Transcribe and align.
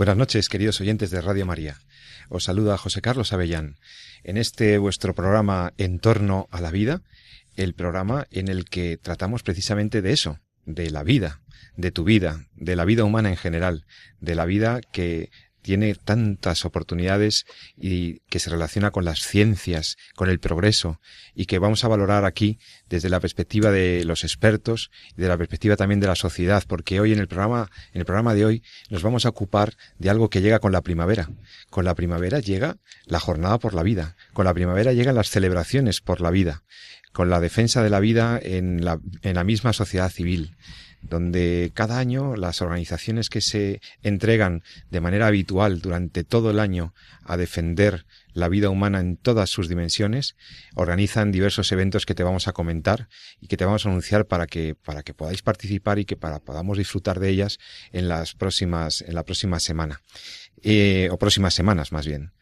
Buenas 0.00 0.16
noches, 0.16 0.48
queridos 0.48 0.80
oyentes 0.80 1.10
de 1.10 1.20
Radio 1.20 1.44
María. 1.44 1.76
Os 2.30 2.44
saluda 2.44 2.78
José 2.78 3.02
Carlos 3.02 3.34
Avellán. 3.34 3.76
En 4.24 4.38
este 4.38 4.78
vuestro 4.78 5.14
programa 5.14 5.74
En 5.76 5.98
torno 5.98 6.48
a 6.50 6.62
la 6.62 6.70
vida, 6.70 7.02
el 7.54 7.74
programa 7.74 8.26
en 8.30 8.48
el 8.48 8.64
que 8.64 8.96
tratamos 8.96 9.42
precisamente 9.42 10.00
de 10.00 10.12
eso, 10.12 10.40
de 10.64 10.88
la 10.88 11.02
vida, 11.02 11.42
de 11.76 11.90
tu 11.90 12.04
vida, 12.04 12.46
de 12.54 12.76
la 12.76 12.86
vida 12.86 13.04
humana 13.04 13.28
en 13.28 13.36
general, 13.36 13.84
de 14.20 14.34
la 14.36 14.46
vida 14.46 14.80
que 14.90 15.28
tiene 15.62 15.94
tantas 15.94 16.64
oportunidades 16.64 17.44
y 17.76 18.20
que 18.30 18.38
se 18.38 18.50
relaciona 18.50 18.90
con 18.90 19.04
las 19.04 19.20
ciencias, 19.20 19.96
con 20.14 20.28
el 20.28 20.40
progreso 20.40 21.00
y 21.34 21.46
que 21.46 21.58
vamos 21.58 21.84
a 21.84 21.88
valorar 21.88 22.24
aquí 22.24 22.58
desde 22.88 23.08
la 23.08 23.20
perspectiva 23.20 23.70
de 23.70 24.04
los 24.04 24.24
expertos 24.24 24.90
y 25.16 25.22
de 25.22 25.28
la 25.28 25.36
perspectiva 25.36 25.76
también 25.76 26.00
de 26.00 26.06
la 26.06 26.14
sociedad, 26.14 26.64
porque 26.66 27.00
hoy 27.00 27.12
en 27.12 27.18
el 27.18 27.28
programa, 27.28 27.70
en 27.92 28.00
el 28.00 28.06
programa 28.06 28.34
de 28.34 28.44
hoy 28.44 28.62
nos 28.88 29.02
vamos 29.02 29.26
a 29.26 29.30
ocupar 29.30 29.74
de 29.98 30.10
algo 30.10 30.30
que 30.30 30.42
llega 30.42 30.58
con 30.58 30.72
la 30.72 30.82
primavera. 30.82 31.30
Con 31.70 31.84
la 31.84 31.94
primavera 31.94 32.40
llega 32.40 32.76
la 33.06 33.20
jornada 33.20 33.58
por 33.58 33.74
la 33.74 33.82
vida, 33.82 34.16
con 34.32 34.44
la 34.44 34.54
primavera 34.54 34.92
llegan 34.92 35.14
las 35.14 35.30
celebraciones 35.30 36.00
por 36.00 36.20
la 36.20 36.30
vida, 36.30 36.64
con 37.12 37.30
la 37.30 37.40
defensa 37.40 37.82
de 37.82 37.90
la 37.90 38.00
vida 38.00 38.38
en 38.42 38.84
la, 38.84 39.00
en 39.22 39.34
la 39.34 39.44
misma 39.44 39.72
sociedad 39.72 40.10
civil 40.10 40.56
donde 41.02 41.72
cada 41.74 41.98
año 41.98 42.36
las 42.36 42.62
organizaciones 42.62 43.30
que 43.30 43.40
se 43.40 43.80
entregan 44.02 44.62
de 44.90 45.00
manera 45.00 45.26
habitual 45.26 45.80
durante 45.80 46.24
todo 46.24 46.50
el 46.50 46.58
año 46.58 46.94
a 47.24 47.36
defender 47.36 48.06
la 48.32 48.48
vida 48.48 48.70
humana 48.70 49.00
en 49.00 49.16
todas 49.16 49.50
sus 49.50 49.68
dimensiones, 49.68 50.36
organizan 50.74 51.32
diversos 51.32 51.72
eventos 51.72 52.06
que 52.06 52.14
te 52.14 52.22
vamos 52.22 52.48
a 52.48 52.52
comentar 52.52 53.08
y 53.40 53.48
que 53.48 53.56
te 53.56 53.64
vamos 53.64 53.84
a 53.84 53.88
anunciar 53.88 54.26
para 54.26 54.46
que, 54.46 54.74
para 54.74 55.02
que 55.02 55.14
podáis 55.14 55.42
participar 55.42 55.98
y 55.98 56.04
que 56.04 56.16
para 56.16 56.38
podamos 56.38 56.78
disfrutar 56.78 57.18
de 57.18 57.30
ellas 57.30 57.58
en 57.92 58.08
las 58.08 58.34
próximas, 58.34 59.02
en 59.02 59.14
la 59.14 59.24
próxima 59.24 59.58
semana, 59.60 60.00
eh, 60.62 61.08
o 61.10 61.18
próximas 61.18 61.54
semanas 61.54 61.92
más 61.92 62.06
bien. 62.06 62.32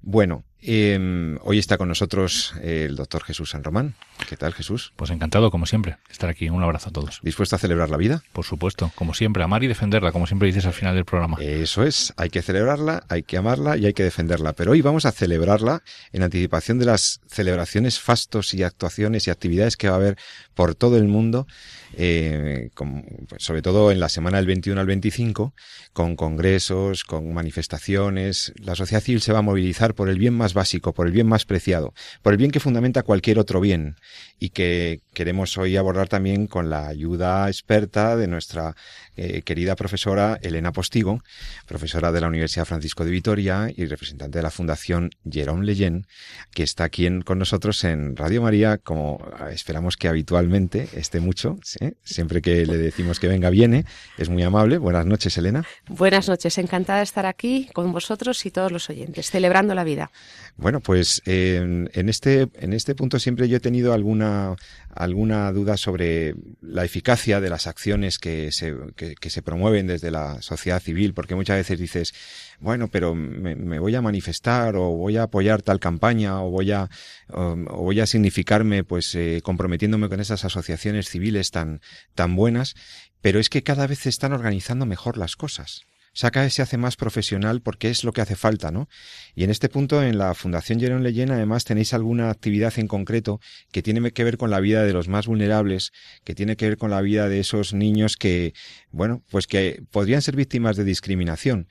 Bueno, 0.00 0.44
eh, 0.62 1.36
hoy 1.42 1.58
está 1.58 1.76
con 1.76 1.88
nosotros 1.88 2.54
el 2.62 2.96
doctor 2.96 3.22
Jesús 3.24 3.50
San 3.50 3.64
Román. 3.64 3.94
¿Qué 4.28 4.36
tal, 4.36 4.54
Jesús? 4.54 4.92
Pues 4.96 5.10
encantado, 5.10 5.50
como 5.50 5.66
siempre, 5.66 5.96
estar 6.10 6.30
aquí. 6.30 6.48
Un 6.48 6.62
abrazo 6.62 6.88
a 6.88 6.92
todos. 6.92 7.20
¿Dispuesto 7.22 7.56
a 7.56 7.58
celebrar 7.58 7.90
la 7.90 7.96
vida? 7.96 8.22
Por 8.32 8.44
supuesto, 8.44 8.92
como 8.94 9.14
siempre, 9.14 9.42
amar 9.42 9.64
y 9.64 9.66
defenderla, 9.66 10.12
como 10.12 10.26
siempre 10.26 10.46
dices 10.46 10.64
al 10.66 10.72
final 10.72 10.94
del 10.94 11.04
programa. 11.04 11.36
Eso 11.40 11.84
es, 11.84 12.14
hay 12.16 12.30
que 12.30 12.42
celebrarla, 12.42 13.04
hay 13.08 13.22
que 13.22 13.36
amarla 13.36 13.76
y 13.76 13.86
hay 13.86 13.92
que 13.92 14.04
defenderla. 14.04 14.52
Pero 14.52 14.72
hoy 14.72 14.80
vamos 14.80 15.04
a 15.04 15.12
celebrarla 15.12 15.82
en 16.12 16.22
anticipación 16.22 16.78
de 16.78 16.86
las 16.86 17.20
celebraciones, 17.26 17.98
fastos 17.98 18.54
y 18.54 18.62
actuaciones 18.62 19.26
y 19.26 19.30
actividades 19.30 19.76
que 19.76 19.88
va 19.88 19.94
a 19.94 19.98
haber 19.98 20.16
por 20.54 20.74
todo 20.74 20.96
el 20.96 21.08
mundo, 21.08 21.46
eh, 21.96 22.70
con, 22.74 23.04
pues 23.28 23.42
sobre 23.42 23.62
todo 23.62 23.90
en 23.90 24.00
la 24.00 24.08
semana 24.08 24.36
del 24.38 24.46
21 24.46 24.80
al 24.80 24.86
25, 24.86 25.54
con 25.92 26.16
congresos, 26.16 27.04
con 27.04 27.32
manifestaciones. 27.32 28.52
La 28.56 28.74
sociedad 28.74 29.02
civil 29.02 29.20
se 29.20 29.32
va 29.32 29.40
a 29.40 29.42
movilizar 29.42 29.94
por 29.94 30.08
el 30.08 30.18
bien 30.18 30.34
más 30.34 30.51
básico, 30.54 30.92
por 30.92 31.06
el 31.06 31.12
bien 31.12 31.26
más 31.26 31.44
preciado, 31.44 31.94
por 32.22 32.32
el 32.32 32.38
bien 32.38 32.50
que 32.50 32.60
fundamenta 32.60 33.02
cualquier 33.02 33.38
otro 33.38 33.60
bien 33.60 33.96
y 34.38 34.50
que 34.50 35.00
queremos 35.14 35.56
hoy 35.58 35.76
abordar 35.76 36.08
también 36.08 36.46
con 36.46 36.70
la 36.70 36.88
ayuda 36.88 37.48
experta 37.48 38.16
de 38.16 38.26
nuestra 38.26 38.74
eh, 39.16 39.42
querida 39.42 39.76
profesora 39.76 40.38
Elena 40.42 40.72
Postigo, 40.72 41.20
profesora 41.66 42.12
de 42.12 42.20
la 42.20 42.28
Universidad 42.28 42.64
Francisco 42.64 43.04
de 43.04 43.10
Vitoria 43.10 43.70
y 43.74 43.84
representante 43.86 44.38
de 44.38 44.42
la 44.42 44.50
Fundación 44.50 45.10
Jerome 45.30 45.64
Leyen, 45.64 46.06
que 46.52 46.62
está 46.62 46.84
aquí 46.84 47.02
con 47.24 47.38
nosotros 47.38 47.84
en 47.84 48.16
Radio 48.16 48.42
María, 48.42 48.78
como 48.78 49.24
esperamos 49.50 49.96
que 49.96 50.08
habitualmente 50.08 50.88
esté 50.94 51.20
mucho, 51.20 51.58
siempre 52.02 52.42
que 52.42 52.66
le 52.66 52.78
decimos 52.78 53.20
que 53.20 53.28
venga 53.28 53.50
viene, 53.50 53.84
es 54.18 54.28
muy 54.28 54.42
amable. 54.42 54.78
Buenas 54.78 55.06
noches, 55.06 55.36
Elena. 55.36 55.64
Buenas 55.88 56.28
noches, 56.28 56.58
encantada 56.58 56.98
de 56.98 57.04
estar 57.04 57.26
aquí 57.26 57.68
con 57.72 57.92
vosotros 57.92 58.44
y 58.46 58.50
todos 58.50 58.72
los 58.72 58.88
oyentes, 58.90 59.30
celebrando 59.30 59.74
la 59.74 59.84
vida. 59.84 60.10
Bueno, 60.56 60.80
pues 60.80 61.22
eh, 61.24 61.88
en, 61.92 62.08
este, 62.08 62.48
en 62.54 62.72
este 62.72 62.94
punto 62.94 63.18
siempre 63.18 63.48
yo 63.48 63.56
he 63.56 63.60
tenido 63.60 63.94
alguna, 63.94 64.54
alguna 64.94 65.50
duda 65.50 65.76
sobre 65.76 66.34
la 66.60 66.84
eficacia 66.84 67.40
de 67.40 67.48
las 67.48 67.66
acciones 67.66 68.18
que 68.18 68.52
se, 68.52 68.74
que, 68.94 69.30
se 69.30 69.42
promueven 69.42 69.86
desde 69.86 70.10
la 70.10 70.42
sociedad 70.42 70.80
civil, 70.80 71.14
porque 71.14 71.34
muchas 71.34 71.56
veces 71.56 71.80
dices, 71.80 72.14
bueno, 72.60 72.88
pero 72.88 73.14
me, 73.14 73.78
voy 73.78 73.94
a 73.94 74.02
manifestar 74.02 74.76
o 74.76 74.90
voy 74.90 75.16
a 75.16 75.24
apoyar 75.24 75.62
tal 75.62 75.80
campaña 75.80 76.42
o 76.42 76.50
voy 76.50 76.70
a, 76.70 76.90
o, 77.30 77.56
o 77.68 77.82
voy 77.82 78.00
a 78.00 78.06
significarme 78.06 78.84
pues 78.84 79.14
eh, 79.14 79.40
comprometiéndome 79.42 80.10
con 80.10 80.20
esas 80.20 80.44
asociaciones 80.44 81.08
civiles 81.08 81.50
tan, 81.50 81.80
tan 82.14 82.36
buenas, 82.36 82.74
pero 83.22 83.40
es 83.40 83.48
que 83.48 83.62
cada 83.62 83.86
vez 83.86 84.00
se 84.00 84.10
están 84.10 84.32
organizando 84.32 84.84
mejor 84.84 85.16
las 85.16 85.34
cosas. 85.34 85.86
Vez 86.34 86.54
se 86.54 86.62
hace 86.62 86.76
más 86.76 86.96
profesional 86.96 87.62
porque 87.62 87.88
es 87.88 88.04
lo 88.04 88.12
que 88.12 88.20
hace 88.20 88.36
falta, 88.36 88.70
¿no? 88.70 88.88
Y 89.34 89.44
en 89.44 89.50
este 89.50 89.68
punto, 89.68 90.02
en 90.02 90.18
la 90.18 90.34
Fundación 90.34 90.78
Jerón 90.78 91.02
Leyen, 91.02 91.30
además, 91.30 91.64
tenéis 91.64 91.94
alguna 91.94 92.30
actividad 92.30 92.78
en 92.78 92.86
concreto 92.86 93.40
que 93.70 93.82
tiene 93.82 94.10
que 94.12 94.24
ver 94.24 94.36
con 94.36 94.50
la 94.50 94.60
vida 94.60 94.84
de 94.84 94.92
los 94.92 95.08
más 95.08 95.26
vulnerables, 95.26 95.92
que 96.24 96.34
tiene 96.34 96.56
que 96.56 96.68
ver 96.68 96.76
con 96.76 96.90
la 96.90 97.00
vida 97.00 97.28
de 97.28 97.40
esos 97.40 97.72
niños 97.72 98.16
que, 98.16 98.52
bueno, 98.90 99.22
pues 99.30 99.46
que 99.46 99.82
podrían 99.90 100.22
ser 100.22 100.36
víctimas 100.36 100.76
de 100.76 100.84
discriminación. 100.84 101.68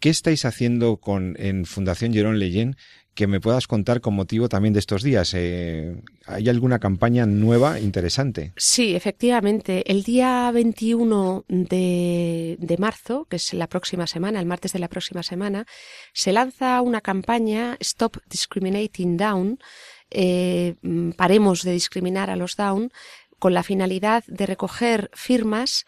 ¿Qué 0.00 0.10
estáis 0.10 0.44
haciendo 0.44 0.98
con, 0.98 1.34
en 1.38 1.64
Fundación 1.64 2.12
Jerón 2.12 2.38
Leyen 2.38 2.76
que 3.18 3.26
me 3.26 3.40
puedas 3.40 3.66
contar 3.66 4.00
con 4.00 4.14
motivo 4.14 4.48
también 4.48 4.72
de 4.72 4.78
estos 4.78 5.02
días. 5.02 5.34
Eh, 5.34 6.00
¿Hay 6.24 6.48
alguna 6.48 6.78
campaña 6.78 7.26
nueva 7.26 7.80
interesante? 7.80 8.52
Sí, 8.56 8.94
efectivamente. 8.94 9.90
El 9.90 10.04
día 10.04 10.48
21 10.52 11.44
de, 11.48 12.56
de, 12.60 12.78
marzo, 12.78 13.26
que 13.28 13.34
es 13.34 13.54
la 13.54 13.66
próxima 13.66 14.06
semana, 14.06 14.38
el 14.38 14.46
martes 14.46 14.72
de 14.72 14.78
la 14.78 14.86
próxima 14.86 15.24
semana, 15.24 15.66
se 16.12 16.32
lanza 16.32 16.80
una 16.80 17.00
campaña 17.00 17.76
Stop 17.80 18.18
Discriminating 18.30 19.16
Down, 19.16 19.58
eh, 20.12 20.76
paremos 21.16 21.64
de 21.64 21.72
discriminar 21.72 22.30
a 22.30 22.36
los 22.36 22.54
Down, 22.54 22.92
con 23.40 23.52
la 23.52 23.64
finalidad 23.64 24.22
de 24.28 24.46
recoger 24.46 25.10
firmas 25.12 25.86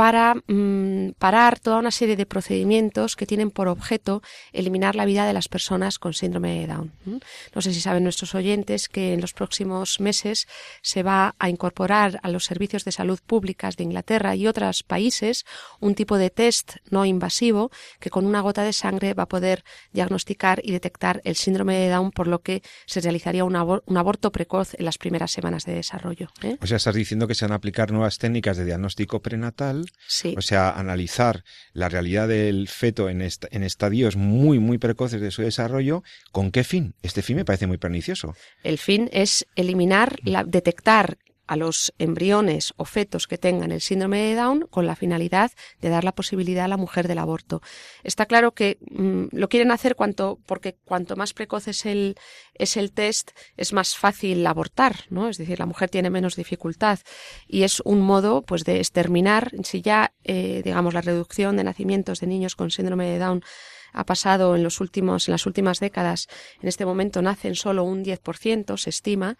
para 0.00 0.34
mmm, 0.46 1.10
parar 1.18 1.58
toda 1.58 1.78
una 1.78 1.90
serie 1.90 2.16
de 2.16 2.24
procedimientos 2.24 3.16
que 3.16 3.26
tienen 3.26 3.50
por 3.50 3.68
objeto 3.68 4.22
eliminar 4.50 4.96
la 4.96 5.04
vida 5.04 5.26
de 5.26 5.34
las 5.34 5.48
personas 5.48 5.98
con 5.98 6.14
síndrome 6.14 6.58
de 6.58 6.66
Down. 6.68 6.90
No 7.54 7.60
sé 7.60 7.74
si 7.74 7.82
saben 7.82 8.04
nuestros 8.04 8.34
oyentes 8.34 8.88
que 8.88 9.12
en 9.12 9.20
los 9.20 9.34
próximos 9.34 10.00
meses 10.00 10.48
se 10.80 11.02
va 11.02 11.34
a 11.38 11.50
incorporar 11.50 12.18
a 12.22 12.30
los 12.30 12.46
servicios 12.46 12.86
de 12.86 12.92
salud 12.92 13.20
públicas 13.26 13.76
de 13.76 13.84
Inglaterra 13.84 14.34
y 14.34 14.46
otros 14.46 14.84
países 14.84 15.44
un 15.80 15.94
tipo 15.94 16.16
de 16.16 16.30
test 16.30 16.76
no 16.88 17.04
invasivo 17.04 17.70
que 17.98 18.08
con 18.08 18.24
una 18.24 18.40
gota 18.40 18.62
de 18.62 18.72
sangre 18.72 19.12
va 19.12 19.24
a 19.24 19.28
poder 19.28 19.64
diagnosticar 19.92 20.62
y 20.64 20.72
detectar 20.72 21.20
el 21.24 21.36
síndrome 21.36 21.76
de 21.76 21.90
Down, 21.90 22.10
por 22.12 22.26
lo 22.26 22.38
que 22.38 22.62
se 22.86 23.02
realizaría 23.02 23.44
un 23.44 23.54
aborto 23.54 24.32
precoz 24.32 24.72
en 24.78 24.86
las 24.86 24.96
primeras 24.96 25.30
semanas 25.30 25.66
de 25.66 25.74
desarrollo. 25.74 26.28
¿eh? 26.40 26.56
O 26.62 26.66
sea, 26.66 26.78
estás 26.78 26.94
diciendo 26.94 27.28
que 27.28 27.34
se 27.34 27.44
van 27.44 27.52
a 27.52 27.56
aplicar 27.56 27.92
nuevas 27.92 28.16
técnicas 28.16 28.56
de 28.56 28.64
diagnóstico 28.64 29.20
prenatal 29.20 29.89
Sí. 30.06 30.34
O 30.36 30.42
sea, 30.42 30.70
analizar 30.70 31.44
la 31.72 31.88
realidad 31.88 32.28
del 32.28 32.68
feto 32.68 33.08
en, 33.08 33.22
est 33.22 33.46
en 33.50 33.62
estadios 33.62 34.16
muy, 34.16 34.58
muy 34.58 34.78
precoces 34.78 35.20
de 35.20 35.30
su 35.30 35.42
desarrollo. 35.42 36.02
¿Con 36.32 36.50
qué 36.50 36.64
fin? 36.64 36.94
Este 37.02 37.22
fin 37.22 37.36
me 37.36 37.44
parece 37.44 37.66
muy 37.66 37.78
pernicioso. 37.78 38.34
El 38.64 38.78
fin 38.78 39.08
es 39.12 39.46
eliminar, 39.56 40.16
la, 40.24 40.44
detectar 40.44 41.18
a 41.50 41.56
los 41.56 41.92
embriones 41.98 42.74
o 42.76 42.84
fetos 42.84 43.26
que 43.26 43.36
tengan 43.36 43.72
el 43.72 43.80
síndrome 43.80 44.20
de 44.20 44.36
Down 44.36 44.68
con 44.70 44.86
la 44.86 44.94
finalidad 44.94 45.50
de 45.80 45.88
dar 45.88 46.04
la 46.04 46.12
posibilidad 46.12 46.66
a 46.66 46.68
la 46.68 46.76
mujer 46.76 47.08
del 47.08 47.18
aborto. 47.18 47.60
Está 48.04 48.26
claro 48.26 48.52
que 48.52 48.78
mmm, 48.88 49.24
lo 49.32 49.48
quieren 49.48 49.72
hacer 49.72 49.96
cuanto, 49.96 50.38
porque 50.46 50.76
cuanto 50.84 51.16
más 51.16 51.34
precoz 51.34 51.66
es 51.66 51.86
el, 51.86 52.14
es 52.54 52.76
el 52.76 52.92
test, 52.92 53.32
es 53.56 53.72
más 53.72 53.96
fácil 53.96 54.46
abortar, 54.46 54.94
¿no? 55.08 55.28
Es 55.28 55.38
decir, 55.38 55.58
la 55.58 55.66
mujer 55.66 55.90
tiene 55.90 56.08
menos 56.08 56.36
dificultad 56.36 57.00
y 57.48 57.64
es 57.64 57.80
un 57.80 58.00
modo, 58.00 58.42
pues, 58.42 58.62
de 58.64 58.76
exterminar, 58.76 59.50
si 59.64 59.82
ya, 59.82 60.12
eh, 60.22 60.62
digamos, 60.64 60.94
la 60.94 61.00
reducción 61.00 61.56
de 61.56 61.64
nacimientos 61.64 62.20
de 62.20 62.28
niños 62.28 62.54
con 62.54 62.70
síndrome 62.70 63.06
de 63.06 63.18
Down 63.18 63.42
ha 63.92 64.04
pasado 64.04 64.56
en 64.56 64.62
los 64.62 64.80
últimos, 64.80 65.28
en 65.28 65.32
las 65.32 65.46
últimas 65.46 65.80
décadas, 65.80 66.28
en 66.60 66.68
este 66.68 66.84
momento 66.84 67.22
nacen 67.22 67.54
solo 67.54 67.84
un 67.84 68.04
10%, 68.04 68.76
se 68.76 68.90
estima, 68.90 69.36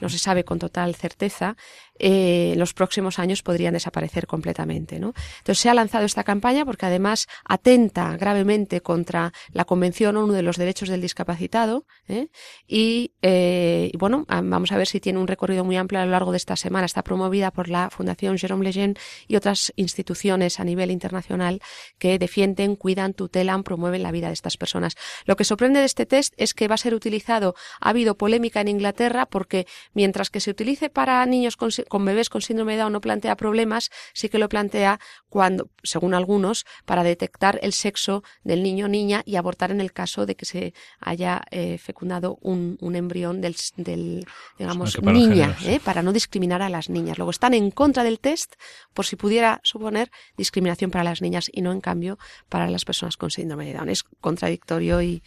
no 0.00 0.08
se 0.08 0.18
sabe 0.18 0.44
con 0.44 0.58
total 0.58 0.94
certeza. 0.94 1.56
Eh, 1.98 2.54
los 2.56 2.74
próximos 2.74 3.18
años 3.18 3.42
podrían 3.42 3.74
desaparecer 3.74 4.26
completamente. 4.26 4.98
¿no? 4.98 5.14
Entonces 5.38 5.60
se 5.60 5.68
ha 5.68 5.74
lanzado 5.74 6.04
esta 6.04 6.24
campaña 6.24 6.64
porque 6.64 6.86
además 6.86 7.28
atenta 7.44 8.16
gravemente 8.16 8.80
contra 8.80 9.32
la 9.52 9.64
Convención 9.64 10.16
ONU 10.16 10.32
de 10.32 10.42
los 10.42 10.56
Derechos 10.56 10.88
del 10.88 11.00
Discapacitado 11.00 11.86
¿eh? 12.08 12.28
y, 12.66 13.12
eh, 13.22 13.92
bueno, 13.98 14.24
vamos 14.28 14.72
a 14.72 14.76
ver 14.76 14.86
si 14.86 15.00
tiene 15.00 15.18
un 15.18 15.26
recorrido 15.26 15.64
muy 15.64 15.76
amplio 15.76 16.00
a 16.00 16.04
lo 16.04 16.10
largo 16.10 16.32
de 16.32 16.38
esta 16.38 16.56
semana. 16.56 16.86
Está 16.86 17.02
promovida 17.02 17.50
por 17.50 17.68
la 17.68 17.90
Fundación 17.90 18.38
Jerome 18.38 18.64
Lejeune 18.64 18.94
y 19.28 19.36
otras 19.36 19.72
instituciones 19.76 20.60
a 20.60 20.64
nivel 20.64 20.90
internacional 20.90 21.60
que 21.98 22.18
defienden, 22.18 22.76
cuidan, 22.76 23.14
tutelan, 23.14 23.62
promueven 23.62 24.02
la 24.02 24.10
vida 24.10 24.28
de 24.28 24.34
estas 24.34 24.56
personas. 24.56 24.96
Lo 25.26 25.36
que 25.36 25.44
sorprende 25.44 25.80
de 25.80 25.86
este 25.86 26.06
test 26.06 26.34
es 26.36 26.54
que 26.54 26.68
va 26.68 26.74
a 26.74 26.78
ser 26.78 26.94
utilizado, 26.94 27.54
ha 27.80 27.90
habido 27.90 28.16
polémica 28.16 28.60
en 28.60 28.68
Inglaterra 28.68 29.26
porque 29.26 29.66
mientras 29.92 30.30
que 30.30 30.40
se 30.40 30.50
utilice 30.50 30.90
para 30.90 31.24
niños 31.26 31.56
con, 31.56 31.70
con 31.88 32.04
bebés 32.04 32.28
con 32.28 32.42
síndrome 32.42 32.72
de 32.72 32.78
Down 32.78 32.92
no 32.92 33.00
plantea 33.00 33.36
problemas, 33.36 33.90
sí 34.12 34.28
que 34.28 34.38
lo 34.38 34.48
plantea 34.48 35.00
cuando, 35.28 35.70
según 35.82 36.14
algunos, 36.14 36.64
para 36.84 37.02
detectar 37.02 37.58
el 37.62 37.72
sexo 37.72 38.22
del 38.42 38.62
niño 38.62 38.86
o 38.86 38.88
niña 38.88 39.22
y 39.24 39.36
abortar 39.36 39.70
en 39.70 39.80
el 39.80 39.92
caso 39.92 40.26
de 40.26 40.36
que 40.36 40.44
se 40.44 40.74
haya 41.00 41.42
eh, 41.50 41.78
fecundado 41.78 42.38
un, 42.40 42.78
un, 42.80 42.96
embrión 42.96 43.40
del, 43.40 43.56
del 43.76 44.26
digamos, 44.58 44.96
para 44.96 45.12
niña, 45.12 45.56
eh, 45.64 45.80
para 45.82 46.02
no 46.02 46.12
discriminar 46.12 46.62
a 46.62 46.68
las 46.68 46.88
niñas. 46.88 47.18
Luego 47.18 47.30
están 47.30 47.54
en 47.54 47.70
contra 47.70 48.04
del 48.04 48.20
test 48.20 48.54
por 48.92 49.06
si 49.06 49.16
pudiera 49.16 49.60
suponer 49.62 50.10
discriminación 50.36 50.90
para 50.90 51.04
las 51.04 51.20
niñas 51.20 51.50
y 51.52 51.62
no, 51.62 51.72
en 51.72 51.80
cambio, 51.80 52.18
para 52.48 52.68
las 52.68 52.84
personas 52.84 53.16
con 53.16 53.30
síndrome 53.30 53.66
de 53.66 53.74
Down. 53.74 53.88
Es 53.88 54.04
contradictorio 54.20 55.02
y, 55.02 55.22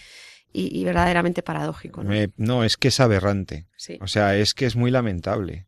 y, 0.53 0.79
y 0.79 0.83
verdaderamente 0.83 1.43
paradójico. 1.43 2.03
¿no? 2.03 2.13
Eh, 2.13 2.31
no, 2.37 2.63
es 2.63 2.77
que 2.77 2.87
es 2.89 2.99
aberrante. 2.99 3.67
Sí. 3.77 3.97
O 4.01 4.07
sea, 4.07 4.35
es 4.35 4.53
que 4.53 4.65
es 4.65 4.75
muy 4.75 4.91
lamentable. 4.91 5.67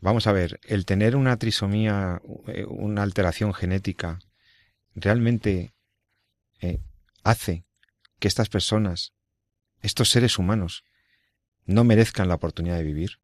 Vamos 0.00 0.26
a 0.26 0.32
ver, 0.32 0.60
el 0.64 0.86
tener 0.86 1.14
una 1.14 1.36
trisomía, 1.36 2.22
eh, 2.46 2.64
una 2.64 3.02
alteración 3.02 3.52
genética, 3.52 4.18
realmente 4.94 5.74
eh, 6.60 6.80
hace 7.22 7.64
que 8.18 8.28
estas 8.28 8.48
personas, 8.48 9.12
estos 9.82 10.10
seres 10.10 10.38
humanos, 10.38 10.84
no 11.66 11.84
merezcan 11.84 12.28
la 12.28 12.34
oportunidad 12.34 12.76
de 12.76 12.82
vivir. 12.82 13.20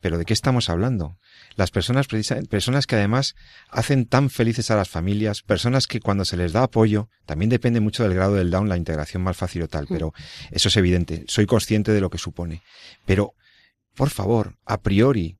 Pero 0.00 0.18
¿de 0.18 0.24
qué 0.24 0.34
estamos 0.34 0.68
hablando? 0.68 1.18
Las 1.56 1.70
personas, 1.70 2.06
personas 2.06 2.86
que 2.86 2.96
además 2.96 3.34
hacen 3.70 4.06
tan 4.06 4.30
felices 4.30 4.70
a 4.70 4.76
las 4.76 4.88
familias, 4.88 5.42
personas 5.42 5.86
que 5.86 6.00
cuando 6.00 6.24
se 6.24 6.36
les 6.36 6.52
da 6.52 6.62
apoyo, 6.62 7.08
también 7.24 7.48
depende 7.48 7.80
mucho 7.80 8.02
del 8.02 8.14
grado 8.14 8.34
del 8.34 8.50
down, 8.50 8.68
la 8.68 8.76
integración 8.76 9.22
más 9.22 9.36
fácil 9.36 9.62
o 9.62 9.68
tal, 9.68 9.86
pero 9.88 10.12
eso 10.50 10.68
es 10.68 10.76
evidente, 10.76 11.24
soy 11.28 11.46
consciente 11.46 11.92
de 11.92 12.00
lo 12.00 12.10
que 12.10 12.18
supone. 12.18 12.62
Pero, 13.06 13.34
por 13.94 14.10
favor, 14.10 14.58
a 14.66 14.82
priori, 14.82 15.38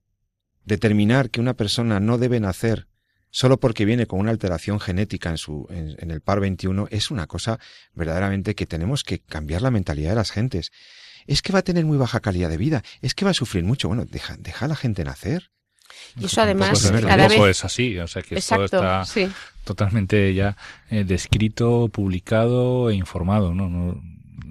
determinar 0.66 1.30
que 1.30 1.40
una 1.40 1.54
persona 1.54 1.98
no 2.00 2.18
debe 2.18 2.38
nacer 2.40 2.86
solo 3.30 3.58
porque 3.58 3.84
viene 3.84 4.06
con 4.06 4.20
una 4.20 4.30
alteración 4.30 4.80
genética 4.80 5.30
en, 5.30 5.38
su, 5.38 5.66
en, 5.70 5.96
en, 5.98 6.10
el 6.10 6.20
par 6.20 6.40
21 6.40 6.88
es 6.90 7.10
una 7.10 7.26
cosa 7.26 7.58
verdaderamente 7.94 8.54
que 8.54 8.66
tenemos 8.66 9.04
que 9.04 9.20
cambiar 9.20 9.62
la 9.62 9.70
mentalidad 9.70 10.10
de 10.10 10.16
las 10.16 10.30
gentes. 10.30 10.72
Es 11.26 11.42
que 11.42 11.52
va 11.52 11.58
a 11.60 11.62
tener 11.62 11.84
muy 11.84 11.98
baja 11.98 12.20
calidad 12.20 12.48
de 12.48 12.56
vida, 12.56 12.82
es 13.02 13.14
que 13.14 13.24
va 13.24 13.32
a 13.32 13.34
sufrir 13.34 13.64
mucho. 13.64 13.88
Bueno, 13.88 14.04
deja, 14.04 14.36
deja 14.38 14.66
a 14.66 14.68
la 14.68 14.76
gente 14.76 15.04
nacer. 15.04 15.50
Y 16.18 16.26
eso 16.26 16.40
además 16.40 16.88
pues, 16.90 17.04
cada 17.04 17.28
vez... 17.28 17.40
es 17.40 17.64
así, 17.64 17.98
o 17.98 18.08
sea 18.08 18.22
que 18.22 18.36
Exacto, 18.36 18.64
esto 18.64 18.76
está 18.78 19.04
sí. 19.04 19.28
totalmente 19.64 20.34
ya 20.34 20.56
eh, 20.90 21.04
descrito, 21.04 21.88
publicado 21.88 22.90
e 22.90 22.94
informado, 22.94 23.54
¿no? 23.54 23.68
no 23.68 24.00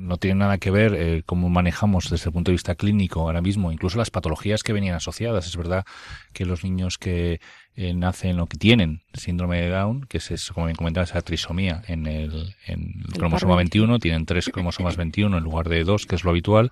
no 0.05 0.17
tiene 0.17 0.39
nada 0.39 0.57
que 0.57 0.71
ver 0.71 0.93
eh, 0.95 1.23
cómo 1.25 1.49
manejamos 1.49 2.09
desde 2.09 2.29
el 2.29 2.33
punto 2.33 2.51
de 2.51 2.53
vista 2.53 2.75
clínico 2.75 3.21
ahora 3.21 3.41
mismo, 3.41 3.71
incluso 3.71 3.97
las 3.97 4.11
patologías 4.11 4.63
que 4.63 4.73
venían 4.73 4.95
asociadas. 4.95 5.47
Es 5.47 5.57
verdad 5.57 5.85
que 6.33 6.45
los 6.45 6.63
niños 6.63 6.97
que 6.97 7.39
eh, 7.75 7.93
nacen 7.93 8.39
o 8.39 8.47
que 8.47 8.57
tienen 8.57 9.01
síndrome 9.13 9.59
de 9.61 9.69
Down, 9.69 10.05
que 10.07 10.17
es, 10.17 10.51
como 10.53 10.67
bien 10.67 10.75
comentaba, 10.75 11.03
esa 11.03 11.21
trisomía 11.21 11.81
en 11.87 12.07
el, 12.07 12.55
en 12.67 13.03
el, 13.03 13.13
el 13.13 13.19
cromosoma 13.19 13.55
21, 13.55 13.99
tienen 13.99 14.25
tres 14.25 14.49
cromosomas 14.49 14.95
21 14.95 15.37
en 15.37 15.43
lugar 15.43 15.67
de 15.67 15.83
dos, 15.83 16.05
que 16.05 16.15
es 16.15 16.23
lo 16.23 16.29
habitual, 16.29 16.71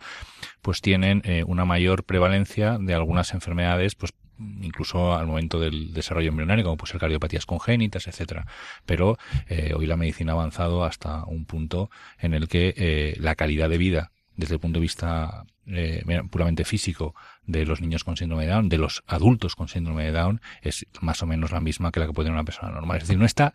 pues 0.61 0.81
tienen 0.81 1.21
eh, 1.25 1.43
una 1.45 1.65
mayor 1.65 2.03
prevalencia 2.03 2.77
de 2.79 2.93
algunas 2.93 3.33
enfermedades, 3.33 3.95
pues 3.95 4.13
incluso 4.61 5.15
al 5.15 5.27
momento 5.27 5.59
del 5.59 5.93
desarrollo 5.93 6.29
embrionario, 6.29 6.63
como 6.63 6.77
puede 6.77 6.91
ser 6.91 7.01
cardiopatías 7.01 7.45
congénitas, 7.45 8.07
etcétera. 8.07 8.45
Pero 8.85 9.17
eh, 9.47 9.73
hoy 9.75 9.85
la 9.85 9.97
medicina 9.97 10.33
ha 10.33 10.35
avanzado 10.35 10.83
hasta 10.83 11.25
un 11.25 11.45
punto 11.45 11.89
en 12.19 12.33
el 12.33 12.47
que 12.47 12.73
eh, 12.77 13.15
la 13.19 13.35
calidad 13.35 13.69
de 13.69 13.77
vida, 13.77 14.11
desde 14.35 14.55
el 14.55 14.59
punto 14.59 14.79
de 14.79 14.83
vista 14.83 15.45
eh, 15.67 16.03
puramente 16.29 16.65
físico, 16.65 17.15
de 17.45 17.65
los 17.65 17.81
niños 17.81 18.03
con 18.03 18.17
síndrome 18.17 18.45
de 18.45 18.51
Down, 18.51 18.69
de 18.69 18.77
los 18.77 19.03
adultos 19.07 19.55
con 19.55 19.67
síndrome 19.67 20.03
de 20.05 20.11
Down, 20.11 20.41
es 20.61 20.85
más 21.01 21.21
o 21.23 21.25
menos 21.25 21.51
la 21.51 21.59
misma 21.59 21.91
que 21.91 21.99
la 21.99 22.07
que 22.07 22.13
puede 22.13 22.27
tener 22.27 22.35
una 22.37 22.45
persona 22.45 22.71
normal. 22.71 22.97
Es 22.97 23.03
decir, 23.03 23.19
no 23.19 23.25
está 23.25 23.53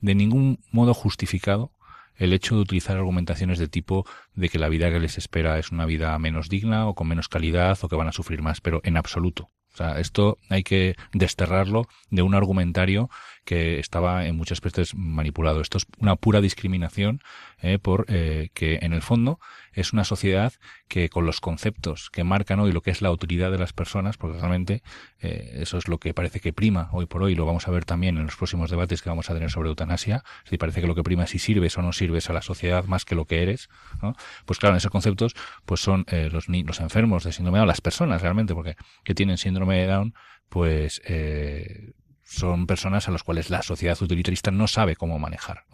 de 0.00 0.14
ningún 0.14 0.60
modo 0.70 0.94
justificado 0.94 1.72
el 2.18 2.32
hecho 2.32 2.56
de 2.56 2.62
utilizar 2.62 2.96
argumentaciones 2.96 3.58
de 3.58 3.68
tipo 3.68 4.04
de 4.34 4.48
que 4.48 4.58
la 4.58 4.68
vida 4.68 4.90
que 4.90 5.00
les 5.00 5.18
espera 5.18 5.58
es 5.58 5.70
una 5.70 5.86
vida 5.86 6.18
menos 6.18 6.48
digna 6.48 6.86
o 6.86 6.94
con 6.94 7.08
menos 7.08 7.28
calidad 7.28 7.78
o 7.82 7.88
que 7.88 7.96
van 7.96 8.08
a 8.08 8.12
sufrir 8.12 8.42
más, 8.42 8.60
pero 8.60 8.80
en 8.84 8.96
absoluto. 8.96 9.50
O 9.78 9.84
sea, 9.84 10.00
esto 10.00 10.38
hay 10.48 10.64
que 10.64 10.96
desterrarlo 11.12 11.86
de 12.10 12.22
un 12.22 12.34
argumentario 12.34 13.10
que 13.48 13.78
estaba 13.78 14.26
en 14.26 14.36
muchas 14.36 14.60
veces 14.60 14.94
manipulado. 14.94 15.62
Esto 15.62 15.78
es 15.78 15.86
una 15.96 16.16
pura 16.16 16.42
discriminación 16.42 17.22
eh, 17.62 17.78
por 17.78 18.04
eh, 18.08 18.50
que 18.52 18.80
en 18.82 18.92
el 18.92 19.00
fondo 19.00 19.40
es 19.72 19.94
una 19.94 20.04
sociedad 20.04 20.52
que 20.86 21.08
con 21.08 21.24
los 21.24 21.40
conceptos 21.40 22.10
que 22.10 22.24
marcan 22.24 22.60
hoy 22.60 22.72
lo 22.72 22.82
que 22.82 22.90
es 22.90 23.00
la 23.00 23.08
autoridad 23.08 23.50
de 23.50 23.56
las 23.56 23.72
personas, 23.72 24.18
porque 24.18 24.36
realmente 24.36 24.82
eh, 25.20 25.60
eso 25.62 25.78
es 25.78 25.88
lo 25.88 25.96
que 25.96 26.12
parece 26.12 26.40
que 26.40 26.52
prima 26.52 26.90
hoy 26.92 27.06
por 27.06 27.22
hoy, 27.22 27.34
lo 27.34 27.46
vamos 27.46 27.66
a 27.68 27.70
ver 27.70 27.86
también 27.86 28.18
en 28.18 28.24
los 28.24 28.36
próximos 28.36 28.68
debates 28.68 29.00
que 29.00 29.08
vamos 29.08 29.30
a 29.30 29.34
tener 29.34 29.50
sobre 29.50 29.70
eutanasia, 29.70 30.24
si 30.44 30.58
parece 30.58 30.82
que 30.82 30.86
lo 30.86 30.94
que 30.94 31.02
prima 31.02 31.24
es 31.24 31.30
si 31.30 31.38
sirves 31.38 31.78
o 31.78 31.80
no 31.80 31.94
sirves 31.94 32.28
a 32.28 32.34
la 32.34 32.42
sociedad 32.42 32.84
más 32.84 33.06
que 33.06 33.14
lo 33.14 33.24
que 33.24 33.42
eres, 33.42 33.70
¿no? 34.02 34.14
pues 34.44 34.58
claro, 34.58 34.76
esos 34.76 34.90
conceptos 34.90 35.34
pues 35.64 35.80
son 35.80 36.04
eh, 36.08 36.28
los, 36.30 36.48
los 36.48 36.80
enfermos 36.80 37.24
de 37.24 37.32
síndrome 37.32 37.56
de 37.56 37.60
Down, 37.60 37.68
las 37.68 37.80
personas 37.80 38.20
realmente, 38.20 38.54
porque 38.54 38.76
que 39.04 39.14
tienen 39.14 39.38
síndrome 39.38 39.78
de 39.78 39.86
Down, 39.86 40.14
pues 40.50 41.00
eh, 41.06 41.92
son 42.28 42.66
personas 42.66 43.08
a 43.08 43.10
las 43.10 43.22
cuales 43.22 43.48
la 43.48 43.62
sociedad 43.62 44.00
utilitarista 44.02 44.50
no 44.50 44.68
sabe 44.68 44.96
cómo 44.96 45.18
manejar. 45.18 45.64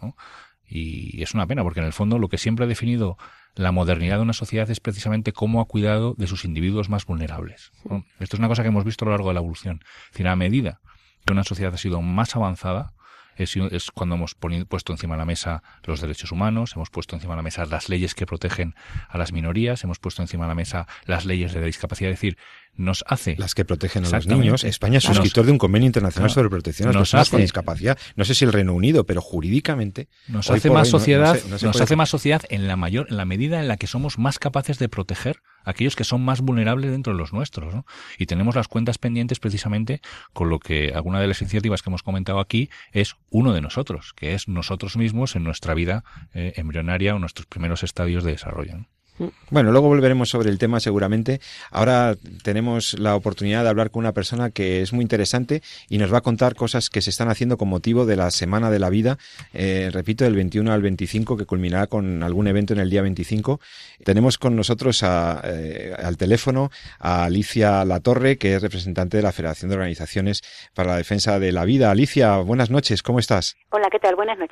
Y 0.65 1.21
es 1.21 1.33
una 1.33 1.45
pena, 1.45 1.63
porque 1.63 1.81
en 1.81 1.85
el 1.85 1.93
fondo 1.93 2.17
lo 2.17 2.29
que 2.29 2.37
siempre 2.37 2.63
ha 2.63 2.67
definido 2.67 3.17
la 3.55 3.73
modernidad 3.73 4.17
de 4.17 4.23
una 4.23 4.33
sociedad 4.33 4.69
es 4.69 4.79
precisamente 4.79 5.33
cómo 5.33 5.59
ha 5.59 5.65
cuidado 5.65 6.15
de 6.17 6.27
sus 6.27 6.45
individuos 6.45 6.89
más 6.89 7.05
vulnerables. 7.05 7.71
¿no? 7.83 8.05
Esto 8.19 8.37
es 8.37 8.39
una 8.39 8.47
cosa 8.47 8.63
que 8.63 8.69
hemos 8.69 8.85
visto 8.85 9.03
a 9.03 9.07
lo 9.07 9.11
largo 9.11 9.27
de 9.27 9.33
la 9.33 9.41
evolución. 9.41 9.81
Es 10.05 10.11
decir, 10.11 10.27
a 10.27 10.35
medida 10.35 10.79
que 11.25 11.33
una 11.33 11.43
sociedad 11.43 11.73
ha 11.73 11.77
sido 11.77 12.01
más 12.01 12.35
avanzada, 12.35 12.93
es, 13.37 13.91
cuando 13.91 14.15
hemos 14.15 14.35
puesto 14.35 14.93
encima 14.93 15.15
de 15.15 15.19
la 15.19 15.25
mesa 15.25 15.61
los 15.83 15.99
derechos 15.99 16.31
humanos, 16.31 16.73
hemos 16.75 16.89
puesto 16.89 17.15
encima 17.15 17.33
de 17.33 17.37
la 17.37 17.43
mesa 17.43 17.65
las 17.65 17.89
leyes 17.89 18.15
que 18.15 18.25
protegen 18.25 18.75
a 19.09 19.17
las 19.17 19.33
minorías, 19.33 19.83
hemos 19.83 19.99
puesto 19.99 20.21
encima 20.21 20.45
de 20.45 20.49
la 20.49 20.55
mesa 20.55 20.87
las 21.05 21.25
leyes 21.25 21.53
de 21.53 21.59
la 21.59 21.65
discapacidad. 21.65 22.11
Es 22.11 22.17
decir, 22.17 22.37
nos 22.77 23.03
hace. 23.07 23.35
Las 23.37 23.55
que 23.55 23.65
protegen 23.65 24.05
a 24.05 24.09
los 24.09 24.27
niños. 24.27 24.63
España 24.63 24.97
es 24.97 25.03
suscriptor 25.03 25.43
nos, 25.43 25.47
de 25.47 25.51
un 25.53 25.57
convenio 25.57 25.87
internacional 25.87 26.29
sobre 26.29 26.49
protección 26.49 26.89
a 26.89 26.91
las 26.91 27.01
personas 27.01 27.27
hace, 27.27 27.31
con 27.31 27.41
discapacidad. 27.41 27.97
No 28.15 28.25
sé 28.25 28.35
si 28.35 28.45
el 28.45 28.53
Reino 28.53 28.73
Unido, 28.73 29.05
pero 29.05 29.21
jurídicamente. 29.21 30.07
Nos 30.27 30.49
hace 30.49 30.69
más 30.69 30.87
sociedad, 30.87 31.37
no, 31.45 31.51
no 31.51 31.57
se, 31.59 31.65
nos 31.65 31.81
hace 31.81 31.95
más 31.95 32.09
sociedad 32.09 32.41
en 32.49 32.67
la 32.67 32.75
mayor, 32.75 33.07
en 33.09 33.17
la 33.17 33.25
medida 33.25 33.59
en 33.59 33.67
la 33.67 33.77
que 33.77 33.87
somos 33.87 34.17
más 34.17 34.39
capaces 34.39 34.79
de 34.79 34.89
proteger 34.89 35.41
a 35.63 35.71
aquellos 35.71 35.95
que 35.95 36.03
son 36.03 36.23
más 36.23 36.41
vulnerables 36.41 36.91
dentro 36.91 37.13
de 37.13 37.19
los 37.19 37.33
nuestros, 37.33 37.73
¿no? 37.73 37.85
Y 38.17 38.27
tenemos 38.27 38.55
las 38.55 38.67
cuentas 38.67 38.97
pendientes 38.97 39.39
precisamente 39.39 40.01
con 40.33 40.49
lo 40.49 40.59
que 40.59 40.93
alguna 40.95 41.19
de 41.19 41.27
las 41.27 41.41
iniciativas 41.41 41.81
que 41.81 41.89
hemos 41.89 42.03
comentado 42.03 42.39
aquí 42.39 42.69
es 42.91 43.15
uno 43.29 43.53
de 43.53 43.61
nosotros, 43.61 44.13
que 44.15 44.33
es 44.33 44.47
nosotros 44.47 44.97
mismos 44.97 45.35
en 45.35 45.43
nuestra 45.43 45.73
vida 45.73 46.03
eh, 46.33 46.53
embrionaria 46.55 47.15
o 47.15 47.19
nuestros 47.19 47.47
primeros 47.47 47.83
estadios 47.83 48.23
de 48.23 48.31
desarrollo. 48.31 48.87
¿No? 49.19 49.31
Bueno, 49.49 49.71
luego 49.71 49.87
volveremos 49.87 50.29
sobre 50.29 50.49
el 50.49 50.57
tema 50.57 50.79
seguramente. 50.79 51.39
Ahora 51.71 52.15
tenemos 52.43 52.97
la 52.99 53.15
oportunidad 53.15 53.63
de 53.63 53.69
hablar 53.69 53.91
con 53.91 54.01
una 54.01 54.11
persona 54.11 54.49
que 54.49 54.81
es 54.81 54.93
muy 54.93 55.03
interesante 55.03 55.61
y 55.89 55.97
nos 55.97 56.13
va 56.13 56.19
a 56.19 56.21
contar 56.21 56.55
cosas 56.55 56.89
que 56.89 57.01
se 57.01 57.09
están 57.09 57.29
haciendo 57.29 57.57
con 57.57 57.69
motivo 57.69 58.05
de 58.05 58.15
la 58.15 58.31
Semana 58.31 58.69
de 58.71 58.79
la 58.79 58.89
Vida, 58.89 59.17
eh, 59.53 59.89
repito, 59.91 60.23
del 60.23 60.35
21 60.35 60.71
al 60.71 60.81
25, 60.81 61.37
que 61.37 61.45
culminará 61.45 61.87
con 61.87 62.23
algún 62.23 62.47
evento 62.47 62.73
en 62.73 62.79
el 62.79 62.89
día 62.89 63.01
25. 63.01 63.59
Tenemos 64.03 64.37
con 64.37 64.55
nosotros 64.55 65.03
eh, 65.03 65.95
al 65.97 66.17
teléfono 66.17 66.71
a 66.99 67.25
Alicia 67.25 67.85
Latorre, 67.85 68.37
que 68.37 68.55
es 68.55 68.61
representante 68.61 69.17
de 69.17 69.23
la 69.23 69.31
Federación 69.31 69.69
de 69.69 69.75
Organizaciones 69.75 70.41
para 70.73 70.91
la 70.91 70.97
Defensa 70.97 71.39
de 71.39 71.51
la 71.51 71.65
Vida. 71.65 71.91
Alicia, 71.91 72.37
buenas 72.37 72.69
noches, 72.69 73.03
¿cómo 73.03 73.19
estás? 73.19 73.55
Hola, 73.69 73.87
¿qué 73.91 73.99
tal? 73.99 74.15
Buenas 74.15 74.37
noches. 74.37 74.44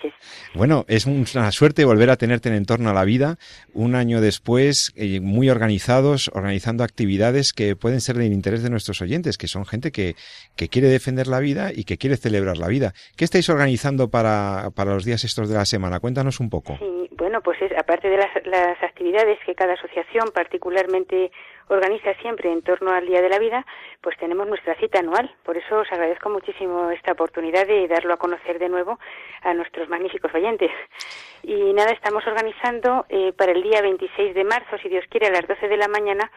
Bueno, 0.53 0.85
es 0.87 1.05
una 1.05 1.51
suerte 1.51 1.85
volver 1.85 2.09
a 2.09 2.15
tenerte 2.15 2.49
en 2.49 2.55
entorno 2.55 2.89
a 2.89 2.93
la 2.93 3.05
vida 3.05 3.37
un 3.73 3.95
año 3.95 4.21
después 4.21 4.93
eh, 4.95 5.19
muy 5.19 5.49
organizados, 5.49 6.29
organizando 6.33 6.83
actividades 6.83 7.53
que 7.53 7.75
pueden 7.75 8.01
ser 8.01 8.17
del 8.17 8.33
interés 8.33 8.63
de 8.63 8.69
nuestros 8.69 9.01
oyentes, 9.01 9.37
que 9.37 9.47
son 9.47 9.65
gente 9.65 9.91
que, 9.91 10.15
que 10.55 10.69
quiere 10.69 10.87
defender 10.87 11.27
la 11.27 11.39
vida 11.39 11.71
y 11.73 11.83
que 11.85 11.97
quiere 11.97 12.17
celebrar 12.17 12.57
la 12.57 12.67
vida. 12.67 12.93
¿Qué 13.17 13.25
estáis 13.25 13.49
organizando 13.49 14.09
para, 14.09 14.69
para 14.75 14.93
los 14.93 15.05
días 15.05 15.23
estos 15.23 15.49
de 15.49 15.55
la 15.55 15.65
semana? 15.65 15.99
Cuéntanos 15.99 16.39
un 16.39 16.49
poco. 16.49 16.77
Sí, 16.77 17.09
bueno, 17.17 17.41
pues 17.41 17.61
es, 17.61 17.71
aparte 17.77 18.09
de 18.09 18.17
las, 18.17 18.29
las 18.45 18.81
actividades 18.83 19.39
que 19.45 19.55
cada 19.55 19.73
asociación 19.73 20.29
particularmente 20.33 21.31
organiza 21.67 22.13
siempre 22.15 22.51
en 22.51 22.61
torno 22.61 22.91
al 22.91 23.05
Día 23.05 23.21
de 23.21 23.29
la 23.29 23.39
Vida, 23.39 23.65
pues 24.01 24.17
tenemos 24.17 24.47
nuestra 24.47 24.75
cita 24.75 24.99
anual. 24.99 25.33
Por 25.43 25.57
eso 25.57 25.79
os 25.79 25.91
agradezco 25.91 26.29
muchísimo 26.29 26.91
esta 26.91 27.13
oportunidad 27.13 27.67
de 27.67 27.87
darlo 27.87 28.13
a 28.13 28.17
conocer 28.17 28.59
de 28.59 28.69
nuevo 28.69 28.99
a 29.41 29.53
nuestros 29.53 29.89
magníficos 29.89 30.33
oyentes. 30.33 30.71
Y 31.43 31.73
nada, 31.73 31.91
estamos 31.91 32.25
organizando 32.25 33.05
eh, 33.09 33.33
para 33.33 33.51
el 33.51 33.63
día 33.63 33.81
26 33.81 34.33
de 34.33 34.43
marzo, 34.43 34.77
si 34.77 34.89
Dios 34.89 35.05
quiere, 35.09 35.27
a 35.27 35.31
las 35.31 35.47
12 35.47 35.67
de 35.67 35.77
la 35.77 35.87
mañana, 35.87 36.31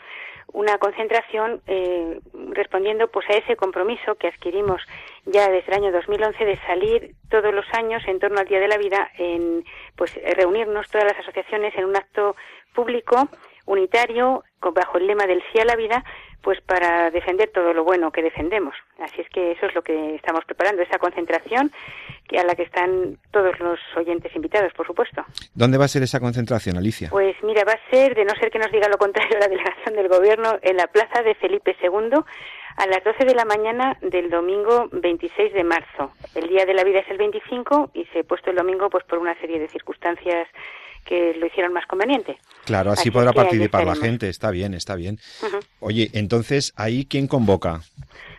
una 0.53 0.79
concentración 0.79 1.61
eh, 1.67 2.21
respondiendo 2.53 3.09
pues 3.09 3.29
a 3.31 3.35
ese 3.35 3.57
compromiso 3.57 4.15
que 4.15 4.29
adquirimos 4.29 4.81
ya 5.25 5.49
desde 5.49 5.73
el 5.73 5.85
año 5.85 5.93
2011 5.93 6.45
de 6.45 6.57
salir 6.67 7.15
todos 7.29 7.53
los 7.53 7.67
años 7.73 8.03
en 8.07 8.21
torno 8.21 8.39
al 8.39 8.47
Día 8.47 8.61
de 8.61 8.69
la 8.69 8.79
Vida 8.79 9.11
en 9.19 9.65
pues 9.97 10.15
reunirnos 10.37 10.89
todas 10.89 11.07
las 11.07 11.19
asociaciones 11.19 11.75
en 11.77 11.85
un 11.85 11.97
acto 11.97 12.37
público 12.75 13.29
unitario 13.67 14.43
bajo 14.61 14.99
el 14.99 15.07
lema 15.07 15.27
del 15.27 15.43
sí 15.53 15.61
a 15.61 15.65
la 15.65 15.77
vida 15.77 16.05
pues 16.43 16.61
para 16.61 17.11
defender 17.11 17.51
todo 17.53 17.73
lo 17.73 17.83
bueno 17.83 18.13
que 18.13 18.23
defendemos. 18.23 18.77
Así 19.01 19.21
es 19.21 19.29
que 19.31 19.51
eso 19.51 19.67
es 19.67 19.75
lo 19.75 19.83
que 19.83 20.15
estamos 20.15 20.45
preparando, 20.45 20.81
esa 20.81 20.99
concentración 20.99 21.73
a 22.39 22.45
la 22.45 22.55
que 22.55 22.63
están 22.63 23.19
todos 23.33 23.59
los 23.59 23.81
oyentes 23.97 24.35
invitados, 24.37 24.73
por 24.75 24.87
supuesto. 24.87 25.25
¿Dónde 25.55 25.77
va 25.77 25.87
a 25.87 25.89
ser 25.89 26.05
esa 26.05 26.21
concentración, 26.21 26.77
Alicia? 26.77 27.09
Pues 27.11 27.35
mira, 27.43 27.65
va 27.65 27.73
a 27.73 27.91
ser, 27.91 28.15
de 28.15 28.25
no 28.25 28.33
ser 28.39 28.53
que 28.53 28.61
nos 28.61 28.71
diga 28.71 28.89
lo 28.89 28.97
contrario 28.97 29.39
la 29.41 29.49
delegación 29.49 29.97
del 29.97 30.09
Gobierno, 30.09 30.59
en 30.63 30.77
la 30.77 30.87
plaza 30.87 31.23
de 31.23 31.35
Felipe 31.35 31.77
II 31.83 32.21
a 32.77 32.87
las 32.87 33.03
12 33.03 33.25
de 33.25 33.35
la 33.35 33.45
mañana 33.45 33.97
del 34.03 34.31
domingo 34.31 34.89
26 34.93 35.53
de 35.53 35.65
marzo. 35.65 36.13
El 36.35 36.49
Día 36.49 36.65
de 36.67 36.75
la 36.75 36.85
Vida 36.85 37.01
es 37.01 37.11
el 37.11 37.19
25 37.19 37.91
y 37.95 38.05
se 38.13 38.21
ha 38.21 38.23
puesto 38.23 38.51
el 38.51 38.57
domingo 38.57 38.89
pues 38.91 39.05
por 39.05 39.19
una 39.19 39.35
serie 39.41 39.59
de 39.59 39.69
circunstancias 39.69 40.47
que 41.07 41.35
lo 41.35 41.47
hicieron 41.47 41.73
más 41.73 41.87
conveniente. 41.87 42.39
Claro, 42.65 42.91
así, 42.91 43.11
podrá 43.11 43.33
participar 43.33 43.85
la 43.85 43.95
gente, 43.95 44.29
está 44.29 44.51
bien, 44.51 44.75
está 44.75 44.97
bien. 44.97 45.19
Oye, 45.81 46.11
entonces, 46.13 46.73
¿ahí 46.77 47.07
quién 47.07 47.29
convoca? 47.29 47.81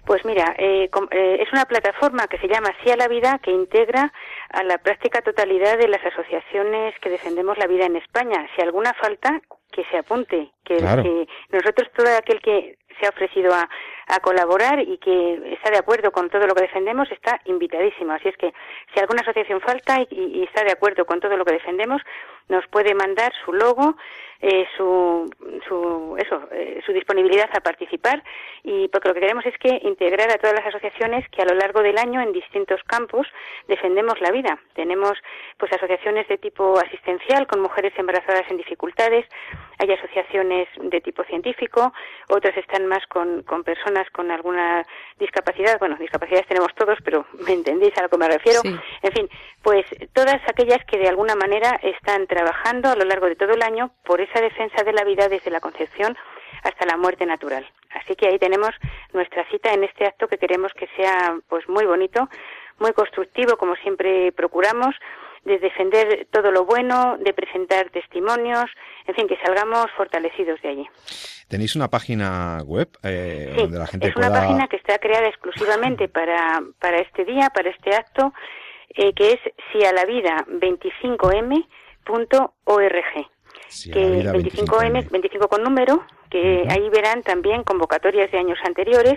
Pues 0.06 0.24
mira, 0.24 0.56
eh, 0.58 0.90
eh, 1.12 1.38
es 1.42 1.52
una 1.52 1.66
plataforma 1.66 2.28
que 2.28 2.38
se 2.38 2.48
llama 2.48 2.70
Sí 2.84 2.92
a 2.92 2.96
la 2.96 3.08
Vida 3.08 3.40
que 3.44 3.52
integra 3.52 4.14
a 4.52 4.64
la 4.64 4.78
práctica 4.78 5.22
totalidad 5.22 5.78
de 5.78 5.88
las 5.88 6.06
asociaciones 6.06 6.96
que 7.02 7.10
defendemos 7.10 7.58
la 7.58 7.68
vida 7.68 7.86
en 7.86 7.98
España. 7.98 8.48
Si 8.56 8.62
alguna 8.62 8.94
falta, 8.94 9.42
que 9.72 9.84
se 9.92 9.98
apunte, 9.98 10.50
que, 10.64 10.78
que 10.78 11.28
nosotros 11.52 11.90
todo 11.96 12.08
aquel 12.16 12.42
que 12.42 12.78
se 13.00 13.06
ha 13.06 13.10
ofrecido 13.10 13.54
a, 13.54 13.70
a 14.08 14.20
colaborar 14.22 14.80
y 14.80 14.98
que 14.98 15.54
está 15.54 15.70
de 15.70 15.78
acuerdo 15.78 16.12
con 16.12 16.30
todo 16.30 16.48
lo 16.48 16.56
que 16.56 16.64
defendemos 16.64 17.12
está 17.12 17.42
invitadísimo. 17.46 18.14
Así 18.14 18.30
es 18.30 18.38
que 18.38 18.54
si 18.94 19.00
alguna 19.00 19.22
asociación 19.22 19.60
falta 19.62 20.00
y, 20.10 20.44
está 20.44 20.64
de 20.64 20.72
acuerdo 20.72 21.06
con 21.06 21.20
todo 21.20 21.36
lo 21.36 21.44
que 21.44 21.54
defendemos, 21.54 22.02
nos 22.50 22.66
puede 22.68 22.94
mandar 22.96 23.34
su 23.44 23.54
logo, 23.54 23.96
eh, 24.40 24.68
su, 24.78 25.28
su, 25.68 26.16
eso, 26.20 26.48
eh, 26.52 26.80
su 26.86 26.94
disponibilidad 26.94 27.50
a 27.54 27.60
participar 27.60 28.24
y 28.64 28.88
porque 28.90 29.08
lo 29.08 29.16
que 29.16 29.22
queremos 29.22 29.46
es 29.48 29.58
que 29.58 29.80
integrar 29.82 30.30
a 30.30 30.38
todas 30.38 30.56
las 30.56 30.68
asociaciones 30.68 31.28
que 31.30 31.42
a 31.42 31.46
lo 31.46 31.56
largo 31.56 31.82
del 31.82 31.98
año 31.98 32.22
en 32.22 32.32
distintos 32.34 32.82
campos 32.84 33.26
defendemos 33.68 34.22
la 34.22 34.32
vida. 34.32 34.60
Tenemos 34.76 35.14
pues 35.58 35.74
asociaciones 35.74 36.28
de 36.28 36.38
tipo 36.38 36.78
asistencial 36.78 37.48
con 37.48 37.62
mujeres 37.62 37.94
embarazadas 37.98 38.44
en 38.52 38.58
dificultades, 38.58 39.26
hay 39.80 39.92
asociaciones 39.92 40.68
de 40.82 41.02
tipo 41.02 41.24
científico, 41.24 41.92
otras 42.30 42.56
están 42.58 42.86
más 42.86 43.06
con, 43.08 43.42
con 43.44 43.64
personas 43.64 44.08
con 44.12 44.30
alguna 44.30 44.86
discapacidad, 45.20 45.80
bueno, 45.80 45.96
discapacidades 46.00 46.48
tenemos 46.48 46.74
todos, 46.76 47.00
pero 47.04 47.26
me 47.46 47.54
entendéis 47.54 47.98
a 47.98 48.04
lo 48.04 48.10
que 48.10 48.18
me 48.18 48.28
refiero. 48.28 48.62
En 48.64 49.12
fin, 49.12 49.30
pues 49.64 49.86
todas 50.14 50.42
aquellas 50.48 50.84
que 50.86 50.98
de 50.98 51.10
alguna 51.10 51.36
manera 51.36 51.80
están 51.82 52.28
trabajando 52.38 52.90
a 52.90 52.96
lo 52.96 53.04
largo 53.06 53.26
de 53.26 53.36
todo 53.36 53.54
el 53.54 53.64
año 53.64 53.92
por 54.06 54.22
esa 54.22 54.40
defensa 54.40 54.84
de 54.84 54.94
la 54.94 55.04
vida 55.04 55.28
desde 55.28 55.50
la 55.50 55.60
concepción 55.60 56.16
hasta 56.62 56.86
la 56.86 56.96
muerte 56.96 57.26
natural. 57.26 57.66
Así 58.00 58.16
que 58.16 58.28
ahí 58.28 58.38
tenemos 58.38 58.70
nuestra 59.12 59.44
cita 59.50 59.74
en 59.74 59.84
este 59.84 60.06
acto 60.06 60.28
que 60.28 60.38
queremos 60.38 60.72
que 60.74 60.88
sea 60.96 61.36
pues 61.50 61.68
muy 61.68 61.86
bonito, 61.86 62.30
muy 62.78 62.94
constructivo 62.94 63.58
como 63.58 63.76
siempre 63.78 64.32
procuramos 64.34 64.94
de 65.46 65.58
defender 65.58 66.28
todo 66.30 66.52
lo 66.52 66.66
bueno, 66.66 67.18
de 67.18 67.34
presentar 67.34 67.90
testimonios, 67.90 68.66
en 69.08 69.16
fin, 69.16 69.28
que 69.28 69.38
salgamos 69.38 69.88
fortalecidos 69.96 70.62
de 70.62 70.70
allí. 70.70 70.90
¿Tenéis 71.48 71.76
una 71.76 71.88
página 71.88 72.60
web 72.66 72.90
eh, 73.02 73.54
donde 73.58 73.80
la 73.80 73.88
gente 73.88 74.10
es 74.10 74.16
una 74.16 74.30
página 74.30 74.68
que 74.68 74.76
está 74.76 75.00
creada 75.00 75.28
exclusivamente 75.28 76.08
para, 76.18 76.62
para 76.80 76.98
este 76.98 77.24
día, 77.24 77.50
para 77.50 77.70
este 77.70 77.96
acto, 77.96 78.34
eh, 78.90 79.14
que 79.14 79.34
es 79.34 79.40
sialavida25m.org. 82.08 83.28
que 83.92 84.24
25M, 84.24 85.10
25 85.10 85.48
con 85.48 85.64
número, 85.64 86.06
que 86.30 86.66
ahí 86.70 86.90
verán 86.90 87.22
también 87.24 87.64
convocatorias 87.64 88.32
de 88.32 88.38
años 88.38 88.58
anteriores 88.66 89.16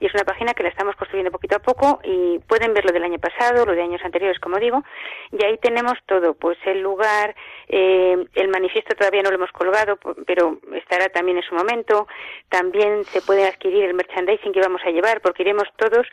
y 0.00 0.06
es 0.06 0.14
una 0.14 0.24
página 0.24 0.54
que 0.54 0.64
la 0.64 0.68
estamos 0.68 0.96
construyendo 0.96 1.30
poquito 1.30 1.56
a 1.56 1.60
poco 1.60 2.00
y 2.02 2.40
pueden 2.40 2.74
ver 2.74 2.84
lo 2.84 2.92
del 2.92 3.04
año 3.04 3.18
pasado, 3.20 3.64
lo 3.64 3.72
de 3.72 3.82
años 3.82 4.00
anteriores, 4.04 4.40
como 4.40 4.58
digo, 4.58 4.82
y 5.30 5.44
ahí 5.44 5.58
tenemos 5.58 5.94
todo, 6.06 6.34
pues 6.34 6.58
el 6.66 6.80
lugar, 6.80 7.36
eh, 7.68 8.16
el 8.34 8.48
manifiesto 8.48 8.96
todavía 8.96 9.22
no 9.22 9.30
lo 9.30 9.36
hemos 9.36 9.52
colgado, 9.52 9.98
pero 10.26 10.58
estará 10.74 11.08
también 11.08 11.36
en 11.36 11.44
su 11.44 11.54
momento, 11.54 12.08
también 12.48 13.04
se 13.04 13.22
puede 13.22 13.46
adquirir 13.46 13.84
el 13.84 13.94
merchandising 13.94 14.52
que 14.52 14.60
vamos 14.60 14.82
a 14.84 14.90
llevar, 14.90 15.20
porque 15.20 15.42
iremos 15.42 15.68
todos 15.76 16.06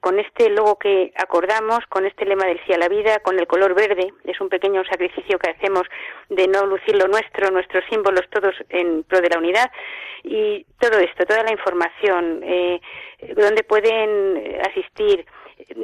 con 0.00 0.18
este 0.18 0.48
logo 0.50 0.78
que 0.78 1.12
acordamos, 1.16 1.80
con 1.88 2.06
este 2.06 2.24
lema 2.24 2.46
del 2.46 2.60
sí 2.66 2.72
a 2.72 2.78
la 2.78 2.88
vida, 2.88 3.18
con 3.20 3.38
el 3.38 3.46
color 3.46 3.74
verde, 3.74 4.12
es 4.24 4.40
un 4.40 4.48
pequeño 4.48 4.82
sacrificio 4.84 5.38
que 5.38 5.50
hacemos 5.50 5.82
de 6.28 6.48
no 6.48 6.66
lucir 6.66 6.96
lo 6.96 7.08
nuestro, 7.08 7.50
nuestros 7.50 7.84
símbolos 7.90 8.28
todos 8.30 8.54
en 8.70 9.02
pro 9.04 9.20
de 9.20 9.28
la 9.28 9.38
unidad. 9.38 9.70
Y 10.22 10.66
todo 10.78 10.98
esto, 10.98 11.24
toda 11.26 11.42
la 11.42 11.52
información, 11.52 12.40
eh, 12.42 12.80
donde 13.36 13.62
pueden 13.64 14.60
asistir, 14.68 15.26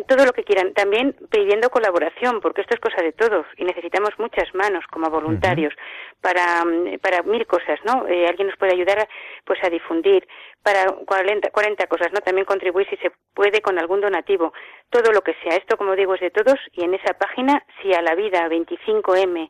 todo 0.07 0.25
lo 0.25 0.33
que 0.33 0.45
quieran, 0.45 0.73
también 0.75 1.15
pidiendo 1.31 1.71
colaboración, 1.71 2.41
porque 2.41 2.63
esto 2.63 2.75
es 2.75 2.81
cosa 2.81 3.03
de 3.03 3.13
todos 3.13 3.47
y 3.57 3.65
necesitamos 3.65 4.11
muchas 4.19 4.55
manos 4.55 4.85
como 4.91 5.11
voluntarios 5.11 5.75
para, 6.21 6.65
para 7.01 7.23
mil 7.23 7.47
cosas, 7.47 7.79
¿no? 7.85 8.07
Eh, 8.09 8.27
alguien 8.27 8.49
nos 8.49 8.57
puede 8.57 8.75
ayudar 8.75 9.09
pues 9.45 9.59
a 9.63 9.71
difundir 9.71 10.27
para 10.63 10.87
40, 10.93 11.51
40 11.51 11.87
cosas, 11.87 12.09
¿no? 12.13 12.21
También 12.21 12.45
contribuir 12.45 12.89
si 12.89 12.97
se 12.97 13.13
puede 13.35 13.61
con 13.61 13.79
algún 13.79 14.01
donativo, 14.01 14.53
todo 14.91 15.13
lo 15.13 15.23
que 15.23 15.35
sea. 15.43 15.57
Esto, 15.57 15.77
como 15.77 15.95
digo, 15.95 16.15
es 16.15 16.21
de 16.21 16.31
todos 16.31 16.59
y 16.73 16.85
en 16.85 16.95
esa 16.95 17.15
página, 17.15 17.65
si 17.81 17.95
a 17.95 18.03
la 18.03 18.15
vida 18.15 18.49
25m.org, 18.49 19.49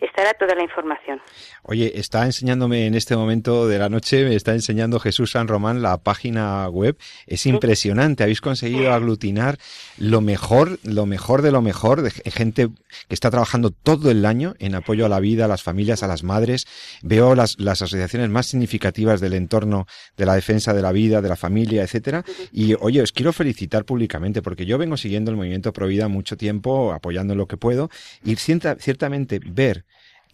estará 0.00 0.34
toda 0.34 0.54
la 0.54 0.62
información. 0.62 1.20
Oye, 1.62 1.92
está 1.98 2.24
enseñándome 2.24 2.86
en 2.86 2.94
este 2.94 3.16
momento 3.16 3.66
de 3.68 3.78
la 3.78 3.88
noche, 3.88 4.24
me 4.24 4.34
está 4.34 4.52
enseñando 4.52 5.00
Jesús 5.00 5.32
San 5.32 5.48
Román 5.48 5.82
la 5.82 5.96
página 5.98 6.68
web. 6.68 6.96
Es 7.26 7.46
impresionante, 7.46 8.22
habéis 8.22 8.40
conseguido 8.40 8.92
aglutinar 8.92 9.58
lo 9.98 10.20
mejor, 10.20 10.78
lo 10.82 11.06
mejor 11.06 11.42
de 11.42 11.52
lo 11.52 11.62
mejor, 11.62 12.02
de 12.02 12.10
gente 12.10 12.68
que 13.08 13.14
está 13.14 13.30
trabajando 13.30 13.70
todo 13.70 14.10
el 14.10 14.24
año 14.24 14.54
en 14.58 14.74
apoyo 14.74 15.06
a 15.06 15.08
la 15.08 15.20
vida, 15.20 15.46
a 15.46 15.48
las 15.48 15.62
familias, 15.62 16.02
a 16.02 16.06
las 16.06 16.22
madres. 16.22 16.66
Veo 17.02 17.34
las, 17.34 17.58
las 17.58 17.82
asociaciones 17.82 18.28
más 18.28 18.46
significativas 18.46 19.20
del 19.20 19.34
entorno 19.34 19.86
de 20.16 20.26
la 20.26 20.34
defensa 20.34 20.74
de 20.74 20.82
la 20.82 20.92
vida, 20.92 21.22
de 21.22 21.28
la 21.28 21.36
familia, 21.36 21.82
etcétera. 21.82 22.24
Y 22.52 22.74
oye, 22.80 23.02
os 23.02 23.12
quiero 23.12 23.32
felicitar 23.32 23.84
públicamente 23.84 24.42
porque 24.42 24.66
yo 24.66 24.78
vengo 24.78 24.96
siguiendo 24.96 25.30
el 25.30 25.36
movimiento 25.36 25.72
Provida 25.72 26.08
mucho 26.08 26.36
tiempo, 26.36 26.92
apoyando 26.92 27.34
lo 27.34 27.46
que 27.46 27.56
puedo, 27.56 27.90
y 28.24 28.36
ciertamente 28.36 29.40
ver 29.44 29.84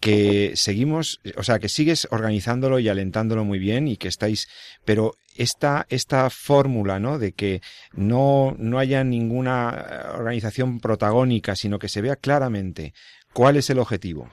que 0.03 0.51
seguimos, 0.57 1.21
o 1.37 1.43
sea, 1.43 1.59
que 1.59 1.69
sigues 1.69 2.09
organizándolo 2.11 2.77
y 2.77 2.89
alentándolo 2.89 3.45
muy 3.45 3.57
bien 3.57 3.87
y 3.87 3.95
que 3.95 4.09
estáis, 4.09 4.49
pero 4.83 5.15
esta, 5.37 5.85
esta 5.87 6.29
fórmula, 6.29 6.99
¿no? 6.99 7.19
De 7.19 7.31
que 7.31 7.61
no, 7.93 8.53
no 8.59 8.79
haya 8.79 9.05
ninguna 9.05 10.11
organización 10.15 10.81
protagónica, 10.81 11.55
sino 11.55 11.79
que 11.79 11.87
se 11.87 12.01
vea 12.01 12.17
claramente 12.17 12.93
cuál 13.31 13.55
es 13.55 13.69
el 13.69 13.79
objetivo 13.79 14.29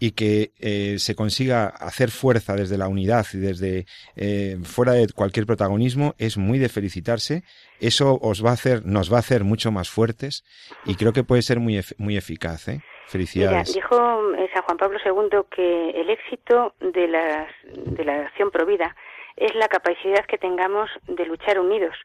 y 0.00 0.10
que 0.10 0.50
eh, 0.58 0.96
se 0.98 1.14
consiga 1.14 1.68
hacer 1.68 2.10
fuerza 2.10 2.56
desde 2.56 2.76
la 2.76 2.88
unidad 2.88 3.24
y 3.32 3.36
desde 3.36 3.86
eh, 4.16 4.58
fuera 4.64 4.94
de 4.94 5.06
cualquier 5.06 5.46
protagonismo 5.46 6.16
es 6.18 6.36
muy 6.36 6.58
de 6.58 6.68
felicitarse. 6.68 7.44
Eso 7.78 8.18
os 8.20 8.44
va 8.44 8.50
a 8.50 8.54
hacer, 8.54 8.84
nos 8.84 9.12
va 9.12 9.18
a 9.18 9.20
hacer 9.20 9.44
mucho 9.44 9.70
más 9.70 9.88
fuertes 9.88 10.42
y 10.84 10.96
creo 10.96 11.12
que 11.12 11.22
puede 11.22 11.42
ser 11.42 11.60
muy, 11.60 11.80
muy 11.96 12.16
eficaz. 12.16 12.66
¿eh? 12.66 12.82
Felicidades. 13.06 13.74
dijo 13.74 14.34
eh, 14.34 14.50
San 14.54 14.62
Juan 14.62 14.76
Pablo 14.78 14.98
II 15.04 15.40
que 15.50 15.90
el 15.90 16.10
éxito 16.10 16.74
de 16.80 17.08
la, 17.08 17.46
de 17.64 18.04
la 18.04 18.20
acción 18.22 18.50
provida 18.50 18.94
es 19.36 19.54
la 19.54 19.68
capacidad 19.68 20.24
que 20.26 20.38
tengamos 20.38 20.90
de 21.06 21.26
luchar 21.26 21.58
unidos. 21.58 21.96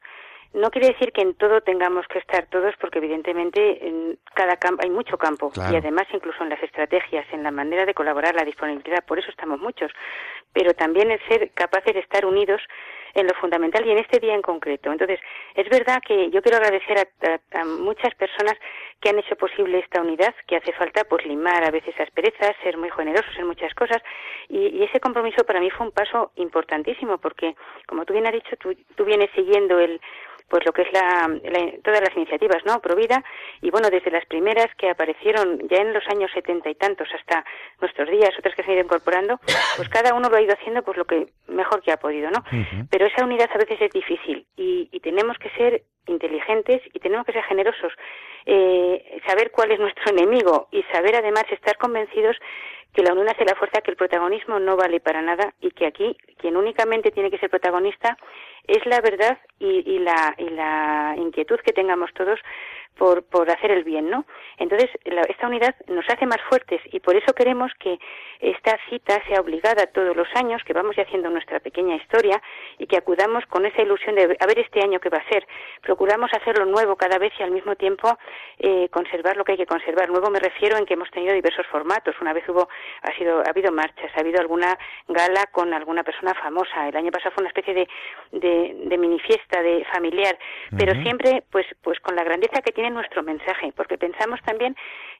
No 0.53 0.71
quiere 0.71 0.87
decir 0.87 1.11
que 1.11 1.21
en 1.21 1.35
todo 1.35 1.61
tengamos 1.61 2.07
que 2.07 2.19
estar 2.19 2.47
todos, 2.47 2.73
porque 2.79 2.99
evidentemente 2.99 3.85
en 3.85 4.17
cada 4.33 4.55
campo 4.55 4.81
hay 4.83 4.89
mucho 4.89 5.17
campo 5.17 5.51
y 5.55 5.75
además 5.75 6.07
incluso 6.13 6.41
en 6.41 6.49
las 6.49 6.63
estrategias, 6.63 7.25
en 7.31 7.43
la 7.43 7.51
manera 7.51 7.85
de 7.85 7.93
colaborar, 7.93 8.33
la 8.33 8.45
disponibilidad, 8.45 9.03
por 9.05 9.19
eso 9.19 9.29
estamos 9.29 9.59
muchos. 9.59 9.91
Pero 10.53 10.73
también 10.73 11.11
el 11.11 11.19
ser 11.27 11.51
capaces 11.53 11.93
de 11.93 11.99
estar 11.99 12.25
unidos 12.25 12.61
en 13.13 13.25
lo 13.25 13.33
fundamental 13.35 13.85
y 13.85 13.91
en 13.91 13.97
este 13.97 14.19
día 14.19 14.35
en 14.35 14.41
concreto. 14.41 14.91
Entonces, 14.91 15.19
es 15.55 15.67
verdad 15.69 16.01
que 16.05 16.29
yo 16.29 16.41
quiero 16.41 16.57
agradecer 16.57 17.09
a, 17.53 17.65
muchas 17.65 18.13
personas 18.15 18.53
que 19.01 19.09
han 19.09 19.19
hecho 19.19 19.35
posible 19.35 19.79
esta 19.79 20.01
unidad, 20.01 20.35
que 20.47 20.57
hace 20.57 20.71
falta 20.73 21.03
pues 21.05 21.25
limar 21.25 21.63
a 21.63 21.71
veces 21.71 21.99
asperezas, 21.99 22.55
ser 22.63 22.77
muy 22.77 22.91
generosos 22.91 23.35
en 23.37 23.47
muchas 23.47 23.73
cosas 23.73 24.01
y, 24.49 24.83
ese 24.83 24.99
compromiso 24.99 25.43
para 25.45 25.59
mí 25.59 25.69
fue 25.71 25.87
un 25.87 25.91
paso 25.91 26.31
importantísimo 26.35 27.17
porque, 27.17 27.55
como 27.87 28.05
tú 28.05 28.13
bien 28.13 28.27
has 28.27 28.33
dicho, 28.33 28.55
tú 28.55 29.03
vienes 29.03 29.29
siguiendo 29.35 29.79
el 29.79 29.99
pues 30.49 30.65
lo 30.65 30.71
que 30.71 30.83
es 30.83 30.93
la, 30.93 31.29
todas 31.83 32.01
las 32.01 32.15
iniciativas, 32.15 32.63
¿no? 32.65 32.79
Provida 32.79 33.23
y 33.61 33.69
bueno, 33.69 33.89
desde 33.89 34.11
las 34.11 34.25
primeras 34.25 34.67
que 34.77 34.89
aparecieron 34.89 35.59
ya 35.69 35.77
en 35.77 35.93
los 35.93 36.07
años 36.07 36.31
setenta 36.33 36.69
y 36.69 36.75
tantos 36.75 37.07
hasta 37.13 37.43
nuestros 37.81 38.09
días, 38.09 38.31
otras 38.37 38.55
que 38.55 38.63
se 38.63 38.69
han 38.69 38.75
ido 38.77 38.85
incorporando, 38.85 39.39
pues 39.75 39.89
cada 39.89 40.13
uno 40.13 40.29
lo 40.29 40.37
ha 40.37 40.41
ido 40.41 40.53
haciendo 40.53 40.83
pues 40.83 40.97
lo 40.97 41.05
que 41.05 41.27
mejor 41.47 41.81
que 41.81 41.91
ha 41.91 41.97
podido, 41.97 42.29
¿no? 42.31 42.43
Pero 42.89 43.05
esa 43.05 43.25
unidad 43.25 43.49
a 43.53 43.57
veces 43.57 43.81
es 43.81 43.91
difícil 43.91 44.45
y, 44.55 44.89
y 44.91 44.99
tenemos 44.99 45.37
que 45.37 45.49
ser 45.51 45.83
inteligentes 46.07 46.81
y 46.93 46.99
tenemos 46.99 47.25
que 47.25 47.33
ser 47.33 47.43
generosos, 47.43 47.93
eh, 48.45 49.19
saber 49.27 49.51
cuál 49.51 49.71
es 49.71 49.79
nuestro 49.79 50.11
enemigo 50.11 50.67
y 50.71 50.83
saber 50.91 51.15
además 51.15 51.45
estar 51.51 51.77
convencidos 51.77 52.37
que 52.93 53.03
la 53.03 53.11
unión 53.11 53.29
hace 53.29 53.45
la 53.45 53.55
fuerza, 53.55 53.81
que 53.81 53.91
el 53.91 53.97
protagonismo 53.97 54.59
no 54.59 54.75
vale 54.75 54.99
para 54.99 55.21
nada 55.21 55.53
y 55.61 55.69
que 55.71 55.85
aquí 55.85 56.17
quien 56.37 56.57
únicamente 56.57 57.11
tiene 57.11 57.29
que 57.29 57.37
ser 57.37 57.49
protagonista 57.49 58.17
es 58.65 58.83
la 58.85 59.01
verdad 59.01 59.37
y, 59.59 59.99
la, 59.99 60.33
y 60.37 60.49
la 60.49 61.15
inquietud 61.17 61.59
que 61.59 61.73
tengamos 61.73 62.11
todos 62.13 62.39
por, 62.97 63.23
por 63.23 63.49
hacer 63.49 63.71
el 63.71 63.83
bien, 63.83 64.09
¿no? 64.09 64.25
Entonces, 64.57 64.89
esta 65.03 65.47
unidad 65.47 65.75
nos 65.87 66.07
hace 66.09 66.25
más 66.25 66.41
fuertes 66.49 66.81
y 66.91 66.99
por 66.99 67.15
eso 67.15 67.33
queremos 67.33 67.71
que 67.79 67.99
esta 68.39 68.77
cita 68.89 69.21
sea 69.27 69.41
obligada 69.41 69.87
todos 69.87 70.15
los 70.15 70.27
años, 70.35 70.63
que 70.63 70.73
vamos 70.73 70.95
haciendo 70.97 71.29
nuestra 71.29 71.59
pequeña 71.59 71.95
historia 71.95 72.41
y 72.77 72.87
que 72.87 72.97
acudamos 72.97 73.45
con 73.47 73.65
esa 73.65 73.81
ilusión 73.81 74.15
de 74.15 74.37
a 74.39 74.45
ver 74.45 74.59
este 74.59 74.81
año 74.83 74.99
qué 74.99 75.09
va 75.09 75.17
a 75.17 75.29
ser. 75.29 75.47
Procuramos 75.81 76.31
hacerlo 76.33 76.65
nuevo 76.65 76.95
cada 76.95 77.17
vez 77.17 77.33
y 77.39 77.43
al 77.43 77.51
mismo 77.51 77.75
tiempo 77.75 78.17
eh, 78.59 78.89
conservar 78.89 79.37
lo 79.37 79.43
que 79.43 79.53
hay 79.53 79.57
que 79.57 79.65
conservar. 79.65 80.09
Nuevo 80.09 80.29
me 80.29 80.39
refiero 80.39 80.77
en 80.77 80.85
que 80.85 80.93
hemos 80.93 81.09
tenido 81.11 81.33
diversos 81.33 81.65
formatos. 81.67 82.15
Una 82.21 82.33
vez 82.33 82.47
hubo, 82.49 82.67
ha 83.01 83.11
sido, 83.17 83.39
ha 83.39 83.49
habido 83.49 83.71
marchas, 83.71 84.11
ha 84.15 84.19
habido 84.19 84.39
alguna 84.39 84.77
gala 85.07 85.45
con 85.51 85.73
alguna 85.73 86.03
persona 86.03 86.33
famosa. 86.35 86.87
El 86.87 86.95
año 86.95 87.11
pasado 87.11 87.31
fue 87.35 87.43
una 87.43 87.49
especie 87.49 87.73
de, 87.73 87.87
de, 88.31 88.75
de 88.85 88.97
mini 88.97 89.19
fiesta 89.19 89.61
de 89.61 89.85
familiar, 89.91 90.37
pero 90.77 90.93
siempre 91.01 91.43
pues, 91.51 91.65
pues 91.81 91.99
con 91.99 92.15
la 92.15 92.23
grandeza 92.23 92.61
que 92.61 92.71
tiene 92.71 92.86
nuestro 92.89 93.23
mensaje, 93.23 93.73
porque 93.75 93.97
pensamos 93.97 94.39
también 94.43 94.75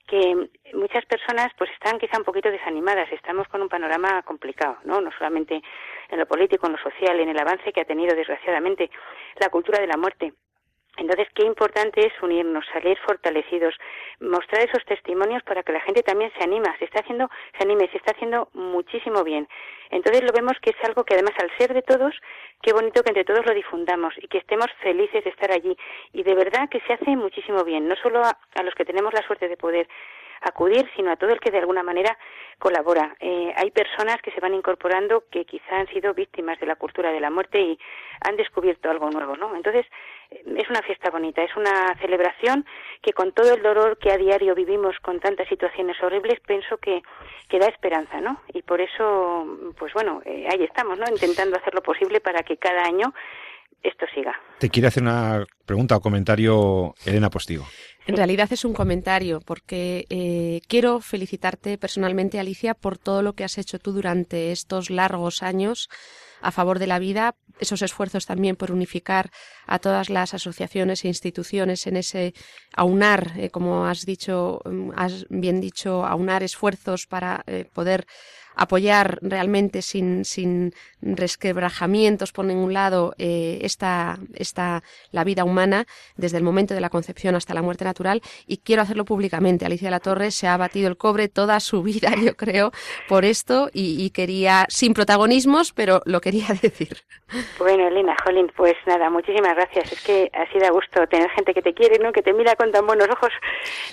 que 0.08 0.50
muchas 0.74 1.06
personas 1.06 1.50
pues 1.58 1.70
están 1.72 2.00
quizá 2.00 2.18
un 2.18 2.24
poquito 2.24 2.50
desanimadas, 2.50 3.12
estamos 3.12 3.48
con 3.50 3.62
un 3.62 3.70
panorama 3.70 4.22
complicado, 4.24 4.78
¿no? 4.84 5.02
No 5.02 5.12
solamente 5.12 5.62
en 6.10 6.20
lo 6.20 6.26
político, 6.26 6.68
en 6.68 6.74
lo 6.74 6.80
social, 6.80 7.20
en 7.20 7.30
el 7.30 7.40
avance 7.40 7.72
que 7.74 7.82
ha 7.82 7.86
tenido 7.86 8.16
desgraciadamente 8.16 8.90
la 9.40 9.50
cultura 9.50 9.80
de 9.80 9.88
la 9.88 9.98
muerte, 9.98 10.34
entonces, 10.98 11.28
qué 11.36 11.46
importante 11.46 12.06
es 12.06 12.14
unirnos, 12.22 12.66
salir 12.74 12.98
fortalecidos, 13.06 13.76
mostrar 14.20 14.68
esos 14.68 14.84
testimonios 14.86 15.44
para 15.44 15.62
que 15.62 15.72
la 15.72 15.82
gente 15.82 16.02
también 16.02 16.32
se 16.38 16.44
anima, 16.44 16.76
se 16.80 16.86
está 16.86 17.02
haciendo, 17.02 17.30
se 17.56 17.64
anime, 17.64 17.88
se 17.92 17.98
está 17.98 18.12
haciendo 18.12 18.50
muchísimo 18.54 19.24
bien. 19.24 19.48
Entonces 19.92 20.24
lo 20.24 20.34
vemos 20.34 20.58
que 20.60 20.72
es 20.72 20.84
algo 20.84 21.04
que 21.04 21.14
además 21.14 21.34
al 21.40 21.56
ser 21.58 21.74
de 21.74 21.84
todos, 21.84 22.16
qué 22.62 22.74
bonito 22.74 23.04
que 23.04 23.12
entre 23.12 23.26
todos 23.26 23.46
lo 23.46 23.54
difundamos 23.54 24.16
y 24.18 24.28
que 24.28 24.40
estemos 24.40 24.68
felices 24.82 25.24
de 25.24 25.30
estar 25.30 25.52
allí. 25.52 25.78
Y 26.14 26.24
de 26.24 26.34
verdad 26.34 26.68
que 26.68 26.82
se 26.82 26.94
hace 26.94 27.16
muchísimo 27.16 27.64
bien, 27.64 27.88
no 27.88 27.96
solo 27.96 28.22
a, 28.24 28.38
a 28.56 28.64
los 28.64 28.74
que 28.74 28.86
tenemos 28.86 29.14
la 29.14 29.22
suerte 29.22 29.48
de 29.48 29.56
poder 29.56 29.88
acudir, 30.42 30.90
sino 30.96 31.12
a 31.12 31.16
todo 31.16 31.32
el 31.32 31.40
que 31.40 31.52
de 31.52 31.60
alguna 31.60 31.84
manera 31.84 32.18
colabora. 32.60 33.16
Eh, 33.20 33.54
hay 33.56 33.72
personas 33.72 34.18
que 34.22 34.32
se 34.32 34.40
van 34.40 34.54
incorporando 34.54 35.26
que 35.32 35.46
quizá 35.46 35.78
han 35.78 35.88
sido 35.88 36.14
víctimas 36.14 36.60
de 36.60 36.66
la 36.66 36.76
cultura 36.76 37.12
de 37.12 37.20
la 37.20 37.30
muerte 37.30 37.60
y 37.62 37.80
han 38.22 38.36
descubierto 38.36 38.90
algo 38.90 39.12
nuevo, 39.12 39.36
¿no? 39.36 39.56
Entonces, 39.56 39.86
eh, 40.32 40.44
es 40.58 40.70
una 40.70 40.82
fiesta 40.82 41.12
bonita, 41.12 41.44
es 41.44 41.56
una 41.56 41.96
celebración 42.02 42.66
que 43.02 43.14
con 43.14 43.32
todo 43.32 43.54
el 43.54 43.62
dolor 43.62 43.98
que 44.00 44.12
a 44.12 44.18
diario 44.18 44.56
vivimos 44.56 44.98
con 45.02 45.20
tantas 45.20 45.48
situaciones 45.48 46.02
horribles, 46.02 46.40
pienso 46.40 46.78
que, 46.78 47.04
que 47.48 47.60
da 47.60 47.68
esperanza, 47.68 48.20
¿no? 48.22 48.42
Y 48.54 48.64
por 48.64 48.82
eso, 48.82 49.46
pues 49.78 49.94
bueno, 49.94 50.22
eh, 50.26 50.48
ahí 50.52 50.64
estamos, 50.64 50.98
¿no? 50.98 51.06
Intentando 51.10 51.58
hacer 51.58 51.76
lo 51.76 51.84
posible 51.84 52.22
para 52.22 52.42
que 52.42 52.58
cada 52.58 52.84
año 52.84 53.14
esto 53.84 54.06
siga. 54.14 54.34
Te 54.60 54.70
quiere 54.70 54.88
hacer 54.88 55.04
una 55.04 55.46
pregunta 55.66 55.96
o 55.96 56.02
comentario 56.02 56.94
Elena 57.06 57.30
Postigo. 57.30 57.66
En 58.08 58.16
realidad 58.16 58.52
es 58.52 58.64
un 58.64 58.74
comentario, 58.74 59.42
porque 59.42 60.06
eh, 60.10 60.62
quiero 60.68 61.02
felicitarte 61.02 61.78
personalmente, 61.78 62.40
Alicia, 62.40 62.74
por 62.74 62.98
todo 62.98 63.22
lo 63.22 63.34
que 63.34 63.44
has 63.44 63.58
hecho 63.58 63.80
tú 63.80 63.92
durante 63.92 64.52
estos 64.52 64.90
largos 64.90 65.44
años 65.44 65.90
a 66.42 66.52
favor 66.52 66.80
de 66.80 66.88
la 66.88 67.00
vida, 67.00 67.36
esos 67.60 67.82
esfuerzos 67.82 68.26
también 68.26 68.56
por 68.56 68.72
unificar 68.72 69.32
a 69.66 69.80
todas 69.80 70.10
las 70.10 70.34
asociaciones 70.34 71.04
e 71.04 71.08
instituciones 71.08 71.88
en 71.88 71.98
ese 71.98 72.34
aunar, 72.76 73.34
eh, 73.38 73.50
como 73.50 73.86
has 73.88 74.06
dicho, 74.06 74.62
mm, 74.64 74.92
has 74.96 75.26
bien 75.30 75.60
dicho, 75.60 76.06
aunar 76.06 76.44
esfuerzos 76.44 77.08
para 77.08 77.44
eh, 77.48 77.66
poder 77.74 78.06
apoyar 78.58 79.20
realmente 79.22 79.82
sin, 79.82 80.26
sin 80.26 80.74
resquebrajamientos 81.02 82.32
por 82.32 82.46
ningún 82.46 82.74
lado 82.74 83.14
eh, 83.18 83.60
esta, 83.62 84.18
esta, 84.34 84.84
la 85.12 85.24
vida 85.24 85.44
humana 85.44 85.86
desde 86.16 86.38
el 86.38 86.44
momento 86.44 86.74
de 86.74 86.82
la 86.82 86.90
concepción 86.90 87.36
hasta 87.36 87.54
la 87.54 87.62
muerte 87.62 87.86
natural 87.86 88.22
y 88.48 88.58
quiero 88.58 88.82
hacerlo 88.82 89.06
públicamente. 89.06 89.66
Alicia 89.66 89.88
de 89.88 89.92
la 89.92 90.00
Torre 90.00 90.32
se 90.32 90.48
ha 90.48 90.58
batido 90.58 90.90
el 90.90 90.98
cobre 90.98 91.30
toda 91.30 91.60
su 91.60 91.84
vida, 91.88 92.10
yo 92.16 92.36
creo, 92.36 92.72
por 93.08 93.26
esto 93.26 93.70
y, 93.74 94.10
quería, 94.10 94.66
sin 94.70 94.94
protagonismos, 94.94 95.74
pero 95.74 96.02
lo 96.06 96.20
quería 96.20 96.48
decir. 96.62 96.98
Bueno, 97.60 97.88
Elena, 97.88 98.16
Jolín, 98.24 98.52
pues 98.56 98.76
nada, 98.86 99.10
muchísimas 99.10 99.54
gracias. 99.54 99.92
Es 99.92 100.04
que 100.04 100.32
ha 100.34 100.52
sido 100.52 100.66
a 100.66 100.72
gusto 100.72 101.06
tener 101.08 101.30
gente 101.32 101.54
que 101.54 101.62
te 101.62 101.74
quiere, 101.74 102.00
¿no? 102.00 102.12
que 102.12 102.22
te 102.22 102.34
mira 102.34 102.56
con 102.56 102.72
tan 102.72 102.88
buenos 102.88 103.08
ojos. 103.10 103.30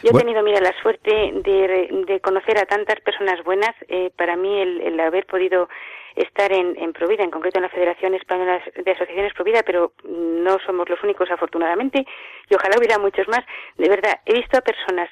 Yo 0.03 0.11
he 0.11 0.19
tenido, 0.19 0.43
mira, 0.43 0.61
la 0.61 0.73
suerte 0.81 1.11
de, 1.11 2.05
de 2.07 2.21
conocer 2.21 2.59
a 2.59 2.67
tantas 2.67 3.01
personas 3.01 3.43
buenas. 3.45 3.75
Eh, 3.89 4.11
para 4.17 4.37
mí 4.37 4.54
el, 4.55 5.01
haber 5.01 5.27
podido 5.27 5.69
estar 6.17 6.53
en, 6.53 6.77
en, 6.79 6.93
Provida, 6.93 7.25
en 7.25 7.31
concreto 7.31 7.59
en 7.59 7.65
la 7.65 7.69
Federación 7.69 8.15
Española 8.15 8.63
de 8.75 8.91
Asociaciones 8.91 9.35
Provida, 9.35 9.63
pero 9.65 9.93
no 10.05 10.59
somos 10.65 10.89
los 10.89 11.03
únicos 11.03 11.31
afortunadamente 11.31 12.07
y 12.49 12.55
ojalá 12.55 12.77
hubiera 12.79 12.99
muchos 12.99 13.27
más. 13.29 13.45
De 13.77 13.89
verdad, 13.89 14.21
he 14.27 14.35
visto 14.35 14.57
a 14.57 14.61
personas 14.61 15.11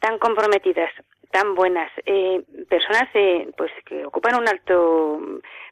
tan 0.00 0.18
comprometidas, 0.18 0.90
tan 1.30 1.54
buenas, 1.54 1.90
eh, 2.04 2.42
personas 2.68 3.08
pues 3.56 3.70
que 3.84 4.04
ocupan 4.04 4.36
un 4.40 4.48
alto 4.48 5.20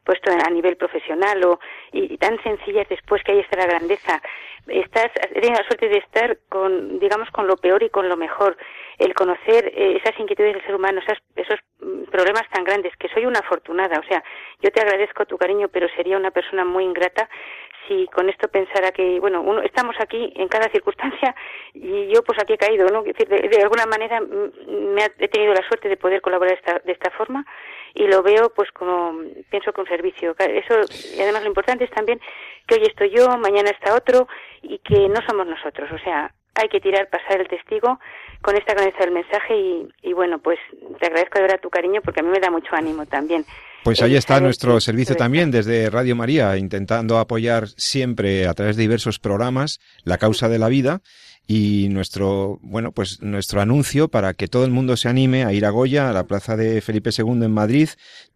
puesto 0.05 0.31
a 0.31 0.49
nivel 0.49 0.77
profesional 0.77 1.43
o 1.43 1.59
y, 1.91 2.17
tan 2.17 2.41
sencillas 2.43 2.87
después 2.87 3.23
que 3.23 3.33
ahí 3.33 3.39
está 3.39 3.57
la 3.57 3.65
grandeza. 3.65 4.21
Estás, 4.67 5.11
he 5.15 5.41
tenido 5.41 5.61
la 5.61 5.67
suerte 5.67 5.89
de 5.89 5.97
estar 5.97 6.37
con, 6.49 6.99
digamos, 6.99 7.29
con 7.31 7.47
lo 7.47 7.57
peor 7.57 7.83
y 7.83 7.89
con 7.89 8.07
lo 8.07 8.17
mejor. 8.17 8.57
El 8.97 9.13
conocer 9.13 9.71
eh, 9.75 9.97
esas 9.97 10.17
inquietudes 10.19 10.53
del 10.53 10.65
ser 10.65 10.75
humano, 10.75 11.01
esas, 11.01 11.19
esos 11.35 11.59
mm, 11.79 12.05
problemas 12.05 12.49
tan 12.49 12.63
grandes, 12.63 12.95
que 12.97 13.09
soy 13.09 13.25
una 13.25 13.39
afortunada. 13.39 13.99
O 13.99 14.03
sea, 14.07 14.23
yo 14.61 14.71
te 14.71 14.81
agradezco 14.81 15.25
tu 15.25 15.37
cariño, 15.37 15.67
pero 15.67 15.87
sería 15.95 16.17
una 16.17 16.31
persona 16.31 16.63
muy 16.63 16.83
ingrata 16.83 17.29
si 17.87 18.07
con 18.07 18.29
esto 18.29 18.47
pensara 18.47 18.91
que, 18.91 19.19
bueno, 19.19 19.41
uno, 19.41 19.61
estamos 19.61 19.95
aquí 19.99 20.33
en 20.35 20.47
cada 20.47 20.69
circunstancia 20.69 21.35
y 21.73 22.07
yo 22.13 22.23
pues 22.23 22.39
aquí 22.39 22.53
he 22.53 22.57
caído, 22.57 22.87
¿no? 22.87 23.03
decir, 23.03 23.27
de, 23.27 23.61
alguna 23.61 23.85
manera 23.85 24.21
me 24.21 25.05
he 25.19 25.27
tenido 25.27 25.53
la 25.53 25.67
suerte 25.67 25.89
de 25.89 25.97
poder 25.97 26.21
colaborar 26.21 26.53
esta, 26.55 26.79
de 26.79 26.91
esta 26.91 27.11
forma 27.11 27.45
y 27.93 28.07
lo 28.07 28.21
veo 28.23 28.51
pues 28.55 28.71
como, 28.71 29.19
pienso 29.49 29.71
que 29.71 29.81
un 29.81 29.87
servicio. 29.87 30.35
Eso, 30.37 30.75
y 31.17 31.21
además 31.21 31.43
lo 31.43 31.49
importante 31.49 31.85
es 31.85 31.91
también 31.91 32.19
que 32.67 32.75
hoy 32.75 32.83
estoy 32.83 33.09
yo, 33.09 33.27
mañana 33.37 33.69
está 33.69 33.95
otro 33.95 34.27
y 34.61 34.79
que 34.79 35.07
no 35.07 35.21
somos 35.27 35.47
nosotros, 35.47 35.89
o 35.91 35.97
sea, 35.99 36.33
hay 36.55 36.69
que 36.69 36.79
tirar, 36.79 37.09
pasar 37.09 37.41
el 37.41 37.47
testigo 37.47 37.99
con 38.41 38.55
esta 38.55 38.73
grandeza 38.73 38.99
del 38.99 39.11
mensaje 39.11 39.55
y, 39.55 39.87
y 40.03 40.13
bueno, 40.13 40.39
pues 40.39 40.59
te 40.99 41.07
agradezco 41.07 41.39
de 41.39 41.43
verdad 41.43 41.59
tu 41.61 41.69
cariño 41.69 42.01
porque 42.01 42.21
a 42.21 42.23
mí 42.23 42.29
me 42.29 42.39
da 42.39 42.49
mucho 42.49 42.69
ánimo 42.73 43.05
también. 43.05 43.45
Pues 43.83 44.01
ahí 44.01 44.15
está 44.15 44.39
nuestro 44.39 44.81
servicio 44.81 45.15
también 45.15 45.51
desde 45.51 45.91
Radio 45.91 46.15
María, 46.15 46.57
intentando 46.57 47.19
apoyar 47.19 47.67
siempre 47.67 48.47
a 48.47 48.53
través 48.55 48.77
de 48.77 48.81
diversos 48.81 49.19
programas 49.19 49.79
la 50.03 50.17
causa 50.17 50.49
de 50.49 50.57
la 50.57 50.69
vida 50.69 51.01
y 51.45 51.89
nuestro, 51.89 52.57
bueno, 52.63 52.91
pues 52.91 53.21
nuestro 53.21 53.61
anuncio 53.61 54.07
para 54.07 54.33
que 54.33 54.47
todo 54.47 54.65
el 54.65 54.71
mundo 54.71 54.97
se 54.97 55.07
anime 55.07 55.43
a 55.43 55.53
ir 55.53 55.65
a 55.65 55.69
Goya, 55.69 56.09
a 56.09 56.13
la 56.13 56.23
plaza 56.23 56.57
de 56.57 56.81
Felipe 56.81 57.11
II 57.15 57.45
en 57.45 57.51
Madrid, 57.51 57.89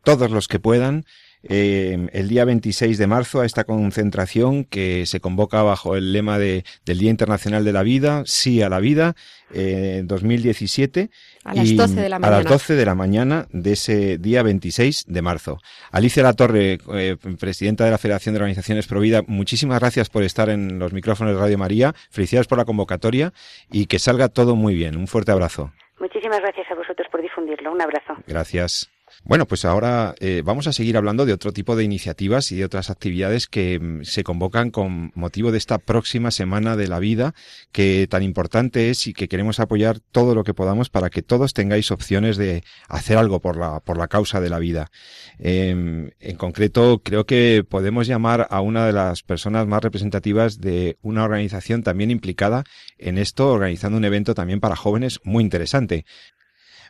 todos 0.04 0.30
los 0.30 0.48
que 0.48 0.60
puedan, 0.60 1.06
eh, 1.44 2.10
el 2.12 2.28
día 2.28 2.44
26 2.44 2.98
de 2.98 3.08
marzo 3.08 3.40
a 3.40 3.46
esta 3.46 3.64
concentración 3.64 4.66
que 4.66 5.06
se 5.06 5.22
convoca 5.22 5.64
bajo 5.64 5.96
el 5.96 6.12
lema 6.12 6.38
de, 6.38 6.66
del 6.86 7.00
Día 7.00 7.10
Internacional 7.10 7.64
de 7.64 7.72
la 7.72 7.84
Vida, 7.84 8.24
sí 8.26 8.62
a 8.62 8.68
la 8.68 8.80
vida, 8.80 9.16
eh, 9.54 10.02
2017. 10.04 11.10
A 11.46 11.54
las 11.54 11.76
12 11.76 11.96
de 11.96 12.10
la 12.10 12.20
mañana. 12.20 12.38
A 12.38 12.44
las 12.44 12.52
12 12.52 12.76
de 12.76 12.86
la 12.86 12.96
mañana 12.96 13.48
de 13.52 13.72
ese 13.72 14.18
día 14.18 14.44
26 14.44 15.06
de 15.08 15.22
marzo. 15.22 15.60
Alicia 15.92 16.24
La 16.24 16.34
Torre, 16.34 16.80
eh, 16.94 17.16
presidenta 17.40 17.86
de 17.86 17.92
la 17.92 17.98
Federación 17.98 18.34
de 18.34 18.40
Organizaciones 18.40 18.88
Provida, 18.88 19.22
muchísimas 19.26 19.80
gracias 19.80 20.10
por 20.10 20.24
estar 20.24 20.50
en 20.50 20.78
los 20.78 20.92
micrófonos 20.92 21.34
de 21.34 21.40
Radio 21.40 21.58
María. 21.58 21.94
Felicidades 22.12 22.48
por 22.48 22.58
la 22.58 22.66
convocatoria 22.66 23.32
y 23.72 23.86
que 23.86 24.00
salga 24.00 24.28
todo 24.28 24.56
muy 24.56 24.76
bien. 24.76 24.98
Un 24.98 25.08
fuerte 25.08 25.32
abrazo. 25.32 25.72
Muchísimas 26.00 26.40
gracias 26.40 26.70
a 26.72 26.76
vosotros 26.76 27.08
por 27.12 27.22
difundirlo. 27.22 27.72
Un 27.72 27.82
abrazo. 27.82 28.16
Gracias. 28.28 28.90
Bueno, 29.24 29.46
pues 29.48 29.66
ahora 29.66 30.16
eh, 30.20 30.42
vamos 30.44 30.68
a 30.68 30.74
seguir 30.74 30.98
hablando 30.98 31.26
de 31.26 31.34
otro 31.34 31.52
tipo 31.52 31.76
de 31.76 31.84
iniciativas 31.84 32.52
y 32.52 32.56
de 32.56 32.66
otras 32.66 32.90
actividades 32.90 33.48
que 33.48 33.80
mm, 33.80 34.04
se 34.04 34.24
convocan 34.24 34.72
con 34.72 35.12
motivo 35.16 35.52
de 35.52 35.58
esta 35.58 35.78
próxima 35.78 36.32
Semana 36.32 36.76
de 36.76 36.88
la 36.88 37.00
Vida, 37.00 37.34
que 37.72 38.08
tan 38.10 38.24
importante 38.24 38.90
es 38.90 39.08
y 39.08 39.14
que 39.14 39.28
queremos 39.28 39.60
apoyar 39.60 40.00
todo 40.00 40.36
lo 40.36 40.44
que 40.44 40.54
podamos 40.54 40.90
para 40.90 41.10
que 41.10 41.22
todos 41.22 41.54
tengáis 41.54 41.92
opciones 41.92 42.38
de 42.38 42.64
hacer 42.88 43.18
algo 43.18 43.40
por 43.40 43.58
la, 43.58 43.80
por 43.80 43.98
la 43.98 44.08
causa 44.08 44.42
de 44.42 44.50
la 44.50 44.60
vida. 44.60 44.92
Em, 45.38 46.12
en 46.20 46.38
concreto, 46.38 47.02
creo 47.04 47.26
que 47.26 47.66
podemos 47.68 48.08
llamar 48.08 48.48
a 48.50 48.62
una 48.62 48.86
de 48.86 48.94
las 48.94 49.24
personas 49.24 49.68
más 49.68 49.84
representativas 49.84 50.60
de 50.60 50.98
una 51.02 51.24
organización 51.24 51.84
también 51.84 52.12
implicada 52.12 52.64
en 52.98 53.18
esto, 53.18 53.52
organizando 53.52 53.98
un 53.98 54.06
evento 54.06 54.34
también 54.34 54.60
para 54.60 54.76
jóvenes 54.76 55.20
muy 55.24 55.44
interesante. 55.44 56.06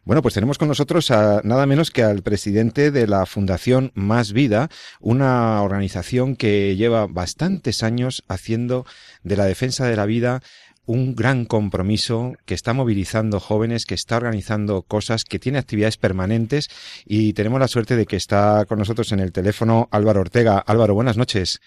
Bueno, 0.05 0.21
pues 0.21 0.33
tenemos 0.33 0.57
con 0.57 0.67
nosotros 0.67 1.11
a 1.11 1.41
nada 1.43 1.65
menos 1.65 1.91
que 1.91 2.03
al 2.03 2.23
presidente 2.23 2.91
de 2.91 3.07
la 3.07 3.25
Fundación 3.25 3.91
Más 3.93 4.33
Vida, 4.33 4.69
una 4.99 5.61
organización 5.61 6.35
que 6.35 6.75
lleva 6.75 7.07
bastantes 7.07 7.83
años 7.83 8.23
haciendo 8.27 8.85
de 9.23 9.37
la 9.37 9.45
defensa 9.45 9.85
de 9.85 9.95
la 9.95 10.05
vida 10.05 10.41
un 10.89 11.13
gran 11.15 11.45
compromiso 11.45 12.33
que 12.47 12.55
está 12.55 12.73
movilizando 12.73 13.39
jóvenes, 13.39 13.85
que 13.85 13.93
está 13.93 14.17
organizando 14.17 14.81
cosas, 14.81 15.23
que 15.23 15.37
tiene 15.37 15.59
actividades 15.59 15.97
permanentes 15.97 16.67
y 17.05 17.33
tenemos 17.33 17.59
la 17.59 17.67
suerte 17.67 17.95
de 17.95 18.07
que 18.07 18.15
está 18.15 18.65
con 18.67 18.79
nosotros 18.79 19.11
en 19.11 19.19
el 19.19 19.31
teléfono 19.31 19.87
Álvaro 19.91 20.21
Ortega. 20.21 20.57
Álvaro, 20.57 20.95
buenas 20.95 21.15
noches. 21.15 21.61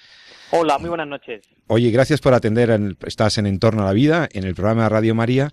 Hola, 0.51 0.77
muy 0.79 0.89
buenas 0.89 1.07
noches. 1.07 1.45
Oye, 1.69 1.93
gracias 1.93 2.21
por 2.21 2.35
atender. 2.35 2.97
estás 3.07 3.39
en 3.39 3.47
Entorno 3.47 3.83
a 3.83 3.87
la 3.87 3.93
Vida, 3.93 4.29
en 4.33 4.43
el 4.43 4.55
programa 4.55 4.83
de 4.83 4.89
Radio 4.89 5.15
María, 5.15 5.53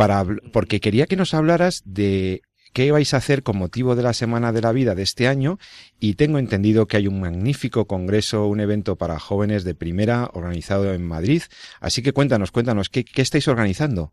para, 0.00 0.24
porque 0.50 0.80
quería 0.80 1.04
que 1.04 1.14
nos 1.14 1.34
hablaras 1.34 1.82
de 1.84 2.40
qué 2.72 2.90
vais 2.90 3.12
a 3.12 3.18
hacer 3.18 3.42
con 3.42 3.58
motivo 3.58 3.96
de 3.96 4.02
la 4.02 4.14
Semana 4.14 4.50
de 4.50 4.62
la 4.62 4.72
Vida 4.72 4.94
de 4.94 5.02
este 5.02 5.28
año 5.28 5.58
y 6.00 6.14
tengo 6.14 6.38
entendido 6.38 6.86
que 6.86 6.96
hay 6.96 7.06
un 7.06 7.20
magnífico 7.20 7.86
congreso, 7.86 8.46
un 8.46 8.60
evento 8.60 8.96
para 8.96 9.18
jóvenes 9.18 9.62
de 9.62 9.74
primera 9.74 10.30
organizado 10.32 10.94
en 10.94 11.06
Madrid. 11.06 11.42
Así 11.82 12.02
que 12.02 12.14
cuéntanos, 12.14 12.50
cuéntanos, 12.50 12.88
¿qué, 12.88 13.04
estáis 13.14 13.46
organizando? 13.46 14.12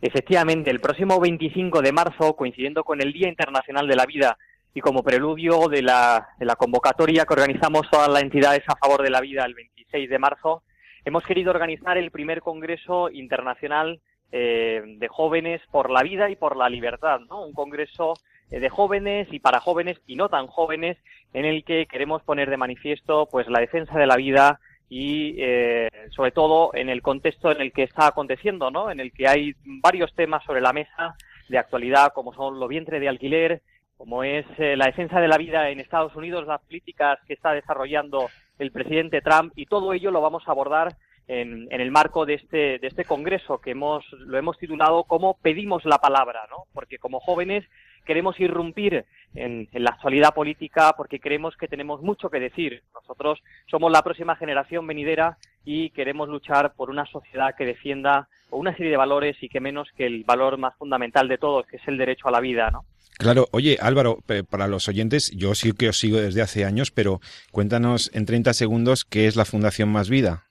Efectivamente, 0.00 0.72
el 0.72 0.80
próximo 0.80 1.20
25 1.20 1.82
de 1.82 1.92
marzo, 1.92 2.34
coincidiendo 2.34 2.82
con 2.82 3.00
el 3.00 3.12
Día 3.12 3.28
Internacional 3.28 3.86
de 3.86 3.94
la 3.94 4.06
Vida 4.06 4.36
y 4.74 4.80
como 4.80 5.04
preludio 5.04 5.68
de 5.68 5.82
la, 5.82 6.30
de 6.36 6.46
la 6.46 6.56
convocatoria 6.56 7.24
que 7.26 7.34
organizamos 7.34 7.88
todas 7.92 8.08
las 8.08 8.24
entidades 8.24 8.64
a 8.66 8.74
favor 8.74 9.04
de 9.04 9.10
la 9.10 9.20
vida 9.20 9.44
el 9.44 9.54
26 9.54 10.10
de 10.10 10.18
marzo, 10.18 10.64
hemos 11.04 11.22
querido 11.22 11.52
organizar 11.52 11.96
el 11.96 12.10
primer 12.10 12.40
Congreso 12.40 13.08
Internacional 13.08 14.00
eh, 14.32 14.82
de 14.84 15.08
jóvenes 15.08 15.62
por 15.70 15.88
la 15.88 16.02
vida 16.02 16.28
y 16.28 16.36
por 16.36 16.56
la 16.56 16.68
libertad, 16.68 17.20
¿no? 17.28 17.46
Un 17.46 17.52
congreso 17.52 18.14
eh, 18.50 18.58
de 18.58 18.68
jóvenes 18.68 19.28
y 19.30 19.38
para 19.38 19.60
jóvenes 19.60 19.98
y 20.06 20.16
no 20.16 20.28
tan 20.28 20.48
jóvenes 20.48 20.98
en 21.32 21.44
el 21.44 21.64
que 21.64 21.86
queremos 21.86 22.22
poner 22.22 22.50
de 22.50 22.56
manifiesto 22.56 23.28
pues 23.30 23.46
la 23.48 23.60
defensa 23.60 23.96
de 23.98 24.06
la 24.06 24.16
vida 24.16 24.58
y 24.88 25.36
eh, 25.38 25.88
sobre 26.10 26.32
todo 26.32 26.70
en 26.74 26.88
el 26.88 27.02
contexto 27.02 27.52
en 27.52 27.60
el 27.60 27.72
que 27.72 27.84
está 27.84 28.08
aconteciendo, 28.08 28.70
¿no? 28.70 28.90
En 28.90 28.98
el 28.98 29.12
que 29.12 29.28
hay 29.28 29.54
varios 29.64 30.12
temas 30.14 30.44
sobre 30.44 30.60
la 30.60 30.72
mesa 30.72 31.14
de 31.48 31.58
actualidad 31.58 32.12
como 32.12 32.34
son 32.34 32.58
los 32.58 32.68
vientres 32.68 33.00
de 33.00 33.08
alquiler, 33.08 33.62
como 33.96 34.24
es 34.24 34.44
la 34.58 34.86
defensa 34.86 35.20
de 35.20 35.28
la 35.28 35.38
vida 35.38 35.70
en 35.70 35.80
Estados 35.80 36.14
Unidos, 36.16 36.46
las 36.46 36.60
políticas 36.62 37.18
que 37.26 37.34
está 37.34 37.52
desarrollando 37.52 38.28
el 38.58 38.72
presidente 38.72 39.22
Trump 39.22 39.52
y 39.56 39.66
todo 39.66 39.92
ello 39.92 40.10
lo 40.10 40.20
vamos 40.20 40.42
a 40.46 40.50
abordar 40.50 40.96
en, 41.28 41.68
el 41.70 41.90
marco 41.90 42.24
de 42.26 42.34
este, 42.34 42.78
de 42.78 42.86
este 42.86 43.04
congreso 43.04 43.58
que 43.58 43.72
hemos, 43.72 44.04
lo 44.12 44.38
hemos 44.38 44.58
titulado 44.58 45.04
como 45.04 45.38
pedimos 45.38 45.84
la 45.84 45.98
palabra, 45.98 46.46
¿no? 46.50 46.64
Porque 46.72 46.98
como 46.98 47.20
jóvenes 47.20 47.64
queremos 48.04 48.38
irrumpir 48.38 49.04
en, 49.34 49.68
la 49.72 49.90
actualidad 49.90 50.32
política 50.34 50.94
porque 50.96 51.18
creemos 51.18 51.56
que 51.56 51.68
tenemos 51.68 52.00
mucho 52.00 52.30
que 52.30 52.40
decir. 52.40 52.82
Nosotros 52.94 53.42
somos 53.70 53.90
la 53.90 54.02
próxima 54.02 54.36
generación 54.36 54.86
venidera 54.86 55.36
y 55.64 55.90
queremos 55.90 56.28
luchar 56.28 56.74
por 56.74 56.90
una 56.90 57.04
sociedad 57.06 57.54
que 57.56 57.66
defienda 57.66 58.28
una 58.50 58.74
serie 58.76 58.92
de 58.92 58.96
valores 58.96 59.36
y 59.42 59.48
que 59.48 59.60
menos 59.60 59.88
que 59.96 60.06
el 60.06 60.22
valor 60.24 60.56
más 60.56 60.76
fundamental 60.76 61.26
de 61.26 61.38
todos, 61.38 61.66
que 61.66 61.76
es 61.76 61.88
el 61.88 61.98
derecho 61.98 62.28
a 62.28 62.30
la 62.30 62.40
vida, 62.40 62.70
¿no? 62.70 62.84
Claro, 63.18 63.48
oye 63.50 63.78
Álvaro, 63.80 64.18
para 64.50 64.68
los 64.68 64.88
oyentes, 64.88 65.32
yo 65.34 65.54
sí 65.54 65.72
que 65.72 65.88
os 65.88 65.98
sigo 65.98 66.18
desde 66.18 66.42
hace 66.42 66.64
años, 66.64 66.90
pero 66.90 67.20
cuéntanos 67.50 68.10
en 68.14 68.26
30 68.26 68.52
segundos 68.52 69.04
qué 69.04 69.26
es 69.26 69.36
la 69.36 69.46
Fundación 69.46 69.88
Más 69.88 70.10
Vida. 70.10 70.45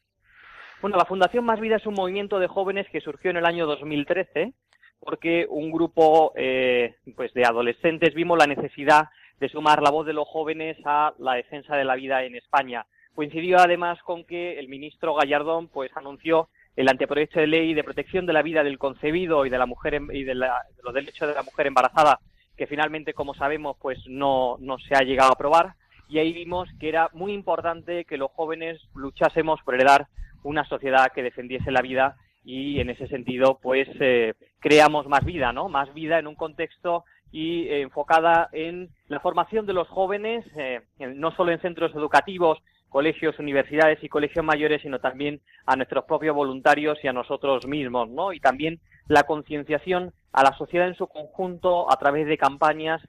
Bueno, 0.85 0.99
la 0.99 1.05
Fundación 1.05 1.43
Más 1.45 1.59
Vida 1.59 1.77
es 1.77 1.87
un 1.87 1.95
movimiento 1.95 2.37
de 2.37 2.47
jóvenes 2.47 2.85
que 2.91 3.01
surgió 3.01 3.31
en 3.31 3.37
el 3.37 3.47
año 3.47 3.65
2013 3.65 4.53
porque 4.99 5.47
un 5.49 5.71
grupo 5.71 6.31
eh, 6.35 6.97
pues 7.15 7.33
de 7.33 7.43
adolescentes 7.43 8.13
vimos 8.13 8.37
la 8.37 8.45
necesidad 8.45 9.09
de 9.39 9.49
sumar 9.49 9.81
la 9.81 9.89
voz 9.89 10.05
de 10.05 10.13
los 10.13 10.27
jóvenes 10.27 10.77
a 10.85 11.11
la 11.17 11.33
defensa 11.33 11.75
de 11.75 11.85
la 11.85 11.95
vida 11.95 12.23
en 12.23 12.35
España. 12.35 12.85
Coincidió 13.15 13.57
además 13.57 13.97
con 14.03 14.25
que 14.25 14.59
el 14.59 14.67
ministro 14.67 15.15
Gallardón 15.15 15.69
pues 15.69 15.89
anunció 15.97 16.49
el 16.75 16.87
anteproyecto 16.87 17.39
de 17.39 17.47
ley 17.47 17.73
de 17.73 17.83
protección 17.83 18.27
de 18.27 18.33
la 18.33 18.43
vida 18.43 18.63
del 18.63 18.77
concebido 18.77 19.47
y 19.47 19.49
de 19.49 19.57
la 19.57 19.65
mujer 19.65 19.99
y 20.13 20.23
de, 20.23 20.35
los 20.35 20.93
derechos 20.93 21.27
de 21.27 21.33
la 21.33 21.41
mujer 21.41 21.65
embarazada 21.65 22.19
que 22.55 22.67
finalmente 22.67 23.15
como 23.15 23.33
sabemos 23.33 23.75
pues 23.81 23.97
no, 24.05 24.57
no 24.59 24.77
se 24.77 24.93
ha 24.93 25.01
llegado 25.01 25.31
a 25.31 25.33
aprobar 25.33 25.73
y 26.07 26.19
ahí 26.19 26.31
vimos 26.31 26.69
que 26.79 26.89
era 26.89 27.09
muy 27.13 27.33
importante 27.33 28.05
que 28.05 28.17
los 28.17 28.29
jóvenes 28.29 28.79
luchásemos 28.93 29.59
por 29.63 29.73
heredar 29.73 30.09
una 30.45 30.63
sociedad 30.65 31.11
que 31.13 31.23
defendiese 31.23 31.71
la 31.71 31.81
vida 31.81 32.15
y 32.43 32.79
en 32.79 32.91
ese 32.91 33.07
sentido 33.07 33.59
pues 33.61 33.87
eh, 33.99 34.35
creamos 34.59 35.07
más 35.07 35.25
vida, 35.25 35.51
¿no? 35.51 35.67
Más 35.67 35.93
vida 35.93 36.19
en 36.19 36.27
un 36.27 36.35
contexto 36.35 37.03
y 37.31 37.63
eh, 37.63 37.81
enfocada 37.81 38.49
en 38.51 38.89
la 39.07 39.19
formación 39.19 39.65
de 39.65 39.73
los 39.73 39.87
jóvenes, 39.87 40.45
eh, 40.55 40.81
no 40.99 41.31
solo 41.31 41.51
en 41.51 41.61
centros 41.61 41.93
educativos, 41.95 42.59
colegios, 42.89 43.39
universidades 43.39 44.01
y 44.03 44.07
colegios 44.07 44.45
mayores, 44.45 44.83
sino 44.83 44.99
también 44.99 45.41
a 45.65 45.75
nuestros 45.75 46.05
propios 46.05 46.35
voluntarios 46.35 47.03
y 47.03 47.07
a 47.07 47.13
nosotros 47.13 47.65
mismos, 47.65 48.07
¿no? 48.09 48.31
Y 48.31 48.39
también 48.39 48.79
la 49.07 49.23
concienciación 49.23 50.13
a 50.31 50.43
la 50.43 50.55
sociedad 50.55 50.87
en 50.87 50.95
su 50.95 51.07
conjunto 51.07 51.91
a 51.91 51.97
través 51.97 52.27
de 52.27 52.37
campañas, 52.37 53.01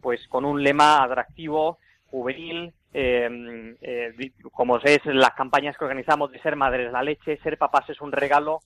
pues 0.00 0.28
con 0.28 0.44
un 0.44 0.62
lema 0.62 1.02
atractivo, 1.02 1.78
juvenil, 2.06 2.72
eh, 2.94 3.76
eh, 3.80 4.32
como 4.52 4.78
es 4.78 5.04
las 5.04 5.34
campañas 5.34 5.76
que 5.76 5.84
organizamos 5.84 6.30
de 6.30 6.40
ser 6.40 6.56
madres 6.56 6.92
la 6.92 7.02
leche, 7.02 7.38
ser 7.38 7.58
papás 7.58 7.90
es 7.90 8.00
un 8.00 8.12
regalo, 8.12 8.60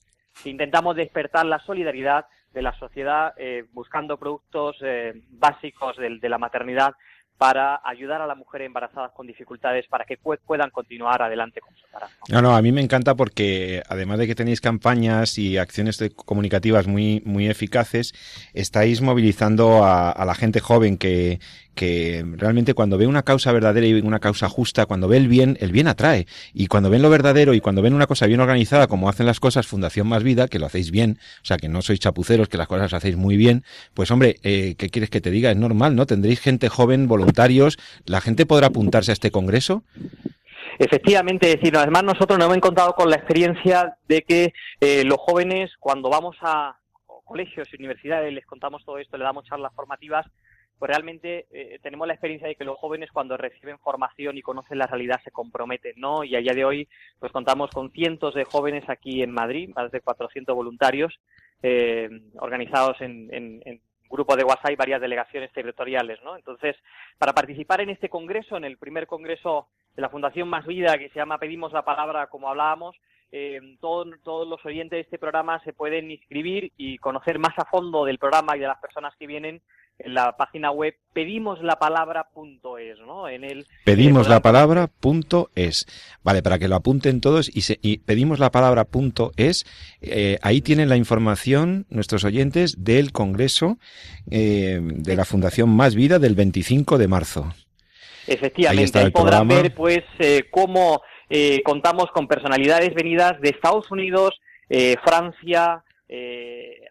intentamos 0.45 0.95
despertar 0.95 1.45
la 1.45 1.59
solidaridad 1.59 2.25
de 2.53 2.61
la 2.61 2.73
sociedad 2.73 3.33
eh, 3.37 3.65
buscando 3.73 4.17
productos 4.17 4.77
eh, 4.81 5.13
básicos 5.29 5.97
de, 5.97 6.29
la 6.29 6.37
maternidad 6.37 6.95
para 7.39 7.79
ayudar 7.85 8.21
a 8.21 8.27
las 8.27 8.37
mujeres 8.37 8.65
embarazadas 8.65 9.13
con 9.13 9.25
dificultades 9.25 9.87
para 9.87 10.03
que 10.03 10.17
puedan 10.17 10.69
continuar 10.71 11.21
adelante 11.21 11.61
con 11.61 11.73
su 11.73 11.85
embarazo. 11.85 12.13
No, 12.27 12.41
no, 12.41 12.53
a 12.53 12.61
mí 12.61 12.73
me 12.73 12.81
encanta 12.81 13.15
porque 13.15 13.81
además 13.87 14.19
de 14.19 14.27
que 14.27 14.35
tenéis 14.35 14.59
campañas 14.59 15.37
y 15.37 15.57
acciones 15.57 16.03
comunicativas 16.17 16.87
muy, 16.87 17.23
muy 17.25 17.47
eficaces, 17.47 18.13
estáis 18.53 19.01
movilizando 19.01 19.85
a, 19.85 20.21
la 20.25 20.35
gente 20.35 20.59
joven 20.59 20.97
que, 20.97 21.39
que 21.75 22.25
realmente 22.35 22.73
cuando 22.73 22.97
ve 22.97 23.07
una 23.07 23.23
causa 23.23 23.53
verdadera 23.53 23.87
y 23.87 23.93
una 23.93 24.19
causa 24.19 24.49
justa, 24.49 24.85
cuando 24.85 25.07
ve 25.07 25.15
el 25.15 25.29
bien, 25.29 25.57
el 25.61 25.71
bien 25.71 25.87
atrae. 25.87 26.27
Y 26.53 26.67
cuando 26.67 26.89
ven 26.89 27.01
lo 27.01 27.09
verdadero 27.09 27.53
y 27.53 27.61
cuando 27.61 27.81
ven 27.81 27.93
una 27.93 28.05
cosa 28.05 28.27
bien 28.27 28.41
organizada, 28.41 28.87
como 28.87 29.07
hacen 29.07 29.25
las 29.25 29.39
cosas 29.39 29.65
Fundación 29.65 30.05
Más 30.05 30.23
Vida, 30.23 30.49
que 30.49 30.59
lo 30.59 30.65
hacéis 30.65 30.91
bien, 30.91 31.19
o 31.41 31.45
sea, 31.45 31.55
que 31.55 31.69
no 31.69 31.81
sois 31.81 32.01
chapuceros, 32.01 32.49
que 32.49 32.57
las 32.57 32.67
cosas 32.67 32.91
las 32.91 32.95
hacéis 32.95 33.15
muy 33.15 33.37
bien, 33.37 33.63
pues 33.93 34.11
hombre, 34.11 34.41
eh, 34.43 34.75
¿qué 34.77 34.89
quieres 34.89 35.09
que 35.09 35.21
te 35.21 35.31
diga? 35.31 35.51
Es 35.51 35.57
normal, 35.57 35.95
¿no? 35.95 36.05
Tendréis 36.05 36.41
gente 36.41 36.67
joven, 36.67 37.07
voluntarios, 37.29 37.77
¿la 38.05 38.21
gente 38.21 38.45
podrá 38.45 38.67
apuntarse 38.67 39.11
a 39.11 39.13
este 39.13 39.31
congreso? 39.31 39.83
Efectivamente, 40.79 41.47
decir, 41.47 41.75
además 41.77 42.03
nosotros 42.03 42.39
nos 42.39 42.45
hemos 42.45 42.57
encontrado 42.57 42.93
con 42.93 43.09
la 43.09 43.17
experiencia 43.17 43.97
de 44.07 44.21
que 44.23 44.53
eh, 44.79 45.03
los 45.03 45.17
jóvenes, 45.17 45.71
cuando 45.79 46.09
vamos 46.09 46.37
a 46.41 46.77
colegios 47.25 47.67
y 47.71 47.75
universidades, 47.75 48.33
les 48.33 48.45
contamos 48.45 48.83
todo 48.83 48.97
esto, 48.97 49.17
le 49.17 49.23
damos 49.23 49.45
charlas 49.45 49.73
formativas, 49.75 50.25
pues 50.79 50.89
realmente 50.89 51.45
eh, 51.51 51.77
tenemos 51.83 52.07
la 52.07 52.13
experiencia 52.13 52.47
de 52.47 52.55
que 52.55 52.63
los 52.63 52.77
jóvenes 52.77 53.11
cuando 53.11 53.37
reciben 53.37 53.77
formación 53.77 54.37
y 54.37 54.41
conocen 54.41 54.79
la 54.79 54.87
realidad 54.87 55.21
se 55.23 55.29
comprometen, 55.29 55.93
¿no? 55.97 56.23
Y 56.23 56.35
a 56.35 56.39
día 56.39 56.53
de 56.53 56.65
hoy 56.65 56.87
pues 57.19 57.31
contamos 57.31 57.69
con 57.71 57.91
cientos 57.91 58.33
de 58.33 58.45
jóvenes 58.45 58.85
aquí 58.87 59.21
en 59.21 59.31
Madrid, 59.31 59.69
más 59.75 59.91
de 59.91 60.01
400 60.01 60.55
voluntarios 60.55 61.19
eh, 61.61 62.09
organizados 62.39 62.99
en, 63.01 63.27
en 63.31 63.81
grupo 64.09 64.35
de 64.35 64.43
WhatsApp 64.43 64.71
y 64.71 64.75
varias 64.75 65.01
delegaciones 65.01 65.51
territoriales, 65.53 66.19
¿no? 66.23 66.35
Entonces, 66.35 66.75
para 67.17 67.33
participar 67.33 67.81
en 67.81 67.89
este 67.89 68.09
congreso, 68.09 68.57
en 68.57 68.65
el 68.65 68.77
primer 68.77 69.07
congreso 69.07 69.67
de 69.95 70.01
la 70.01 70.09
Fundación 70.09 70.47
Más 70.47 70.65
Vida, 70.65 70.97
que 70.97 71.09
se 71.09 71.15
llama 71.15 71.37
Pedimos 71.37 71.71
la 71.71 71.83
Palabra, 71.83 72.27
como 72.27 72.49
hablábamos, 72.49 72.95
eh, 73.31 73.59
todos, 73.79 74.07
todos 74.23 74.47
los 74.47 74.65
oyentes 74.65 74.97
de 74.97 75.01
este 75.01 75.19
programa 75.19 75.61
se 75.63 75.73
pueden 75.73 76.09
inscribir 76.09 76.71
y 76.77 76.97
conocer 76.97 77.37
más 77.37 77.57
a 77.57 77.65
fondo 77.65 78.03
del 78.03 78.17
programa 78.17 78.57
y 78.57 78.59
de 78.59 78.67
las 78.67 78.79
personas 78.79 79.15
que 79.17 79.27
vienen 79.27 79.61
en 79.99 80.13
la 80.13 80.35
página 80.37 80.71
web 80.71 80.95
pedimoslapalabra.es, 81.13 82.99
¿no? 83.05 83.29
En 83.29 83.43
el 83.43 83.67
pedimoslapalabra.es. 83.85 85.85
Vale, 86.23 86.41
para 86.41 86.59
que 86.59 86.67
lo 86.67 86.75
apunten 86.75 87.21
todos 87.21 87.49
y, 87.53 87.61
se, 87.61 87.79
y 87.81 87.99
pedimoslapalabra.es, 87.99 89.65
eh, 90.01 90.37
ahí 90.41 90.61
tienen 90.61 90.89
la 90.89 90.97
información 90.97 91.85
nuestros 91.89 92.23
oyentes 92.23 92.83
del 92.83 93.11
congreso 93.11 93.77
eh, 94.31 94.79
de 94.81 95.15
la 95.15 95.25
Fundación 95.25 95.69
Más 95.69 95.95
Vida 95.95 96.19
del 96.19 96.35
25 96.35 96.97
de 96.97 97.07
marzo. 97.07 97.53
Efectivamente, 98.29 98.99
ahí, 98.99 99.11
podrán 99.11 99.47
ver 99.47 99.73
pues 99.73 100.03
eh, 100.19 100.43
cómo 100.51 101.01
eh, 101.29 101.61
contamos 101.63 102.05
con 102.13 102.27
personalidades 102.27 102.93
venidas 102.93 103.39
de 103.41 103.49
Estados 103.49 103.89
Unidos, 103.91 104.39
eh, 104.69 104.95
Francia, 105.03 105.83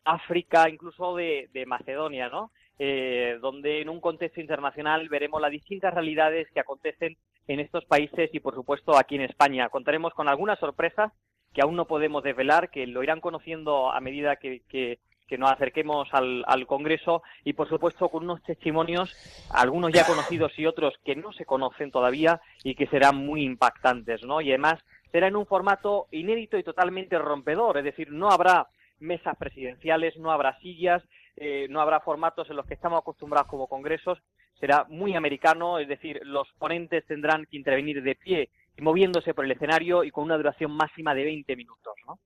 África, 0.05 0.68
incluso 0.68 1.16
de, 1.16 1.49
de 1.53 1.66
Macedonia, 1.66 2.29
¿no? 2.29 2.53
Eh, 2.80 3.38
donde 3.40 3.80
en 3.80 3.88
un 3.88 4.00
contexto 4.00 4.40
internacional 4.40 5.08
veremos 5.08 5.40
las 5.40 5.50
distintas 5.50 5.92
realidades 5.92 6.46
que 6.54 6.60
acontecen 6.60 7.16
en 7.48 7.58
estos 7.58 7.84
países 7.86 8.30
y, 8.32 8.38
por 8.38 8.54
supuesto, 8.54 8.96
aquí 8.96 9.16
en 9.16 9.22
España. 9.22 9.68
Contaremos 9.68 10.14
con 10.14 10.28
algunas 10.28 10.60
sorpresas 10.60 11.12
que 11.52 11.60
aún 11.60 11.74
no 11.74 11.86
podemos 11.86 12.22
desvelar, 12.22 12.70
que 12.70 12.86
lo 12.86 13.02
irán 13.02 13.20
conociendo 13.20 13.90
a 13.90 14.00
medida 14.00 14.36
que, 14.36 14.62
que, 14.68 15.00
que 15.26 15.38
nos 15.38 15.50
acerquemos 15.50 16.08
al, 16.12 16.44
al, 16.46 16.66
Congreso 16.66 17.22
y, 17.42 17.54
por 17.54 17.68
supuesto, 17.68 18.08
con 18.10 18.24
unos 18.24 18.42
testimonios, 18.44 19.12
algunos 19.50 19.92
ya 19.92 20.06
conocidos 20.06 20.56
y 20.58 20.66
otros 20.66 20.94
que 21.04 21.16
no 21.16 21.32
se 21.32 21.46
conocen 21.46 21.90
todavía 21.90 22.40
y 22.62 22.76
que 22.76 22.86
serán 22.86 23.16
muy 23.16 23.42
impactantes, 23.42 24.22
¿no? 24.22 24.40
Y 24.40 24.50
además 24.50 24.78
será 25.10 25.26
en 25.26 25.36
un 25.36 25.46
formato 25.46 26.06
inédito 26.12 26.58
y 26.58 26.62
totalmente 26.62 27.18
rompedor, 27.18 27.78
es 27.78 27.84
decir, 27.84 28.12
no 28.12 28.30
habrá 28.30 28.68
mesas 29.00 29.37
presidenciales, 29.37 30.16
no 30.16 30.30
habrá 30.30 30.58
sillas, 30.61 31.02
eh, 31.37 31.66
no 31.70 31.80
habrá 31.80 32.00
formatos 32.00 32.48
en 32.50 32.56
los 32.56 32.66
que 32.66 32.74
estamos 32.74 32.98
acostumbrados 33.00 33.48
como 33.48 33.68
congresos, 33.68 34.18
será 34.58 34.84
muy 34.88 35.14
americano, 35.14 35.78
es 35.78 35.88
decir, 35.88 36.20
los 36.24 36.48
ponentes 36.58 37.06
tendrán 37.06 37.46
que 37.46 37.56
intervenir 37.56 38.02
de 38.02 38.14
pie 38.16 38.50
y 38.76 38.82
moviéndose 38.82 39.34
por 39.34 39.44
el 39.44 39.52
escenario 39.52 40.04
y 40.04 40.11
con 40.11 40.24
una 40.24 40.37
duración 40.37 40.72
máxima 40.72 41.14
de 41.14 41.24
20 41.24 41.56
minutos, 41.56 41.94
¿no? 42.06 42.18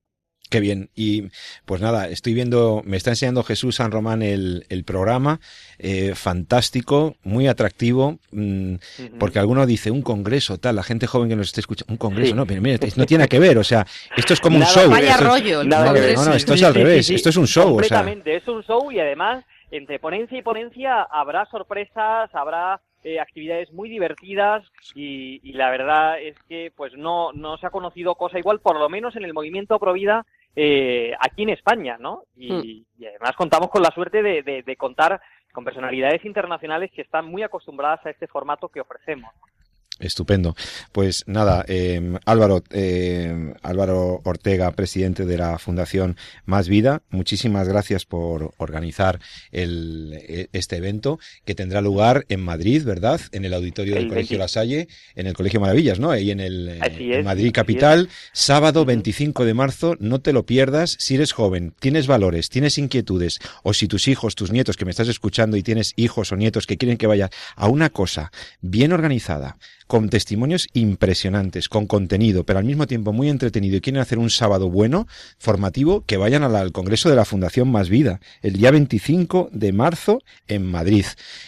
Qué 0.53 0.61
bien. 0.61 0.91
Y 0.95 1.31
pues 1.65 1.81
nada, 1.81 2.09
estoy 2.09 2.35
viendo, 2.35 2.83
me 2.85 2.99
está 2.99 3.09
enseñando 3.09 3.43
Jesús 3.43 3.77
San 3.77 3.91
Román 3.91 4.21
el, 4.21 4.67
el 4.69 4.85
programa, 4.85 5.41
eh, 5.79 6.15
fantástico, 6.15 7.17
muy 7.23 7.47
atractivo, 7.49 8.19
mmm, 8.33 8.75
uh 8.75 8.77
-huh. 8.77 9.19
porque 9.19 9.39
alguno 9.39 9.65
dice 9.65 9.91
un 9.91 10.03
congreso, 10.03 10.59
tal, 10.59 10.77
la 10.77 10.83
gente 10.83 11.07
joven 11.07 11.31
que 11.31 11.37
nos 11.37 11.47
esté 11.47 11.61
escuchando, 11.61 11.91
un 11.91 11.97
congreso, 11.97 12.33
sí. 12.33 12.37
no, 12.37 12.45
pero 12.45 12.61
mira, 12.61 12.77
no 12.97 13.07
tiene 13.07 13.29
que 13.29 13.39
ver, 13.39 13.57
o 13.57 13.65
sea, 13.65 13.87
esto 14.15 14.35
es 14.35 14.41
como 14.41 14.59
nada, 14.59 14.71
un 14.71 14.79
show. 14.79 14.91
Vaya 14.91 15.13
esto 15.13 15.25
rollo. 15.25 15.61
Es, 15.63 15.67
no, 15.67 15.85
no, 15.87 16.25
no, 16.27 16.35
esto 16.35 16.53
es 16.53 16.63
al 16.63 16.75
revés, 16.75 17.09
esto 17.09 17.31
es 17.31 17.37
un 17.39 17.47
show. 17.47 17.71
Completamente, 17.71 18.29
o 18.29 18.33
sea. 18.35 18.43
es 18.43 18.49
un 18.49 18.63
show 18.63 18.93
y 18.93 19.01
además, 19.01 19.43
entre 19.71 19.99
ponencia 20.01 20.37
y 20.37 20.43
ponencia 20.43 21.03
habrá 21.05 21.47
sorpresas, 21.47 22.29
habrá 22.35 22.79
eh, 23.05 23.19
actividades 23.19 23.73
muy 23.73 23.89
divertidas 23.89 24.63
y, 24.95 25.41
y, 25.43 25.55
la 25.55 25.71
verdad 25.71 26.21
es 26.21 26.37
que 26.49 26.73
pues 26.77 26.93
no, 26.97 27.33
no 27.33 27.57
se 27.57 27.67
ha 27.67 27.71
conocido 27.71 28.15
cosa 28.15 28.39
igual, 28.39 28.61
por 28.61 28.79
lo 28.79 28.89
menos 28.89 29.17
en 29.17 29.25
el 29.25 29.35
movimiento 29.35 29.81
Provida 29.81 30.25
eh, 30.55 31.15
aquí 31.19 31.43
en 31.43 31.51
España, 31.51 31.97
¿no? 31.99 32.25
Y, 32.37 32.53
mm. 32.53 32.63
y, 32.99 33.07
además 33.07 33.33
contamos 33.37 33.71
con 33.71 33.83
la 33.83 33.91
suerte 33.91 34.23
de, 34.23 34.43
de, 34.43 34.63
de, 34.63 34.77
contar 34.77 35.21
con 35.53 35.65
personalidades 35.65 36.25
internacionales 36.25 36.91
que 36.95 37.03
están 37.03 37.27
muy 37.27 37.43
acostumbradas 37.43 38.05
a 38.07 38.11
este 38.11 38.27
formato 38.27 38.69
que 38.69 38.81
ofrecemos. 38.81 39.33
Estupendo. 39.99 40.57
Pues 40.91 41.23
nada, 41.27 41.65
eh, 41.69 42.19
Álvaro, 42.25 42.65
eh, 42.71 43.55
Álvaro 43.63 44.21
Ortega, 44.25 44.71
presidente 44.73 45.27
de 45.27 45.39
la 45.39 45.59
Fundación 45.59 46.17
Más 46.45 46.69
Vida, 46.69 47.03
muchísimas 47.11 47.69
gracias 47.69 48.05
por 48.05 48.53
organizar 48.57 49.21
el, 49.53 50.15
e, 50.15 50.49
este 50.53 50.77
evento 50.77 51.21
que 51.45 51.55
tendrá 51.55 51.81
lugar 51.81 52.25
en 52.29 52.41
Madrid, 52.41 52.83
¿verdad? 52.85 53.21
En 53.33 53.45
el 53.45 53.55
auditorio 53.55 53.95
del 53.95 54.05
el 54.05 54.09
Colegio 54.09 54.39
20... 54.39 54.43
La 54.43 54.49
Salle, 54.49 54.89
en 55.15 55.27
el 55.27 55.35
Colegio 55.35 55.61
Maravillas, 55.61 56.01
¿no? 56.01 56.11
Ahí 56.11 56.31
en 56.31 56.41
el 56.41 56.81
en 56.83 57.25
Madrid 57.25 57.53
Capital, 57.53 58.09
sábado 58.33 58.85
25 58.85 59.45
de 59.45 59.55
marzo, 59.55 59.97
no 60.01 60.21
te 60.21 60.33
lo 60.33 60.47
pierdas. 60.47 60.97
Si 60.99 61.15
eres 61.15 61.33
joven, 61.33 61.75
tienes 61.79 62.07
valores, 62.07 62.49
tienes 62.49 62.79
inquietudes, 62.79 63.39
o 63.63 63.73
si 63.75 63.89
tus 63.89 64.09
hijos, 64.09 64.35
tus 64.35 64.51
nietos 64.51 64.77
que 64.77 64.85
me 64.85 64.91
estás 64.91 65.09
escuchando 65.09 65.57
y 65.57 65.63
tienes 65.63 65.93
hijos 65.97 66.33
o 66.33 66.37
nietos 66.37 66.67
que 66.67 66.77
quieren 66.77 66.99
que 66.99 67.07
vayas 67.07 67.31
a 67.57 67.69
una 67.69 67.91
cosa 67.91 68.33
bien 68.61 68.93
organizada, 68.93 69.59
con 69.93 70.09
testimonios 70.09 70.69
impresionantes, 70.73 71.69
con 71.69 71.87
contenido, 71.87 72.45
pero 72.45 72.59
al 72.59 72.65
mismo 72.65 72.87
tiempo 72.87 73.13
muy 73.13 73.29
entretenido 73.29 73.77
y 73.77 73.83
quieren 73.83 74.01
hacer 74.01 74.19
un 74.19 74.31
sábado 74.31 74.71
bueno, 74.71 75.07
formativo, 75.39 76.03
que 76.07 76.17
vayan 76.17 76.45
al 76.45 76.73
Congreso 76.73 77.11
de 77.11 77.17
la 77.17 77.27
Fundación 77.27 77.71
Más 77.71 77.91
Vida, 77.91 78.19
el 78.41 78.55
día 78.55 78.71
25 78.71 79.51
de 79.53 79.75
marzo 79.75 80.23
en 80.49 80.65
Madrid. 80.65 81.05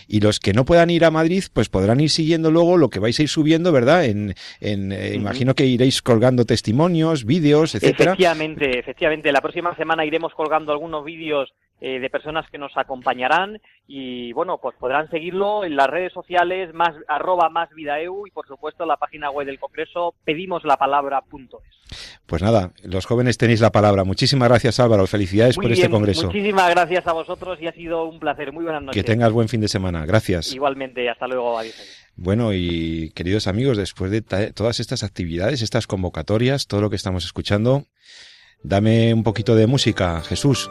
Y 0.08 0.20
los 0.20 0.40
que 0.40 0.52
no 0.52 0.66
puedan 0.66 0.90
ir 0.90 1.06
a 1.06 1.10
Madrid, 1.10 1.42
pues 1.54 1.70
podrán 1.70 2.00
ir 2.00 2.10
siguiendo 2.10 2.50
luego 2.50 2.76
lo 2.76 2.90
que 2.90 2.98
vais 2.98 3.18
a 3.18 3.22
ir 3.22 3.30
subiendo, 3.30 3.72
¿verdad? 3.72 4.04
En, 4.04 4.34
en 4.60 4.92
eh, 4.92 4.96
uh 4.96 4.98
-huh. 4.98 5.14
imagino 5.14 5.54
que 5.54 5.64
iréis 5.64 6.02
colgando 6.02 6.44
testimonios, 6.44 7.24
vídeos, 7.24 7.74
etcétera. 7.74 8.12
Efectivamente, 8.12 8.78
efectivamente. 8.78 9.32
La 9.32 9.40
próxima 9.40 9.74
semana 9.74 10.04
iremos 10.04 10.34
colgando 10.34 10.70
algunos 10.70 11.02
vídeos 11.02 11.54
eh, 11.86 12.00
de 12.00 12.08
personas 12.08 12.48
que 12.50 12.56
nos 12.56 12.74
acompañarán 12.78 13.60
y 13.86 14.32
bueno, 14.32 14.56
pues 14.56 14.74
podrán 14.80 15.10
seguirlo 15.10 15.66
en 15.66 15.76
las 15.76 15.86
redes 15.86 16.14
sociales 16.14 16.72
más 16.72 16.94
arroba 17.08 17.50
más 17.50 17.68
vida 17.74 18.00
EU 18.00 18.26
y 18.26 18.30
por 18.30 18.46
supuesto 18.48 18.86
la 18.86 18.96
página 18.96 19.30
web 19.30 19.44
del 19.46 19.58
Congreso 19.58 20.14
pedimos 20.24 20.64
la 20.64 20.78
palabra.es. 20.78 22.18
Pues 22.24 22.40
nada, 22.40 22.70
los 22.84 23.04
jóvenes 23.04 23.36
tenéis 23.36 23.60
la 23.60 23.70
palabra. 23.70 24.02
Muchísimas 24.04 24.48
gracias 24.48 24.80
Álvaro, 24.80 25.06
felicidades 25.06 25.58
Muy 25.58 25.64
por 25.64 25.72
bien, 25.72 25.84
este 25.84 25.92
Congreso. 25.92 26.26
Muchísimas 26.28 26.70
gracias 26.70 27.06
a 27.06 27.12
vosotros 27.12 27.60
y 27.60 27.66
ha 27.66 27.72
sido 27.72 28.04
un 28.04 28.18
placer. 28.18 28.50
Muy 28.50 28.64
buenas 28.64 28.82
noches. 28.82 29.02
Que 29.02 29.06
tengas 29.06 29.30
buen 29.30 29.50
fin 29.50 29.60
de 29.60 29.68
semana. 29.68 30.06
Gracias. 30.06 30.54
Igualmente, 30.54 31.06
hasta 31.10 31.26
luego. 31.26 31.58
Adiós. 31.58 31.76
Bueno, 32.16 32.54
y 32.54 33.10
queridos 33.10 33.46
amigos, 33.46 33.76
después 33.76 34.10
de 34.10 34.22
todas 34.22 34.80
estas 34.80 35.02
actividades, 35.02 35.60
estas 35.60 35.86
convocatorias, 35.86 36.66
todo 36.66 36.80
lo 36.80 36.88
que 36.88 36.96
estamos 36.96 37.26
escuchando, 37.26 37.84
dame 38.62 39.12
un 39.12 39.22
poquito 39.22 39.54
de 39.54 39.66
música, 39.66 40.22
Jesús. 40.22 40.70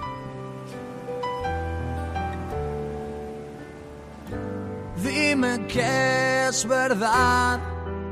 Es 6.54 6.68
verdad 6.68 7.60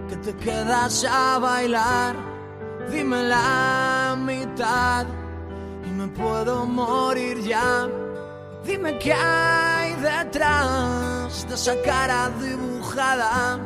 que 0.09 0.15
te 0.15 0.35
quedas 0.35 1.05
a 1.05 1.37
bailar. 1.37 2.15
Dime 2.89 3.21
la 3.25 4.17
mitad 4.17 5.05
y 5.85 5.89
me 5.91 6.07
puedo 6.07 6.65
morir 6.65 7.39
ya. 7.43 7.87
Dime 8.65 8.97
qué 8.97 9.13
hay 9.13 9.93
detrás 9.93 11.47
de 11.47 11.53
esa 11.53 11.75
cara 11.85 12.31
dibujada. 12.41 13.59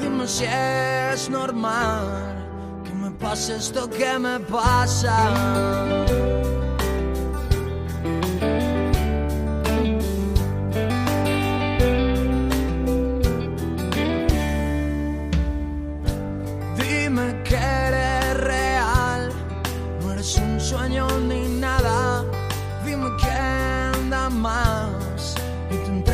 Dime 0.00 0.26
si 0.26 0.46
es 0.46 1.30
normal 1.30 2.82
que 2.84 2.92
me 2.94 3.10
pase 3.12 3.54
esto 3.54 3.88
que 3.88 4.18
me 4.18 4.40
pasa. 4.40 5.14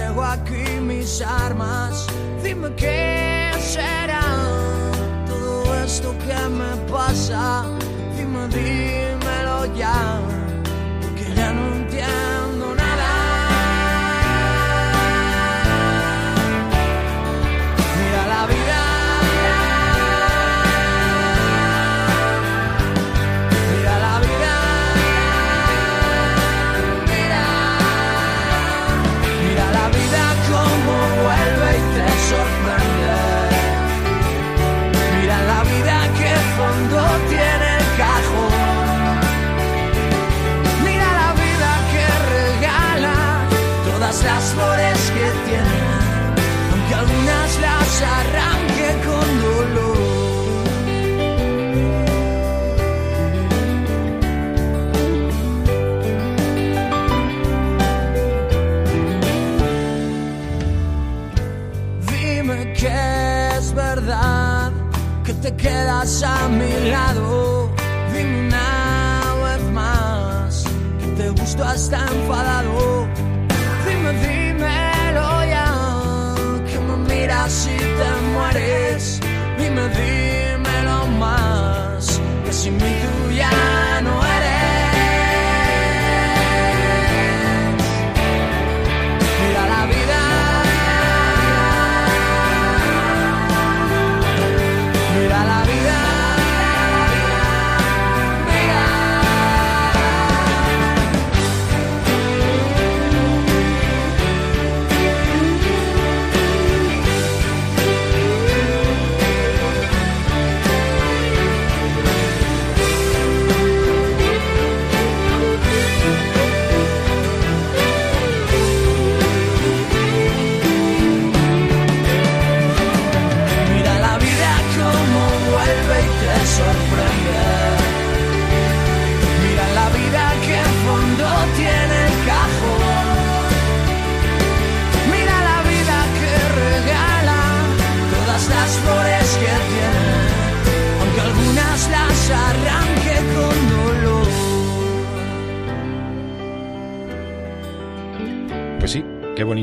Entrego 0.08 0.22
aquí 0.22 0.80
mis 0.80 1.20
armas. 1.20 2.06
Dime 2.42 2.74
qué 2.76 3.52
será 3.60 4.20
todo 5.26 5.74
esto 5.84 6.14
que 6.18 6.48
me 6.48 6.90
pasa. 6.90 7.64
Dime, 8.16 8.48
dímelo 8.48 9.66
ya, 9.76 10.20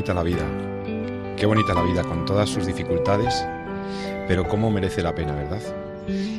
bonita 0.06 0.14
la 0.14 0.22
vida. 0.22 1.36
Qué 1.36 1.46
bonita 1.46 1.74
la 1.74 1.82
vida 1.82 2.04
con 2.04 2.24
todas 2.26 2.48
sus 2.48 2.64
dificultades, 2.64 3.44
pero 4.28 4.46
cómo 4.46 4.70
merece 4.70 5.02
la 5.02 5.16
pena, 5.16 5.32
¿verdad? 5.32 5.60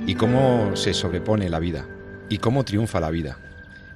Y 0.07 0.15
cómo 0.15 0.73
se 0.77 0.93
sobrepone 0.93 1.49
la 1.49 1.59
vida, 1.59 1.85
y 2.29 2.37
cómo 2.37 2.63
triunfa 2.63 3.01
la 3.01 3.11
vida, 3.11 3.39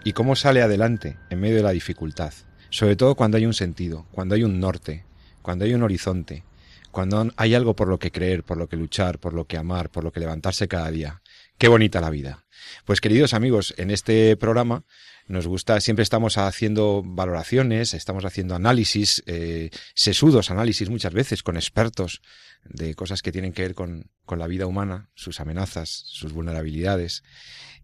y 0.03 0.12
cómo 0.12 0.36
sale 0.36 0.62
adelante 0.62 1.17
en 1.29 1.39
medio 1.39 1.55
de 1.55 1.63
la 1.63 1.71
dificultad, 1.71 2.34
sobre 2.69 2.97
todo 2.97 3.15
cuando 3.15 3.38
hay 3.38 3.45
un 3.45 3.53
sentido, 3.53 4.07
cuando 4.12 4.36
hay 4.36 4.43
un 4.43 4.60
norte, 4.60 5.05
cuando 5.41 5.63
hay 5.63 5.73
un 5.73 5.84
horizonte, 5.84 6.43
cuando 6.91 7.31
hay 7.38 7.55
algo 7.55 7.73
por 7.73 7.88
lo 7.88 7.97
que 7.97 8.12
creer, 8.12 8.43
por 8.43 8.57
lo 8.57 8.67
que 8.67 8.75
luchar, 8.75 9.19
por 9.19 9.34
lo 9.34 9.45
que 9.45 9.57
amar, 9.57 9.89
por 9.89 10.03
lo 10.03 10.12
que 10.12 10.19
levantarse 10.19 10.67
cada 10.67 10.91
día. 10.91 11.21
Qué 11.57 11.69
bonita 11.69 12.01
la 12.01 12.10
vida. 12.10 12.43
Pues 12.84 12.99
queridos 12.99 13.34
amigos, 13.34 13.73
en 13.77 13.89
este 13.89 14.36
programa 14.36 14.84
nos 15.32 15.48
gusta, 15.48 15.80
siempre 15.80 16.04
estamos 16.04 16.38
haciendo 16.38 17.04
valoraciones, 17.06 17.94
estamos 17.94 18.26
haciendo 18.26 18.54
análisis, 18.54 19.24
eh, 19.26 19.70
sesudos 19.96 20.52
análisis 20.52 20.89
muchas 20.89 21.13
veces 21.13 21.41
con 21.41 21.56
expertos 21.56 22.22
de 22.65 22.96
cosas 22.96 23.22
que 23.22 23.32
tienen 23.32 23.54
que 23.54 23.62
ver 23.62 23.74
con, 23.74 24.12
con 24.26 24.39
la 24.39 24.48
vida 24.48 24.67
humana, 24.67 25.10
sus 25.15 25.39
amenazas, 25.39 25.89
sus 25.89 26.34
vulnerabilidades. 26.34 27.24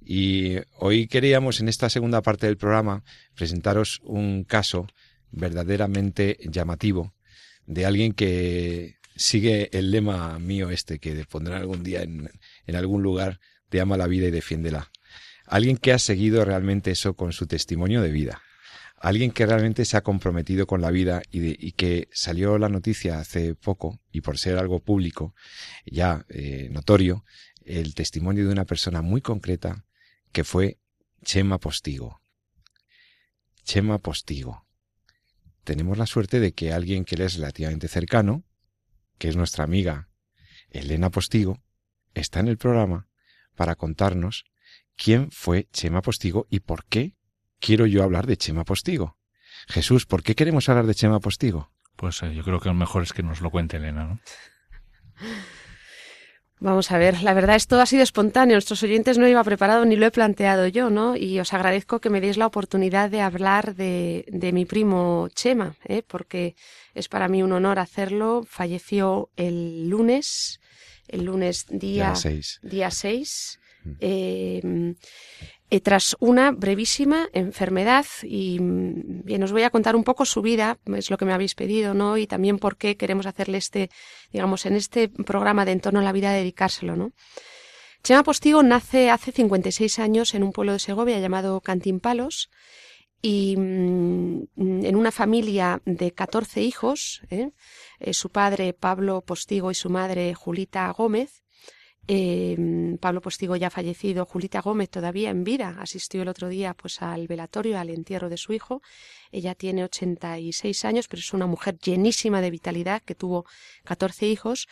Y 0.02 0.58
hoy 0.78 1.08
queríamos 1.08 1.60
en 1.60 1.70
esta 1.70 1.90
segunda 1.90 2.22
parte 2.22 2.48
del 2.48 2.58
programa 2.58 3.04
presentaros 3.34 4.02
un 4.04 4.44
caso 4.44 4.88
verdaderamente 5.32 6.38
llamativo 6.50 7.14
de 7.66 7.86
alguien 7.86 8.14
que 8.14 8.98
sigue 9.16 9.70
el 9.78 9.92
lema 9.92 10.38
mío 10.40 10.70
este 10.70 11.00
que 11.00 11.26
pondré 11.26 11.56
algún 11.56 11.84
día 11.84 12.04
en, 12.04 12.30
en 12.66 12.76
algún 12.76 13.04
lugar 13.04 13.40
de 13.72 13.82
ama 13.82 13.98
la 13.98 14.08
vida 14.08 14.28
y 14.28 14.32
defiéndela. 14.32 14.92
Alguien 15.48 15.78
que 15.78 15.94
ha 15.94 16.00
seguido 16.00 16.44
realmente 16.44 16.92
eso 16.92 17.16
con 17.16 17.32
su 17.32 17.48
testimonio 17.48 18.02
de 18.02 18.12
vida. 18.12 18.42
Alguien 19.00 19.32
que 19.32 19.46
realmente 19.46 19.86
se 19.86 19.96
ha 19.96 20.02
comprometido 20.02 20.68
con 20.68 20.82
la 20.82 20.92
vida 20.92 21.22
y, 21.32 21.72
que 21.72 22.10
salió 22.12 22.58
la 22.58 22.68
noticia 22.68 23.20
hace 23.20 23.56
poco, 23.56 24.02
y 24.12 24.22
por 24.22 24.38
ser 24.38 24.58
algo 24.58 24.82
público, 24.82 25.34
ya 25.86 26.26
eh, 26.30 26.68
notorio, 26.72 27.24
el 27.64 27.96
testimonio 27.96 28.46
de 28.46 28.52
una 28.52 28.66
persona 28.66 29.02
muy 29.02 29.22
concreta 29.22 29.86
que 30.34 30.44
fue 30.44 30.80
Chema 31.24 31.60
Postigo. 31.60 32.20
Chema 33.64 34.00
Postigo. 34.00 34.66
Tenemos 35.64 35.98
la 35.98 36.08
suerte 36.08 36.40
de 36.40 36.54
que 36.54 36.74
alguien 36.74 37.06
que 37.06 37.16
le 37.16 37.26
es 37.26 37.36
relativamente 37.36 37.88
cercano, 37.88 38.44
que 39.18 39.30
es 39.30 39.36
nuestra 39.36 39.64
amiga 39.64 40.10
Elena 40.70 41.10
Postigo, 41.10 41.62
está 42.14 42.40
en 42.40 42.48
el 42.48 42.58
programa 42.58 43.08
para 43.56 43.76
contarnos 43.76 44.46
quién 44.98 45.32
fue 45.32 45.68
Chema 45.72 46.02
Postigo 46.02 46.48
y 46.50 46.60
por 46.60 46.86
qué 46.86 47.16
quiero 47.60 47.86
yo 47.86 48.04
hablar 48.04 48.28
de 48.28 48.38
Chema 48.38 48.66
Postigo. 48.66 49.18
Jesús, 49.68 50.06
¿por 50.06 50.24
qué 50.24 50.36
queremos 50.36 50.68
hablar 50.70 50.86
de 50.86 50.96
Chema 50.96 51.20
Postigo? 51.20 51.72
Pues 51.96 52.22
eh, 52.24 52.34
yo 52.34 52.44
creo 52.44 52.60
que 52.60 52.70
lo 52.70 52.76
mejor 52.76 53.04
es 53.04 53.14
que 53.14 53.24
nos 53.24 53.42
lo 53.42 53.50
cuente 53.50 53.78
Elena, 53.78 54.06
¿no? 54.06 54.20
Vamos 56.60 56.92
a 56.92 56.98
ver, 56.98 57.22
la 57.22 57.36
verdad 57.36 57.56
esto 57.56 57.80
ha 57.80 57.86
sido 57.86 58.02
espontáneo, 58.02 58.56
nuestros 58.56 58.82
oyentes 58.82 59.20
no 59.20 59.28
iba 59.28 59.44
preparado 59.44 59.86
ni 59.86 59.96
lo 59.96 60.08
he 60.08 60.12
planteado 60.12 60.66
yo, 60.66 60.90
¿no? 60.90 61.16
Y 61.16 61.40
os 61.40 61.54
agradezco 61.54 62.00
que 62.00 62.10
me 62.10 62.20
deis 62.20 62.36
la 62.36 62.48
oportunidad 62.48 63.12
de 63.12 63.22
hablar 63.22 63.76
de, 63.76 64.26
de 64.28 64.52
mi 64.54 64.66
primo 64.66 65.30
Chema, 65.36 65.76
¿eh? 65.86 66.02
porque 66.02 66.56
es 66.96 67.10
para 67.10 67.28
mí 67.28 67.44
un 67.44 67.52
honor 67.52 67.78
hacerlo. 67.78 68.44
Falleció 68.50 69.30
el 69.36 69.88
lunes, 69.88 70.60
el 71.08 71.26
lunes 71.26 71.68
día, 71.70 72.16
día 72.64 72.90
6, 72.90 73.60
eh, 74.00 74.96
eh, 75.70 75.82
tras 75.82 76.16
una 76.20 76.52
brevísima 76.52 77.28
enfermedad. 77.34 78.06
Y 78.24 78.60
mm, 78.60 79.24
bien, 79.26 79.44
os 79.44 79.52
voy 79.52 79.64
a 79.64 79.70
contar 79.70 79.96
un 79.96 80.04
poco 80.04 80.26
su 80.26 80.42
vida, 80.42 80.80
es 80.96 81.10
lo 81.10 81.18
que 81.18 81.26
me 81.26 81.34
habéis 81.34 81.56
pedido, 81.56 81.94
¿no? 81.94 82.18
Y 82.18 82.28
también 82.28 82.58
por 82.58 82.78
qué 82.78 82.96
queremos 82.96 83.26
hacerle 83.26 83.58
este, 83.58 83.90
digamos, 84.32 84.66
en 84.66 84.76
este 84.76 85.10
programa 85.10 85.66
de 85.66 85.74
En 85.74 85.82
torno 85.82 86.00
a 86.00 86.04
la 86.04 86.14
vida, 86.14 86.32
dedicárselo, 86.32 86.96
¿no? 86.96 87.12
Chema 88.04 88.24
Postigo 88.24 88.64
nace 88.64 89.10
hace 89.10 89.32
56 89.32 90.00
años 90.00 90.34
en 90.34 90.44
un 90.44 90.52
pueblo 90.54 90.74
de 90.74 90.80
Segovia 90.80 91.20
llamado 91.20 91.60
Cantimpalos 91.60 92.50
y 93.22 93.56
mm, 93.58 94.48
en 94.56 94.96
una 94.96 95.12
familia 95.12 95.82
de 95.86 96.12
14 96.12 96.62
hijos, 96.62 97.22
¿eh? 97.30 97.52
Eh, 98.00 98.14
su 98.14 98.30
padre 98.30 98.74
Pablo 98.74 99.22
Postigo 99.22 99.72
y 99.72 99.76
su 99.76 99.90
madre 99.90 100.34
Julita 100.34 100.90
Gómez. 100.92 101.44
Eh, 102.10 102.56
Pablo 103.02 103.20
Postigo 103.22 103.58
ya 103.58 103.70
fallecido, 103.70 104.26
Julita 104.26 104.62
Gómez 104.62 104.90
todavía 104.90 105.30
en 105.30 105.44
vida, 105.44 105.76
asistió 105.80 106.22
el 106.22 106.30
otro 106.30 106.48
día 106.48 106.74
pues 106.74 107.02
al 107.02 107.28
velatorio, 107.28 107.78
al 107.78 107.90
entierro 107.90 108.30
de 108.30 108.38
su 108.38 108.54
hijo. 108.54 108.82
Ella 109.32 109.56
tiene 109.56 109.84
86 109.84 110.86
años, 110.86 111.08
pero 111.10 111.20
es 111.20 111.34
una 111.34 111.48
mujer 111.48 111.78
llenísima 111.78 112.40
de 112.40 112.52
vitalidad 112.52 113.02
que 113.02 113.16
tuvo 113.16 113.46
14 113.84 114.26
hijos. 114.28 114.68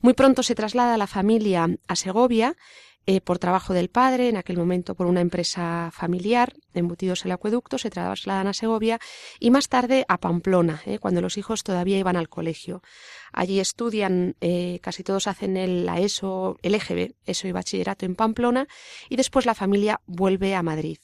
Muy 0.00 0.14
pronto 0.14 0.42
se 0.42 0.56
traslada 0.56 0.98
la 0.98 1.06
familia 1.06 1.68
a 1.86 1.96
Segovia 1.96 2.56
eh, 3.06 3.20
por 3.20 3.38
trabajo 3.38 3.72
del 3.72 3.88
padre, 3.88 4.28
en 4.28 4.36
aquel 4.36 4.56
momento 4.56 4.94
por 4.94 5.06
una 5.06 5.20
empresa 5.20 5.90
familiar, 5.92 6.52
embutidos 6.74 7.24
el 7.24 7.32
acueducto, 7.32 7.78
se 7.78 7.90
trasladan 7.90 8.46
a 8.46 8.52
Segovia 8.52 9.00
y 9.38 9.50
más 9.50 9.68
tarde 9.68 10.04
a 10.06 10.18
Pamplona, 10.18 10.82
eh, 10.84 10.98
cuando 10.98 11.20
los 11.20 11.38
hijos 11.38 11.64
todavía 11.64 11.98
iban 11.98 12.16
al 12.16 12.28
colegio. 12.28 12.82
Allí 13.32 13.58
estudian, 13.58 14.36
eh, 14.40 14.80
casi 14.82 15.02
todos 15.02 15.26
hacen 15.26 15.56
el, 15.56 15.86
la 15.86 15.98
ESO, 15.98 16.58
el 16.62 16.74
EGB, 16.74 17.14
ESO 17.24 17.48
y 17.48 17.52
bachillerato 17.52 18.04
en 18.04 18.14
Pamplona, 18.14 18.68
y 19.08 19.16
después 19.16 19.46
la 19.46 19.54
familia 19.54 20.00
vuelve 20.06 20.54
a 20.54 20.62
Madrid. 20.62 20.98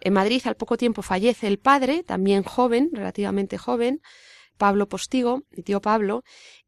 En 0.00 0.12
Madrid 0.12 0.42
al 0.44 0.56
poco 0.56 0.76
tiempo 0.76 1.02
fallece 1.02 1.48
el 1.48 1.58
padre, 1.58 2.02
también 2.04 2.44
joven, 2.44 2.90
relativamente 2.92 3.58
joven, 3.58 4.00
Pablo 4.56 4.88
Postigo, 4.88 5.42
mi 5.50 5.62
tío 5.62 5.80
Pablo, 5.80 6.22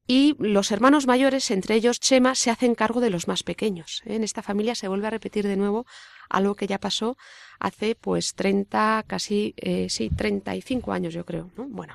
y 0.09 0.35
los 0.41 0.73
hermanos 0.73 1.07
mayores, 1.07 1.51
entre 1.53 1.77
ellos 1.77 2.01
Chema, 2.01 2.35
se 2.35 2.51
hacen 2.51 2.75
cargo 2.75 3.01
de 3.01 3.11
los 3.11 3.29
más 3.29 3.43
pequeños. 3.45 4.03
¿eh? 4.07 4.17
En 4.17 4.25
esta 4.25 4.43
familia 4.43 4.75
se 4.75 4.89
vuelve 4.89 5.07
a 5.07 5.11
repetir 5.11 5.47
de 5.47 5.57
nuevo 5.57 5.87
algo 6.31 6.57
que 6.57 6.67
ya 6.67 6.79
pasó 6.79 7.17
hace 7.61 7.95
pues 7.95 8.35
30, 8.35 9.05
casi, 9.07 9.55
eh, 9.59 9.89
sí, 9.91 10.09
35 10.09 10.93
años 10.93 11.13
yo 11.13 11.25
creo. 11.27 11.51
¿no? 11.57 11.67
Bueno, 11.69 11.95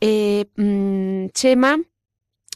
eh, 0.00 0.46
mm, 0.56 1.28
Chema 1.34 1.78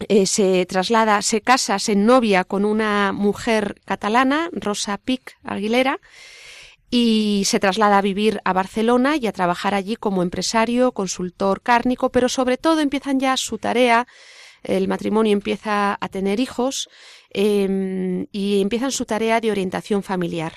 eh, 0.08 0.26
se 0.26 0.64
traslada, 0.66 1.20
se 1.20 1.42
casa, 1.42 1.78
se 1.78 1.94
novia 1.94 2.44
con 2.44 2.64
una 2.64 3.12
mujer 3.12 3.80
catalana, 3.84 4.48
Rosa 4.52 4.96
Pic 4.96 5.36
Aguilera, 5.44 6.00
y 6.90 7.44
se 7.46 7.60
traslada 7.60 7.98
a 7.98 8.02
vivir 8.02 8.40
a 8.44 8.52
Barcelona 8.52 9.16
y 9.16 9.26
a 9.26 9.32
trabajar 9.32 9.74
allí 9.74 9.96
como 9.96 10.22
empresario, 10.22 10.92
consultor 10.92 11.62
cárnico, 11.62 12.10
pero 12.10 12.28
sobre 12.28 12.58
todo 12.58 12.80
empiezan 12.80 13.20
ya 13.20 13.36
su 13.36 13.58
tarea, 13.58 14.06
el 14.62 14.88
matrimonio 14.88 15.32
empieza 15.32 15.96
a 16.00 16.08
tener 16.08 16.40
hijos 16.40 16.88
eh, 17.30 18.26
y 18.32 18.60
empiezan 18.60 18.92
su 18.92 19.04
tarea 19.04 19.40
de 19.40 19.50
orientación 19.50 20.02
familiar. 20.02 20.54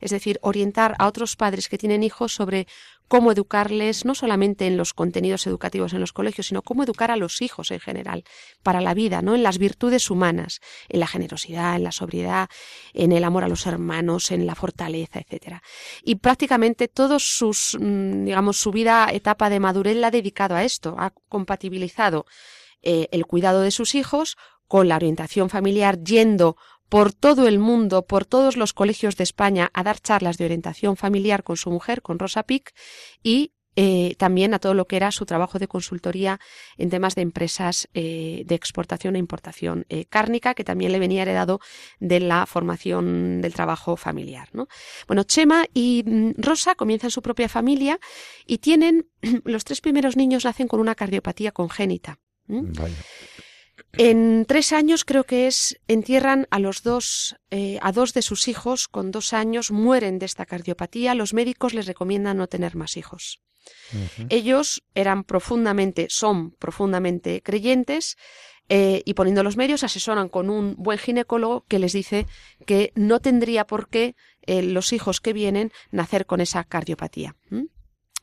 Es 0.00 0.12
decir, 0.12 0.38
orientar 0.42 0.94
a 0.98 1.08
otros 1.08 1.34
padres 1.34 1.68
que 1.68 1.78
tienen 1.78 2.04
hijos 2.04 2.32
sobre 2.32 2.68
cómo 3.08 3.32
educarles, 3.32 4.04
no 4.04 4.14
solamente 4.14 4.66
en 4.66 4.76
los 4.76 4.92
contenidos 4.92 5.46
educativos 5.46 5.94
en 5.94 6.00
los 6.00 6.12
colegios, 6.12 6.46
sino 6.46 6.62
cómo 6.62 6.84
educar 6.84 7.10
a 7.10 7.16
los 7.16 7.40
hijos 7.40 7.70
en 7.70 7.80
general, 7.80 8.22
para 8.62 8.82
la 8.82 8.94
vida, 8.94 9.22
¿no? 9.22 9.34
En 9.34 9.42
las 9.42 9.58
virtudes 9.58 10.10
humanas, 10.10 10.60
en 10.88 11.00
la 11.00 11.06
generosidad, 11.06 11.76
en 11.76 11.84
la 11.84 11.92
sobriedad, 11.92 12.48
en 12.92 13.12
el 13.12 13.24
amor 13.24 13.44
a 13.44 13.48
los 13.48 13.66
hermanos, 13.66 14.30
en 14.30 14.46
la 14.46 14.54
fortaleza, 14.54 15.20
etcétera. 15.20 15.62
Y 16.04 16.16
prácticamente 16.16 16.86
todos 16.86 17.24
sus, 17.24 17.76
mm, 17.80 18.26
digamos, 18.26 18.58
su 18.58 18.70
vida, 18.70 19.08
etapa 19.10 19.48
de 19.48 19.58
madurez 19.58 19.96
la 19.96 20.08
ha 20.08 20.10
dedicado 20.10 20.54
a 20.54 20.64
esto, 20.64 20.94
ha 20.98 21.10
compatibilizado 21.28 22.26
eh, 22.82 23.08
el 23.12 23.26
cuidado 23.26 23.60
de 23.62 23.70
sus 23.70 23.94
hijos 23.94 24.36
con 24.66 24.88
la 24.88 24.96
orientación 24.96 25.50
familiar 25.50 26.02
yendo 26.02 26.56
por 26.88 27.12
todo 27.12 27.48
el 27.48 27.58
mundo, 27.58 28.06
por 28.06 28.24
todos 28.24 28.56
los 28.56 28.72
colegios 28.72 29.16
de 29.16 29.24
España, 29.24 29.70
a 29.74 29.82
dar 29.82 30.00
charlas 30.00 30.38
de 30.38 30.46
orientación 30.46 30.96
familiar 30.96 31.42
con 31.42 31.56
su 31.56 31.70
mujer, 31.70 32.02
con 32.02 32.18
Rosa 32.18 32.44
Pic, 32.44 32.72
y 33.22 33.52
eh, 33.76 34.16
también 34.16 34.54
a 34.54 34.58
todo 34.58 34.74
lo 34.74 34.86
que 34.86 34.96
era 34.96 35.12
su 35.12 35.24
trabajo 35.24 35.58
de 35.58 35.68
consultoría 35.68 36.40
en 36.78 36.90
temas 36.90 37.14
de 37.14 37.22
empresas 37.22 37.88
eh, 37.94 38.42
de 38.44 38.54
exportación 38.54 39.14
e 39.14 39.20
importación 39.20 39.86
cárnica, 40.08 40.54
que 40.54 40.64
también 40.64 40.90
le 40.90 40.98
venía 40.98 41.22
heredado 41.22 41.60
de 42.00 42.18
la 42.18 42.44
formación 42.46 43.40
del 43.40 43.54
trabajo 43.54 43.96
familiar. 43.96 44.48
¿no? 44.52 44.66
Bueno, 45.06 45.22
Chema 45.22 45.66
y 45.74 46.02
mm, 46.04 46.32
Rosa 46.38 46.74
comienzan 46.74 47.10
su 47.10 47.22
propia 47.22 47.48
familia 47.48 48.00
y 48.46 48.58
tienen, 48.58 49.08
los 49.44 49.64
tres 49.64 49.80
primeros 49.80 50.16
niños 50.16 50.44
nacen 50.44 50.66
con 50.66 50.80
una 50.80 50.94
cardiopatía 50.94 51.52
congénita. 51.52 52.18
En 53.92 54.44
tres 54.46 54.72
años 54.72 55.04
creo 55.04 55.24
que 55.24 55.46
es 55.46 55.80
entierran 55.88 56.46
a 56.50 56.58
los 56.58 56.82
dos 56.82 57.36
eh, 57.50 57.78
a 57.82 57.90
dos 57.92 58.12
de 58.14 58.22
sus 58.22 58.48
hijos 58.48 58.86
con 58.86 59.10
dos 59.10 59.32
años 59.32 59.70
mueren 59.70 60.18
de 60.18 60.26
esta 60.26 60.46
cardiopatía. 60.46 61.14
Los 61.14 61.34
médicos 61.34 61.74
les 61.74 61.86
recomiendan 61.86 62.36
no 62.36 62.46
tener 62.46 62.76
más 62.76 62.96
hijos. 62.96 63.40
Ellos 64.28 64.82
eran 64.94 65.24
profundamente 65.24 66.06
son 66.10 66.52
profundamente 66.52 67.42
creyentes 67.42 68.16
eh, 68.68 69.02
y 69.04 69.14
poniendo 69.14 69.42
los 69.42 69.56
medios 69.56 69.84
asesoran 69.84 70.28
con 70.28 70.48
un 70.48 70.74
buen 70.76 70.98
ginecólogo 70.98 71.64
que 71.68 71.78
les 71.78 71.92
dice 71.92 72.26
que 72.66 72.92
no 72.94 73.20
tendría 73.20 73.66
por 73.66 73.88
qué 73.88 74.14
eh, 74.46 74.62
los 74.62 74.92
hijos 74.92 75.20
que 75.20 75.32
vienen 75.32 75.72
nacer 75.90 76.24
con 76.26 76.40
esa 76.40 76.64
cardiopatía 76.64 77.34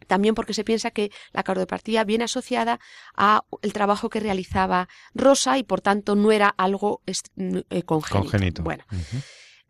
también 0.07 0.35
porque 0.35 0.53
se 0.53 0.63
piensa 0.63 0.91
que 0.91 1.11
la 1.31 1.43
cardiopatía 1.43 2.03
viene 2.03 2.25
asociada 2.25 2.79
a 3.15 3.43
el 3.61 3.73
trabajo 3.73 4.09
que 4.09 4.19
realizaba 4.19 4.87
Rosa 5.13 5.57
y 5.57 5.63
por 5.63 5.81
tanto 5.81 6.15
no 6.15 6.31
era 6.31 6.49
algo 6.49 7.01
eh, 7.07 7.83
congénito. 7.83 8.63
Bueno, 8.63 8.83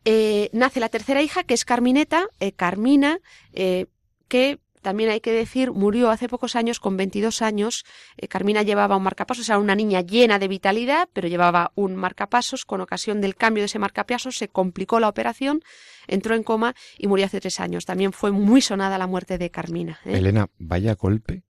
eh, 0.05 0.49
nace 0.53 0.79
la 0.79 0.89
tercera 0.89 1.21
hija 1.21 1.43
que 1.43 1.53
es 1.53 1.65
Carmineta, 1.65 2.27
eh, 2.39 2.51
Carmina, 2.51 3.19
que 3.53 4.59
también 4.85 5.09
hay 5.09 5.19
que 5.19 5.31
decir, 5.31 5.71
murió 5.71 6.11
hace 6.11 6.29
pocos 6.29 6.55
años 6.55 6.79
con 6.79 6.95
22 6.95 7.41
años. 7.41 7.85
Eh, 8.17 8.27
Carmina 8.27 8.61
llevaba 8.61 8.95
un 8.95 9.01
marcapasos, 9.01 9.49
era 9.49 9.57
una 9.57 9.73
niña 9.73 10.01
llena 10.01 10.37
de 10.37 10.47
vitalidad, 10.47 11.09
pero 11.11 11.27
llevaba 11.27 11.71
un 11.73 11.95
marcapasos. 11.95 12.65
Con 12.65 12.81
ocasión 12.81 13.19
del 13.19 13.35
cambio 13.35 13.63
de 13.63 13.65
ese 13.65 13.79
marcapasos 13.79 14.37
se 14.37 14.47
complicó 14.47 14.99
la 14.99 15.09
operación, 15.09 15.63
entró 16.05 16.35
en 16.35 16.43
coma 16.43 16.75
y 16.99 17.07
murió 17.07 17.25
hace 17.25 17.41
tres 17.41 17.59
años. 17.59 17.85
También 17.85 18.13
fue 18.13 18.31
muy 18.31 18.61
sonada 18.61 18.99
la 18.99 19.07
muerte 19.07 19.39
de 19.39 19.49
Carmina. 19.49 19.99
¿eh? 20.05 20.19
Elena, 20.19 20.51
vaya 20.59 20.93
golpe 20.93 21.45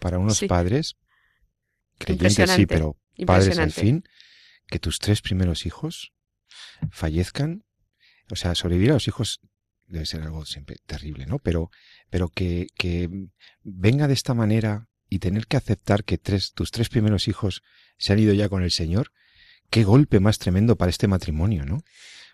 para 0.00 0.18
unos 0.18 0.42
padres, 0.48 0.96
creyentes 1.96 2.50
sí, 2.50 2.66
pero 2.66 2.96
padres 3.24 3.56
al 3.60 3.70
fin, 3.70 4.02
que 4.66 4.80
tus 4.80 4.98
tres 4.98 5.22
primeros 5.22 5.64
hijos 5.64 6.12
fallezcan. 6.90 7.62
O 8.32 8.34
sea, 8.34 8.56
sobrevivir 8.56 8.90
a 8.90 8.94
los 8.94 9.06
hijos 9.06 9.40
debe 9.90 10.06
ser 10.06 10.22
algo 10.22 10.46
siempre 10.46 10.76
terrible, 10.86 11.26
¿no? 11.26 11.38
Pero, 11.38 11.70
pero 12.10 12.28
que, 12.28 12.66
que 12.76 13.08
venga 13.62 14.08
de 14.08 14.14
esta 14.14 14.34
manera 14.34 14.88
y 15.08 15.18
tener 15.18 15.46
que 15.46 15.56
aceptar 15.56 16.04
que 16.04 16.18
tres, 16.18 16.52
tus 16.52 16.70
tres 16.70 16.88
primeros 16.88 17.28
hijos 17.28 17.62
se 17.98 18.12
han 18.12 18.18
ido 18.18 18.34
ya 18.34 18.48
con 18.48 18.62
el 18.62 18.70
Señor, 18.70 19.10
qué 19.70 19.84
golpe 19.84 20.20
más 20.20 20.38
tremendo 20.38 20.76
para 20.76 20.90
este 20.90 21.08
matrimonio, 21.08 21.64
¿no? 21.64 21.82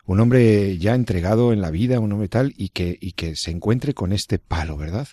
Un 0.05 0.21
hombre 0.21 0.79
ya 0.79 0.95
entregado 0.95 1.53
en 1.53 1.61
la 1.61 1.71
vida, 1.71 1.99
un 2.01 2.13
hombre 2.13 2.29
tal, 2.29 2.55
y 2.57 2.69
que, 2.69 2.97
y 3.01 3.13
que 3.13 3.35
se 3.35 3.51
encuentre 3.51 3.93
con 3.93 4.13
este 4.13 4.39
palo, 4.39 4.77
¿verdad? 4.77 5.09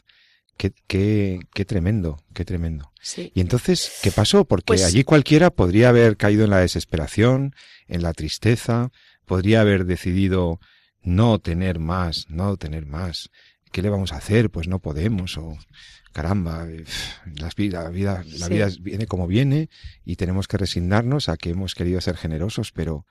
Qué, 0.56 0.72
qué, 0.86 1.40
qué 1.54 1.66
tremendo, 1.66 2.24
qué 2.34 2.46
tremendo. 2.46 2.92
Sí. 3.02 3.32
Y 3.34 3.42
entonces, 3.42 3.92
¿qué 4.04 4.12
pasó? 4.12 4.46
Porque 4.46 4.66
Pues- 4.68 4.84
allí 4.84 5.04
cualquiera 5.04 5.50
podría 5.50 5.90
haber 5.90 6.16
caído 6.16 6.44
en 6.44 6.52
la 6.52 6.60
desesperación, 6.60 7.56
en 7.88 8.04
la 8.04 8.14
tristeza, 8.14 8.92
podría 9.26 9.62
haber 9.62 9.86
decidido 9.86 10.60
no 11.02 11.40
tener 11.40 11.80
más, 11.80 12.30
no 12.30 12.56
tener 12.58 12.86
más. 12.86 13.30
¿Qué 13.74 13.82
le 13.82 13.90
vamos 13.90 14.14
a 14.14 14.18
hacer? 14.18 14.52
Pues 14.52 14.68
no 14.68 14.78
podemos, 14.80 15.36
o 15.40 15.58
caramba, 16.14 16.68
eh, 16.70 16.86
vida, 17.58 17.82
la 17.84 17.90
vida, 17.90 18.24
la 18.24 18.46
Sí. 18.48 18.54
vida 18.54 18.70
viene 18.80 19.08
como 19.08 19.26
viene 19.26 19.72
y 20.06 20.16
tenemos 20.16 20.48
que 20.48 20.58
resignarnos 20.58 21.28
a 21.28 21.38
que 21.38 21.50
hemos 21.50 21.74
querido 21.74 22.00
ser 22.00 22.16
generosos, 22.16 22.72
pero, 22.72 23.08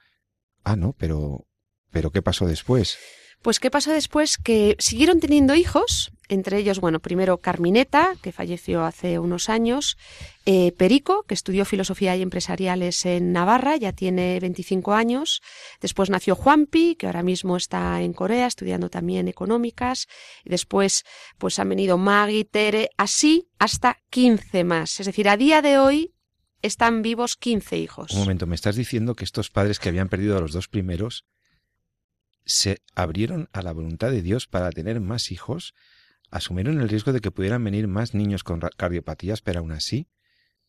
ah, 0.63 0.77
no, 0.77 0.93
pero, 0.93 1.49
pero 1.91 2.13
¿qué 2.13 2.23
pasó 2.23 2.47
después? 2.47 2.97
Pues 3.43 3.59
qué 3.59 3.73
pasó 3.73 3.91
después 3.93 4.39
que 4.39 4.77
siguieron 4.79 5.19
teniendo 5.19 5.57
hijos, 5.57 6.13
entre 6.29 6.59
ellos, 6.59 6.79
bueno, 6.79 7.01
primero 7.01 7.39
Carmineta, 7.39 8.15
que 8.23 8.31
falleció 8.31 8.85
hace 8.85 9.19
unos 9.19 9.49
años, 9.49 9.99
eh, 10.47 10.71
Perico, 10.79 11.25
que 11.25 11.35
estudió 11.35 11.65
filosofía 11.65 12.15
y 12.15 12.23
empresariales 12.23 13.05
en 13.05 13.33
Navarra, 13.33 13.77
ya 13.77 13.93
tiene 13.93 14.39
25 14.39 14.95
años, 14.95 15.43
después 15.81 16.09
nació 16.09 16.37
Juanpi, 16.37 16.95
que 16.95 17.07
ahora 17.07 17.25
mismo 17.25 17.57
está 17.57 18.01
en 18.01 18.13
Corea 18.13 18.47
estudiando 18.47 18.91
también 18.91 19.27
económicas, 19.27 20.07
y 20.45 20.51
después 20.51 21.03
pues 21.37 21.59
han 21.59 21.69
venido 21.69 21.99
Maggie, 21.99 22.45
Tere, 22.45 22.91
así 22.97 23.49
hasta 23.59 23.99
15 24.11 24.63
más, 24.63 25.01
es 25.01 25.07
decir, 25.07 25.29
a 25.29 25.37
día 25.37 25.63
de 25.63 25.79
hoy 25.79 26.15
están 26.63 27.03
vivos 27.03 27.35
15 27.35 27.77
hijos. 27.77 28.13
Un 28.13 28.21
momento, 28.21 28.47
me 28.47 28.55
estás 28.55 28.77
diciendo 28.77 29.17
que 29.17 29.25
estos 29.25 29.51
padres 29.51 29.81
que 29.81 29.89
habían 29.89 30.09
perdido 30.09 30.39
a 30.39 30.41
los 30.41 30.53
dos 30.53 30.69
primeros 30.69 31.25
se 32.45 32.83
abrieron 32.95 33.49
a 33.53 33.63
la 33.63 33.73
voluntad 33.73 34.11
de 34.11 34.23
Dios 34.23 34.47
para 34.47 34.71
tener 34.71 35.01
más 35.01 35.31
hijos, 35.31 35.75
asumieron 36.31 36.81
el 36.81 36.89
riesgo 36.89 37.13
de 37.13 37.21
que 37.21 37.31
pudieran 37.31 37.63
venir 37.63 37.89
más 37.89 38.15
niños 38.15 38.43
con 38.43 38.61
cardiopatías, 38.77 39.43
pero 39.43 39.61
aún 39.61 39.73
así, 39.73 40.09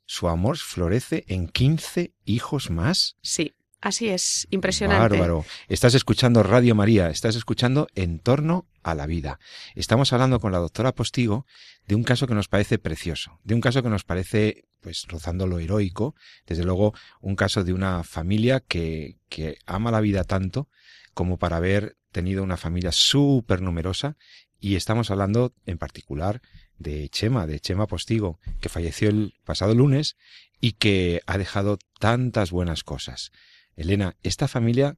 su 0.06 0.28
amor 0.28 0.58
florece 0.58 1.24
en 1.28 1.48
15 1.48 2.14
hijos 2.26 2.70
más. 2.70 3.16
Sí, 3.22 3.54
así 3.82 4.10
es, 4.10 4.48
impresionante. 4.52 5.18
Bárbaro. 5.18 5.46
Estás 5.70 5.96
escuchando 5.96 6.44
Radio 6.44 6.76
María, 6.76 7.10
estás 7.10 7.36
escuchando 7.36 7.88
En 7.96 8.20
torno 8.20 8.68
a 8.84 8.94
la 8.96 9.08
vida. 9.08 9.40
Estamos 9.76 10.12
hablando 10.12 10.40
con 10.40 10.52
la 10.52 10.58
doctora 10.58 10.94
Postigo 10.94 11.46
de 11.88 11.96
un 11.96 12.04
caso 12.04 12.28
que 12.28 12.36
nos 12.36 12.50
parece 12.50 12.78
precioso, 12.78 13.40
de 13.44 13.56
un 13.56 13.62
caso 13.62 13.82
que 13.82 13.90
nos 13.90 14.04
parece, 14.04 14.66
pues, 14.82 15.06
rozando 15.08 15.48
lo 15.48 15.60
heroico, 15.60 16.16
desde 16.46 16.66
luego, 16.66 16.94
un 17.22 17.38
caso 17.38 17.64
de 17.64 17.74
una 17.74 18.04
familia 18.04 18.60
que, 18.60 19.18
que 19.30 19.58
ama 19.66 19.92
la 19.92 20.02
vida 20.02 20.26
tanto 20.26 20.68
como 21.14 21.38
para 21.38 21.57
haber 21.57 21.97
tenido 22.11 22.43
una 22.43 22.57
familia 22.57 22.91
súper 22.91 23.61
numerosa 23.61 24.18
y 24.59 24.76
estamos 24.76 25.11
hablando 25.11 25.53
en 25.66 25.78
particular 25.78 26.41
de 26.78 27.09
Chema, 27.09 27.47
de 27.47 27.59
Chema 27.59 27.88
Postigo, 27.88 28.39
que 28.61 28.70
falleció 28.70 29.09
el 29.09 29.34
pasado 29.43 29.76
lunes 29.76 30.16
y 30.59 30.74
que 30.74 31.22
ha 31.26 31.38
dejado 31.38 31.78
tantas 31.99 32.51
buenas 32.51 32.84
cosas. 32.84 33.32
Elena, 33.76 34.16
esta 34.24 34.47
familia 34.47 34.97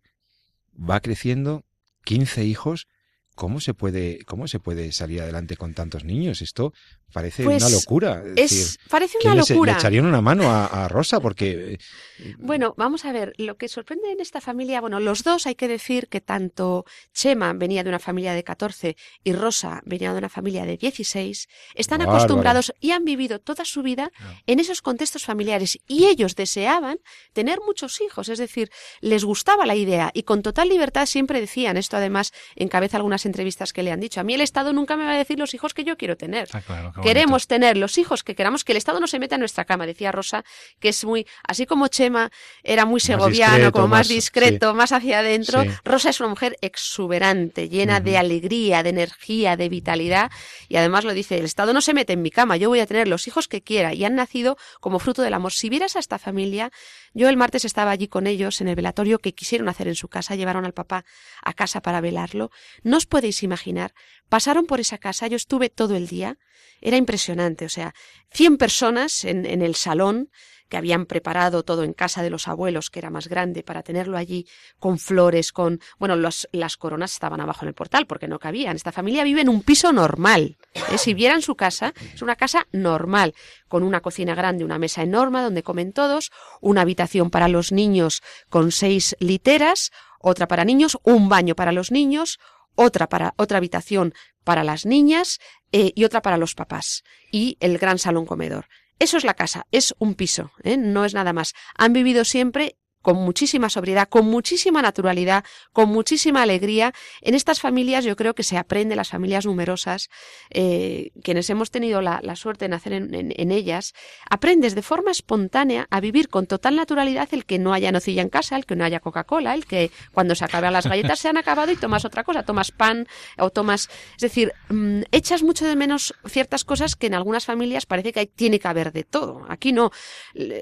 va 0.77 0.99
creciendo, 0.99 1.65
15 2.03 2.45
hijos, 2.45 2.87
¿cómo 3.35 3.59
se 3.59 3.73
puede, 3.73 4.23
cómo 4.25 4.47
se 4.47 4.59
puede 4.59 4.91
salir 4.91 5.21
adelante 5.21 5.57
con 5.57 5.73
tantos 5.73 6.03
niños? 6.05 6.41
Esto 6.41 6.73
parece 7.13 7.43
Pues, 7.43 7.61
una 7.63 7.71
locura. 7.71 8.23
Es, 8.35 8.51
Es, 8.51 8.51
decir, 8.51 8.79
parece 8.89 9.17
¿quién 9.19 9.33
una 9.33 9.41
locura. 9.41 9.73
le 9.73 9.77
echarían 9.77 10.05
una 10.05 10.21
mano 10.21 10.49
a, 10.49 10.65
a 10.65 10.87
Rosa? 10.87 11.19
Porque 11.19 11.77
eh, 12.19 12.35
Bueno, 12.39 12.73
vamos 12.77 13.05
a 13.05 13.11
ver, 13.11 13.33
lo 13.37 13.57
que 13.57 13.67
sorprende 13.67 14.11
en 14.11 14.19
esta 14.21 14.41
familia, 14.41 14.81
bueno, 14.81 14.99
los 14.99 15.23
dos 15.23 15.45
hay 15.47 15.55
que 15.55 15.67
decir 15.67 16.07
que 16.07 16.21
tanto 16.21 16.85
Chema 17.13 17.53
venía 17.53 17.83
de 17.83 17.89
una 17.89 17.99
familia 17.99 18.33
de 18.33 18.43
14 18.43 18.95
y 19.23 19.33
Rosa 19.33 19.81
venía 19.85 20.11
de 20.13 20.17
una 20.19 20.29
familia 20.29 20.65
de 20.65 20.77
16, 20.77 21.47
están 21.75 21.99
Bárbaro. 21.99 22.17
acostumbrados 22.17 22.73
y 22.79 22.91
han 22.91 23.05
vivido 23.05 23.39
toda 23.39 23.65
su 23.65 23.81
vida 23.83 24.11
en 24.47 24.59
esos 24.59 24.81
contextos 24.81 25.25
familiares 25.25 25.77
y 25.87 26.05
ellos 26.05 26.35
deseaban 26.35 26.99
tener 27.33 27.59
muchos 27.65 28.01
hijos, 28.01 28.29
es 28.29 28.39
decir, 28.39 28.71
les 29.01 29.23
gustaba 29.25 29.65
la 29.65 29.75
idea 29.75 30.11
y 30.13 30.23
con 30.23 30.41
total 30.41 30.69
libertad 30.69 31.05
siempre 31.05 31.41
decían, 31.41 31.77
esto 31.77 31.97
además 31.97 32.31
encabeza 32.55 32.97
algunas 32.97 33.24
entrevistas 33.25 33.73
que 33.73 33.83
le 33.83 33.91
han 33.91 33.99
dicho, 33.99 34.19
a 34.19 34.23
mí 34.23 34.33
el 34.33 34.41
Estado 34.41 34.73
nunca 34.73 34.95
me 34.97 35.05
va 35.05 35.11
a 35.13 35.17
decir 35.17 35.37
los 35.39 35.53
hijos 35.53 35.73
que 35.73 35.83
yo 35.83 35.97
quiero 35.97 36.17
tener. 36.17 36.47
Ah, 36.53 36.61
claro, 36.61 36.93
Queremos 37.01 37.47
tener 37.47 37.77
los 37.77 37.97
hijos 37.97 38.23
que 38.23 38.35
queramos, 38.35 38.63
que 38.63 38.71
el 38.73 38.77
Estado 38.77 38.99
no 38.99 39.07
se 39.07 39.19
meta 39.19 39.35
en 39.35 39.39
nuestra 39.41 39.65
cama, 39.65 39.85
decía 39.85 40.11
Rosa, 40.11 40.43
que 40.79 40.89
es 40.89 41.03
muy, 41.05 41.25
así 41.47 41.65
como 41.65 41.87
Chema 41.87 42.31
era 42.63 42.85
muy 42.85 42.99
segoviano, 42.99 43.53
discreto, 43.55 43.71
como 43.71 43.87
más, 43.87 43.99
más- 43.99 44.07
discreto, 44.09 44.73
más 44.75 44.91
hacia 44.91 45.19
adentro, 45.19 45.63
Sí. 45.63 45.69
Rosa 45.83 46.09
es 46.09 46.19
una 46.19 46.29
mujer 46.29 46.57
exuberante, 46.61 47.69
llena 47.69 47.99
de 47.99 48.17
alegría, 48.17 48.83
de 48.83 48.89
energía, 48.89 49.57
de 49.57 49.69
vitalidad, 49.69 50.31
y 50.69 50.77
además 50.77 51.03
lo 51.03 51.13
dice, 51.13 51.37
el 51.37 51.45
Estado 51.45 51.73
no 51.73 51.81
se 51.81 51.93
mete 51.93 52.13
en 52.13 52.21
mi 52.21 52.31
cama, 52.31 52.57
yo 52.57 52.69
voy 52.69 52.79
a 52.79 52.85
tener 52.85 53.07
los 53.07 53.27
hijos 53.27 53.47
que 53.47 53.61
quiera, 53.61 53.93
y 53.93 54.05
han 54.05 54.15
nacido 54.15 54.57
como 54.79 54.99
fruto 54.99 55.21
del 55.21 55.33
amor. 55.33 55.51
Si 55.51 55.69
vieras 55.69 55.95
a 55.95 55.99
esta 55.99 56.19
familia, 56.19 56.71
yo 57.13 57.29
el 57.29 57.37
martes 57.37 57.65
estaba 57.65 57.91
allí 57.91 58.07
con 58.07 58.27
ellos 58.27 58.61
en 58.61 58.67
el 58.67 58.75
velatorio 58.75 59.19
que 59.19 59.33
quisieron 59.33 59.69
hacer 59.69 59.87
en 59.87 59.95
su 59.95 60.07
casa, 60.07 60.35
llevaron 60.35 60.65
al 60.65 60.73
papá 60.73 61.05
a 61.43 61.53
casa 61.53 61.81
para 61.81 62.01
velarlo, 62.01 62.51
no 62.83 62.97
os 62.97 63.05
podéis 63.15 63.43
imaginar, 63.43 63.93
pasaron 64.27 64.65
por 64.65 64.81
esa 64.81 64.97
casa, 64.97 65.27
yo 65.27 65.37
estuve 65.37 65.69
todo 65.69 65.95
el 65.95 66.05
día, 66.05 66.37
era 66.81 66.97
impresionante, 66.97 67.63
o 67.63 67.69
sea, 67.69 67.93
100 68.31 68.57
personas 68.57 69.23
en, 69.23 69.61
el 69.61 69.75
salón, 69.75 70.29
que 70.67 70.75
habían 70.75 71.05
preparado 71.05 71.63
todo 71.63 71.85
en 71.85 71.93
casa 71.93 72.23
de 72.23 72.29
los 72.29 72.49
abuelos, 72.49 72.89
que 72.89 72.99
era 72.99 73.09
más 73.09 73.29
grande, 73.29 73.63
para 73.63 73.83
tenerlo 73.83 74.17
allí 74.17 74.47
con 74.79 74.99
flores, 74.99 75.53
con... 75.53 75.79
Bueno, 75.97 76.17
las 76.17 76.75
coronas 76.75 77.13
estaban 77.13 77.39
abajo 77.39 77.63
en 77.63 77.69
el 77.69 77.73
portal 77.73 78.05
porque 78.05 78.27
no 78.27 78.37
cabían. 78.37 78.75
Esta 78.75 78.91
familia 78.91 79.23
vive 79.23 79.39
en 79.39 79.47
un 79.47 79.61
piso 79.61 79.93
normal. 79.93 80.57
¿eh? 80.73 80.97
Si 80.97 81.13
vieran 81.13 81.41
su 81.41 81.55
casa, 81.55 81.93
es 82.13 82.21
una 82.21 82.35
casa 82.35 82.67
normal, 82.73 83.33
con 83.69 83.83
una 83.83 84.01
cocina 84.01 84.35
grande, 84.35 84.65
una 84.65 84.79
mesa 84.79 85.03
enorme 85.03 85.41
donde 85.41 85.63
comen 85.63 85.93
todos, 85.93 86.31
una 86.59 86.81
habitación 86.81 87.29
para 87.29 87.47
los 87.47 87.71
niños 87.71 88.21
con 88.49 88.73
seis 88.73 89.15
literas, 89.19 89.91
otra 90.19 90.47
para 90.47 90.65
niños, 90.65 90.97
un 91.03 91.29
baño 91.29 91.55
para 91.55 91.71
los 91.71 91.91
niños, 91.91 92.39
otra 92.75 93.09
para 93.09 93.33
otra 93.37 93.57
habitación 93.57 94.13
para 94.43 94.63
las 94.63 94.85
niñas 94.85 95.39
eh, 95.71 95.91
y 95.95 96.03
otra 96.03 96.21
para 96.21 96.37
los 96.37 96.55
papás 96.55 97.03
y 97.31 97.57
el 97.59 97.77
gran 97.77 97.99
salón 97.99 98.25
comedor. 98.25 98.67
Eso 98.99 99.17
es 99.17 99.25
la 99.25 99.33
casa, 99.33 99.67
es 99.71 99.93
un 99.99 100.15
piso, 100.15 100.51
¿eh? 100.63 100.77
no 100.77 101.03
es 101.03 101.13
nada 101.13 101.33
más. 101.33 101.53
Han 101.77 101.91
vivido 101.91 102.23
siempre 102.23 102.77
con 103.05 103.17
muchísima 103.17 103.69
sobriedad, 103.69 104.09
con 104.09 104.25
muchísima 104.25 104.81
naturalidad, 104.81 105.43
con 105.73 105.89
muchísima 105.89 106.41
alegría. 106.41 106.91
En 107.21 107.35
estas 107.35 107.59
familias 107.59 108.03
yo 108.03 108.15
creo 108.15 108.33
que 108.33 108.41
se 108.41 108.57
aprende, 108.57 108.95
las 108.95 109.09
familias 109.09 109.45
numerosas, 109.45 110.09
eh, 110.49 111.11
quienes 111.21 111.47
hemos 111.51 111.69
tenido 111.69 112.01
la, 112.01 112.35
suerte 112.35 112.65
de 112.65 112.69
nacer 112.69 112.93
en, 112.93 113.13
en, 113.13 113.31
en, 113.37 113.51
ellas, 113.51 113.93
aprendes 114.27 114.73
de 114.73 114.81
forma 114.81 115.11
espontánea 115.11 115.85
a 115.91 115.99
vivir 115.99 116.29
con 116.29 116.47
total 116.47 116.77
naturalidad 116.77 117.29
el 117.31 117.45
que 117.45 117.59
no 117.59 117.73
haya 117.73 117.91
nocilla 117.91 118.23
en 118.23 118.29
casa, 118.29 118.55
el 118.55 118.65
que 118.65 118.75
no 118.75 118.83
haya 118.83 118.99
Coca-Cola, 118.99 119.53
el 119.53 119.67
que 119.67 119.91
cuando 120.11 120.33
se 120.33 120.43
acaban 120.43 120.73
las 120.73 120.87
galletas 120.87 121.19
se 121.19 121.29
han 121.29 121.37
acabado 121.37 121.71
y 121.71 121.75
tomas 121.75 122.05
otra 122.05 122.23
cosa, 122.23 122.41
tomas 122.41 122.71
pan 122.71 123.07
o 123.37 123.51
tomas... 123.51 123.87
Es 124.15 124.21
decir, 124.21 124.51
mmm, 124.69 125.01
echas 125.11 125.43
mucho 125.43 125.67
de 125.67 125.75
menos 125.75 126.15
ciertas 126.25 126.63
cosas 126.63 126.95
que 126.95 127.05
en 127.05 127.13
algunas 127.13 127.45
familias 127.45 127.85
parece 127.85 128.13
que 128.13 128.25
tiene 128.25 128.59
que 128.59 128.67
haber 128.67 128.91
de 128.91 129.03
todo. 129.03 129.45
Aquí 129.47 129.73
no. 129.73 129.91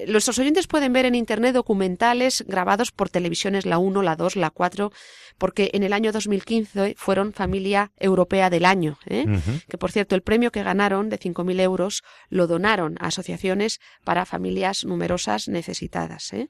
Nuestros 0.08 0.38
oyentes 0.38 0.66
pueden 0.66 0.92
ver 0.92 1.06
en 1.06 1.14
Internet 1.14 1.54
documentales 1.54 2.33
grabados 2.42 2.90
por 2.90 3.10
televisiones 3.10 3.66
la 3.66 3.78
1, 3.78 4.02
la 4.02 4.16
2, 4.16 4.36
la 4.36 4.50
4, 4.50 4.92
porque 5.38 5.70
en 5.72 5.82
el 5.82 5.92
año 5.92 6.12
2015 6.12 6.94
fueron 6.96 7.32
familia 7.32 7.92
europea 7.98 8.50
del 8.50 8.64
año, 8.64 8.98
¿eh? 9.06 9.24
uh 9.26 9.30
-huh. 9.30 9.64
que 9.68 9.78
por 9.78 9.92
cierto 9.92 10.14
el 10.14 10.22
premio 10.22 10.50
que 10.50 10.62
ganaron 10.62 11.08
de 11.08 11.18
5.000 11.18 11.60
euros 11.60 12.02
lo 12.28 12.46
donaron 12.46 12.96
a 13.00 13.06
asociaciones 13.08 13.80
para 14.04 14.24
familias 14.24 14.84
numerosas 14.84 15.48
necesitadas. 15.48 16.32
¿eh? 16.32 16.48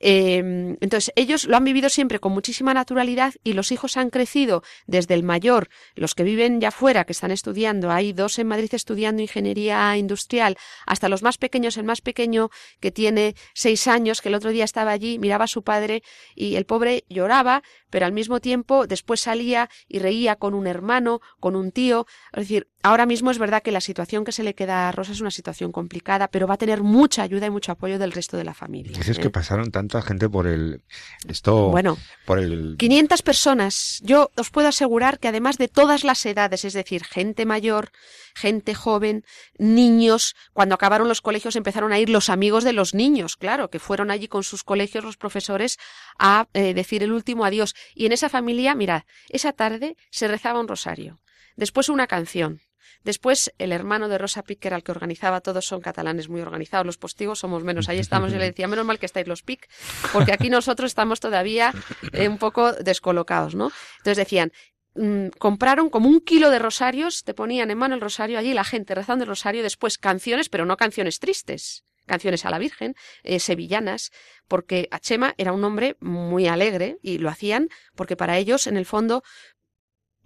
Eh, 0.00 0.76
entonces, 0.80 1.12
ellos 1.16 1.46
lo 1.46 1.56
han 1.56 1.64
vivido 1.64 1.88
siempre 1.88 2.18
con 2.18 2.32
muchísima 2.32 2.74
naturalidad 2.74 3.34
y 3.44 3.52
los 3.54 3.72
hijos 3.72 3.96
han 3.96 4.10
crecido 4.10 4.62
desde 4.86 5.14
el 5.14 5.22
mayor, 5.22 5.68
los 5.94 6.14
que 6.14 6.22
viven 6.22 6.60
ya 6.60 6.70
fuera, 6.70 7.04
que 7.04 7.12
están 7.12 7.30
estudiando, 7.30 7.90
hay 7.90 8.12
dos 8.12 8.38
en 8.38 8.48
Madrid 8.48 8.70
estudiando 8.72 9.22
ingeniería 9.22 9.96
industrial, 9.96 10.56
hasta 10.86 11.08
los 11.08 11.22
más 11.22 11.38
pequeños, 11.38 11.76
el 11.76 11.84
más 11.84 12.00
pequeño 12.00 12.50
que 12.80 12.90
tiene 12.90 13.34
seis 13.54 13.86
años, 13.86 14.20
que 14.20 14.28
el 14.28 14.34
otro 14.34 14.50
día 14.50 14.64
estaba 14.64 14.90
allí, 14.90 15.18
miraba 15.18 15.44
a 15.44 15.48
su 15.48 15.62
padre 15.62 16.02
y 16.34 16.56
el 16.56 16.66
pobre 16.66 17.04
lloraba, 17.08 17.62
pero 17.90 18.06
al 18.06 18.12
mismo 18.12 18.40
tiempo 18.40 18.86
después 18.86 19.20
salía 19.20 19.70
y 19.88 19.98
reía 19.98 20.36
con 20.36 20.54
un 20.54 20.66
hermano, 20.66 21.20
con 21.40 21.56
un 21.56 21.72
tío. 21.72 22.06
Es 22.32 22.40
decir, 22.40 22.68
ahora 22.82 23.06
mismo 23.06 23.30
es 23.30 23.38
verdad 23.38 23.62
que 23.62 23.72
la 23.72 23.80
situación 23.80 24.24
que 24.24 24.32
se 24.32 24.42
le 24.42 24.54
queda 24.54 24.88
a 24.88 24.92
Rosa 24.92 25.12
es 25.12 25.20
una 25.20 25.30
situación 25.30 25.72
complicada, 25.72 26.28
pero 26.28 26.46
va 26.46 26.54
a 26.54 26.58
tener 26.58 26.82
mucha 26.82 27.22
ayuda 27.22 27.46
y 27.46 27.50
mucho 27.50 27.72
apoyo 27.72 27.98
del 27.98 28.12
resto 28.12 28.36
de 28.36 28.44
la 28.44 28.54
familia. 28.54 28.98
Dices 28.98 29.18
¿eh? 29.18 29.20
que 29.20 29.30
pasaron 29.30 29.70
tanta 29.88 30.06
gente 30.06 30.28
por 30.28 30.46
el 30.46 30.82
esto 31.28 31.70
bueno, 31.70 31.98
por 32.24 32.38
el 32.38 32.76
500 32.78 33.22
personas. 33.22 34.00
Yo 34.02 34.30
os 34.36 34.50
puedo 34.50 34.68
asegurar 34.68 35.18
que 35.18 35.28
además 35.28 35.58
de 35.58 35.68
todas 35.68 36.04
las 36.04 36.24
edades, 36.26 36.64
es 36.64 36.72
decir, 36.72 37.04
gente 37.04 37.46
mayor, 37.46 37.90
gente 38.34 38.74
joven, 38.74 39.24
niños, 39.58 40.34
cuando 40.52 40.74
acabaron 40.74 41.08
los 41.08 41.20
colegios 41.20 41.56
empezaron 41.56 41.92
a 41.92 41.98
ir 41.98 42.08
los 42.08 42.28
amigos 42.28 42.64
de 42.64 42.72
los 42.72 42.94
niños, 42.94 43.36
claro, 43.36 43.70
que 43.70 43.78
fueron 43.78 44.10
allí 44.10 44.28
con 44.28 44.42
sus 44.42 44.64
colegios 44.64 45.04
los 45.04 45.16
profesores 45.16 45.78
a 46.18 46.48
eh, 46.52 46.74
decir 46.74 47.02
el 47.02 47.12
último 47.12 47.44
adiós. 47.44 47.74
Y 47.94 48.06
en 48.06 48.12
esa 48.12 48.28
familia, 48.28 48.74
mirad, 48.74 49.02
esa 49.28 49.52
tarde 49.52 49.96
se 50.10 50.28
rezaba 50.28 50.60
un 50.60 50.68
rosario, 50.68 51.20
después 51.56 51.88
una 51.88 52.06
canción, 52.06 52.60
Después, 53.04 53.52
el 53.58 53.72
hermano 53.72 54.08
de 54.08 54.18
Rosa 54.18 54.42
Pic, 54.42 54.58
que 54.58 54.68
era 54.68 54.76
el 54.76 54.82
que 54.82 54.92
organizaba, 54.92 55.40
todos 55.40 55.64
son 55.64 55.80
catalanes 55.80 56.28
muy 56.28 56.40
organizados, 56.40 56.86
los 56.86 56.98
postigos 56.98 57.38
somos 57.38 57.64
menos. 57.64 57.88
Ahí 57.88 57.98
estamos, 57.98 58.32
yo 58.32 58.38
le 58.38 58.46
decía, 58.46 58.68
menos 58.68 58.84
mal 58.84 58.98
que 58.98 59.06
estáis 59.06 59.26
los 59.26 59.42
Pic, 59.42 59.68
porque 60.12 60.32
aquí 60.32 60.50
nosotros 60.50 60.88
estamos 60.88 61.20
todavía 61.20 61.72
eh, 62.12 62.28
un 62.28 62.38
poco 62.38 62.72
descolocados, 62.72 63.54
¿no? 63.54 63.70
Entonces 63.98 64.16
decían, 64.16 64.52
mmm, 64.94 65.28
compraron 65.38 65.90
como 65.90 66.08
un 66.08 66.20
kilo 66.20 66.50
de 66.50 66.58
rosarios, 66.58 67.24
te 67.24 67.34
ponían 67.34 67.70
en 67.70 67.78
mano 67.78 67.94
el 67.94 68.00
rosario 68.00 68.38
allí, 68.38 68.54
la 68.54 68.64
gente 68.64 68.94
rezando 68.94 69.24
el 69.24 69.28
rosario, 69.28 69.62
después 69.62 69.98
canciones, 69.98 70.48
pero 70.48 70.66
no 70.66 70.76
canciones 70.76 71.18
tristes, 71.18 71.84
canciones 72.06 72.44
a 72.44 72.50
la 72.50 72.58
Virgen, 72.58 72.94
eh, 73.22 73.40
sevillanas, 73.40 74.10
porque 74.48 74.88
Achema 74.90 75.34
era 75.36 75.52
un 75.52 75.64
hombre 75.64 75.96
muy 76.00 76.46
alegre 76.46 76.98
y 77.02 77.18
lo 77.18 77.28
hacían 77.28 77.68
porque 77.94 78.16
para 78.16 78.38
ellos, 78.38 78.66
en 78.66 78.76
el 78.76 78.86
fondo, 78.86 79.22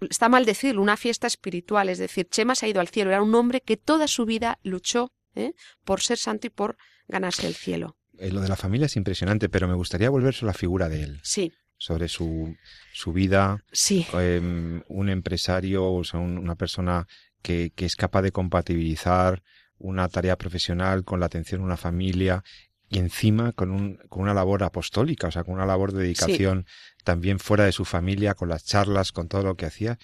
está 0.09 0.29
mal 0.29 0.45
decirlo, 0.45 0.81
una 0.81 0.97
fiesta 0.97 1.27
espiritual, 1.27 1.89
es 1.89 1.99
decir, 1.99 2.27
Chema 2.29 2.55
se 2.55 2.65
ha 2.65 2.69
ido 2.69 2.81
al 2.81 2.87
cielo, 2.87 3.11
era 3.11 3.21
un 3.21 3.35
hombre 3.35 3.61
que 3.61 3.77
toda 3.77 4.07
su 4.07 4.25
vida 4.25 4.59
luchó 4.63 5.11
¿eh? 5.35 5.53
por 5.83 6.01
ser 6.01 6.17
santo 6.17 6.47
y 6.47 6.49
por 6.49 6.77
ganarse 7.07 7.47
el 7.47 7.55
cielo. 7.55 7.97
Eh, 8.17 8.31
lo 8.31 8.41
de 8.41 8.49
la 8.49 8.55
familia 8.55 8.85
es 8.85 8.95
impresionante, 8.95 9.49
pero 9.49 9.67
me 9.67 9.75
gustaría 9.75 10.09
volver 10.09 10.33
sobre 10.33 10.51
la 10.51 10.57
figura 10.57 10.89
de 10.89 11.03
él. 11.03 11.19
Sí. 11.23 11.51
Sobre 11.77 12.07
su, 12.07 12.55
su 12.93 13.11
vida. 13.11 13.63
Sí. 13.71 14.05
Eh, 14.13 14.81
un 14.87 15.09
empresario, 15.09 15.91
o 15.91 16.03
sea, 16.03 16.19
un, 16.19 16.37
una 16.37 16.55
persona 16.55 17.07
que, 17.41 17.71
que 17.75 17.85
es 17.85 17.95
capaz 17.95 18.21
de 18.21 18.31
compatibilizar 18.31 19.41
una 19.77 20.07
tarea 20.07 20.37
profesional 20.37 21.03
con 21.03 21.19
la 21.19 21.25
atención 21.25 21.61
a 21.61 21.65
una 21.65 21.77
familia 21.77 22.43
y 22.91 22.99
encima 22.99 23.53
con, 23.53 23.71
un, 23.71 23.99
con 24.09 24.21
una 24.21 24.33
labor 24.33 24.63
apostólica, 24.63 25.29
o 25.29 25.31
sea, 25.31 25.45
con 25.45 25.53
una 25.53 25.65
labor 25.65 25.93
de 25.93 26.03
dedicación 26.03 26.65
sí. 26.67 27.03
también 27.05 27.39
fuera 27.39 27.63
de 27.63 27.71
su 27.71 27.85
familia, 27.85 28.33
con 28.33 28.49
las 28.49 28.65
charlas, 28.65 29.13
con 29.13 29.29
todo 29.29 29.43
lo 29.43 29.55
que 29.55 29.65
hacía. 29.65 29.97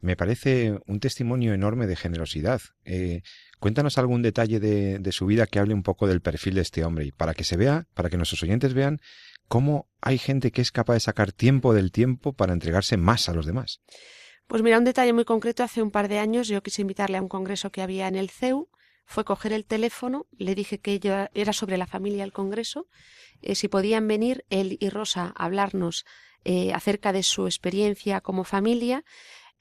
Me 0.00 0.14
parece 0.14 0.78
un 0.86 1.00
testimonio 1.00 1.54
enorme 1.54 1.86
de 1.86 1.96
generosidad. 1.96 2.60
Eh, 2.84 3.22
cuéntanos 3.60 3.96
algún 3.96 4.20
detalle 4.20 4.60
de, 4.60 4.98
de, 4.98 5.12
su 5.12 5.24
vida 5.24 5.46
que 5.46 5.58
hable 5.58 5.72
un 5.72 5.82
poco 5.82 6.06
del 6.06 6.20
perfil 6.20 6.56
de 6.56 6.60
este 6.60 6.84
hombre 6.84 7.06
y 7.06 7.12
para 7.12 7.32
que 7.32 7.44
se 7.44 7.56
vea, 7.56 7.86
para 7.94 8.10
que 8.10 8.18
nuestros 8.18 8.42
oyentes 8.42 8.74
vean 8.74 9.00
cómo 9.48 9.88
hay 10.02 10.18
gente 10.18 10.52
que 10.52 10.60
es 10.60 10.70
capaz 10.70 10.94
de 10.94 11.00
sacar 11.00 11.32
tiempo 11.32 11.72
del 11.72 11.92
tiempo 11.92 12.34
para 12.34 12.52
entregarse 12.52 12.98
más 12.98 13.30
a 13.30 13.32
los 13.32 13.46
demás. 13.46 13.80
Pues 14.46 14.60
mira, 14.60 14.76
un 14.76 14.84
detalle 14.84 15.14
muy 15.14 15.24
concreto. 15.24 15.62
Hace 15.62 15.80
un 15.80 15.90
par 15.90 16.08
de 16.08 16.18
años 16.18 16.48
yo 16.48 16.62
quise 16.62 16.82
invitarle 16.82 17.16
a 17.16 17.22
un 17.22 17.28
congreso 17.28 17.70
que 17.70 17.80
había 17.80 18.06
en 18.06 18.16
el 18.16 18.28
CEU 18.28 18.68
fue 19.06 19.24
coger 19.24 19.52
el 19.52 19.64
teléfono, 19.64 20.26
le 20.38 20.54
dije 20.54 20.78
que 20.78 20.98
yo 20.98 21.14
era 21.34 21.52
sobre 21.52 21.78
la 21.78 21.86
familia 21.86 22.22
del 22.22 22.32
Congreso, 22.32 22.88
eh, 23.42 23.54
si 23.54 23.68
podían 23.68 24.08
venir 24.08 24.44
él 24.50 24.76
y 24.80 24.88
Rosa 24.88 25.32
a 25.36 25.44
hablarnos 25.44 26.04
eh, 26.44 26.72
acerca 26.72 27.12
de 27.12 27.22
su 27.22 27.46
experiencia 27.46 28.20
como 28.20 28.44
familia, 28.44 29.04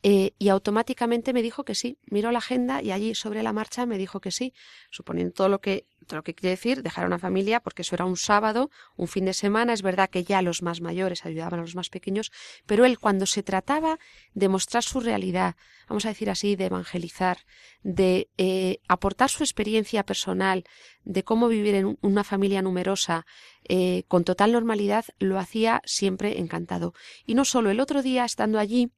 eh, 0.05 0.33
y 0.37 0.49
automáticamente 0.49 1.31
me 1.31 1.41
dijo 1.41 1.63
que 1.63 1.75
sí. 1.75 1.97
Miró 2.11 2.31
la 2.31 2.39
agenda 2.39 2.81
y 2.81 2.91
allí 2.91 3.15
sobre 3.15 3.41
la 3.41 3.53
marcha 3.53 3.85
me 3.85 3.97
dijo 3.97 4.19
que 4.19 4.31
sí, 4.31 4.53
suponiendo 4.91 5.33
todo 5.33 5.49
lo 5.49 5.61
que 5.61 5.87
todo 6.03 6.17
lo 6.17 6.23
que 6.23 6.35
quiere 6.35 6.51
decir 6.51 6.83
dejar 6.83 7.05
a 7.05 7.07
una 7.07 7.17
familia 7.17 7.61
porque 7.61 7.81
eso 7.83 7.95
era 7.95 8.03
un 8.03 8.17
sábado, 8.17 8.69
un 8.97 9.07
fin 9.07 9.23
de 9.23 9.33
semana, 9.33 9.71
es 9.71 9.81
verdad 9.81 10.09
que 10.09 10.25
ya 10.25 10.41
los 10.41 10.61
más 10.61 10.81
mayores 10.81 11.25
ayudaban 11.25 11.61
a 11.61 11.63
los 11.63 11.75
más 11.75 11.89
pequeños, 11.89 12.33
pero 12.65 12.83
él 12.83 12.99
cuando 12.99 13.25
se 13.25 13.43
trataba 13.43 13.97
de 14.33 14.49
mostrar 14.49 14.83
su 14.83 14.99
realidad, 14.99 15.55
vamos 15.87 16.05
a 16.05 16.09
decir 16.09 16.29
así, 16.29 16.57
de 16.57 16.65
evangelizar, 16.65 17.37
de 17.83 18.27
eh, 18.37 18.79
aportar 18.89 19.29
su 19.29 19.43
experiencia 19.43 20.03
personal, 20.03 20.65
de 21.05 21.23
cómo 21.23 21.47
vivir 21.47 21.75
en 21.75 21.97
una 22.01 22.25
familia 22.25 22.61
numerosa 22.61 23.25
eh, 23.69 24.03
con 24.09 24.25
total 24.25 24.51
normalidad, 24.51 25.05
lo 25.19 25.39
hacía 25.39 25.81
siempre 25.85 26.39
encantado. 26.39 26.93
Y 27.25 27.35
no 27.35 27.45
solo, 27.45 27.71
el 27.71 27.79
otro 27.79 28.01
día 28.01 28.25
estando 28.25 28.59
allí, 28.59 28.91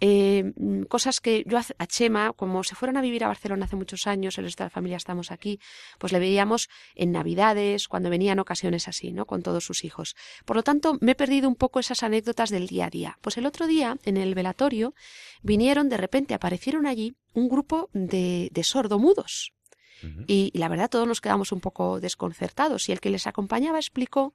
eh, 0.00 0.52
cosas 0.88 1.20
que 1.20 1.44
yo 1.46 1.58
a 1.58 1.86
Chema, 1.86 2.32
como 2.32 2.62
se 2.64 2.74
fueron 2.74 2.96
a 2.96 3.00
vivir 3.00 3.24
a 3.24 3.28
Barcelona 3.28 3.64
hace 3.64 3.76
muchos 3.76 4.06
años, 4.06 4.38
el 4.38 4.44
resto 4.44 4.62
de 4.62 4.66
la 4.66 4.70
familia 4.70 4.96
estamos 4.96 5.30
aquí, 5.30 5.60
pues 5.98 6.12
le 6.12 6.18
veíamos 6.18 6.68
en 6.94 7.12
Navidades, 7.12 7.88
cuando 7.88 8.10
venían 8.10 8.38
ocasiones 8.38 8.88
así, 8.88 9.12
¿no? 9.12 9.26
Con 9.26 9.42
todos 9.42 9.64
sus 9.64 9.84
hijos. 9.84 10.14
Por 10.44 10.56
lo 10.56 10.62
tanto, 10.62 10.98
me 11.00 11.12
he 11.12 11.14
perdido 11.14 11.48
un 11.48 11.56
poco 11.56 11.80
esas 11.80 12.02
anécdotas 12.02 12.50
del 12.50 12.66
día 12.66 12.86
a 12.86 12.90
día. 12.90 13.18
Pues 13.20 13.36
el 13.38 13.46
otro 13.46 13.66
día, 13.66 13.96
en 14.04 14.16
el 14.16 14.34
velatorio, 14.34 14.94
vinieron, 15.42 15.88
de 15.88 15.96
repente 15.96 16.34
aparecieron 16.34 16.86
allí 16.86 17.14
un 17.34 17.48
grupo 17.48 17.90
de, 17.92 18.50
de 18.52 18.64
sordomudos. 18.64 19.52
Uh 20.00 20.06
-huh. 20.06 20.24
y, 20.28 20.50
y 20.54 20.58
la 20.58 20.68
verdad 20.68 20.88
todos 20.88 21.08
nos 21.08 21.20
quedamos 21.20 21.50
un 21.50 21.60
poco 21.60 21.98
desconcertados 21.98 22.88
y 22.88 22.92
el 22.92 23.00
que 23.00 23.10
les 23.10 23.26
acompañaba 23.26 23.78
explicó 23.78 24.32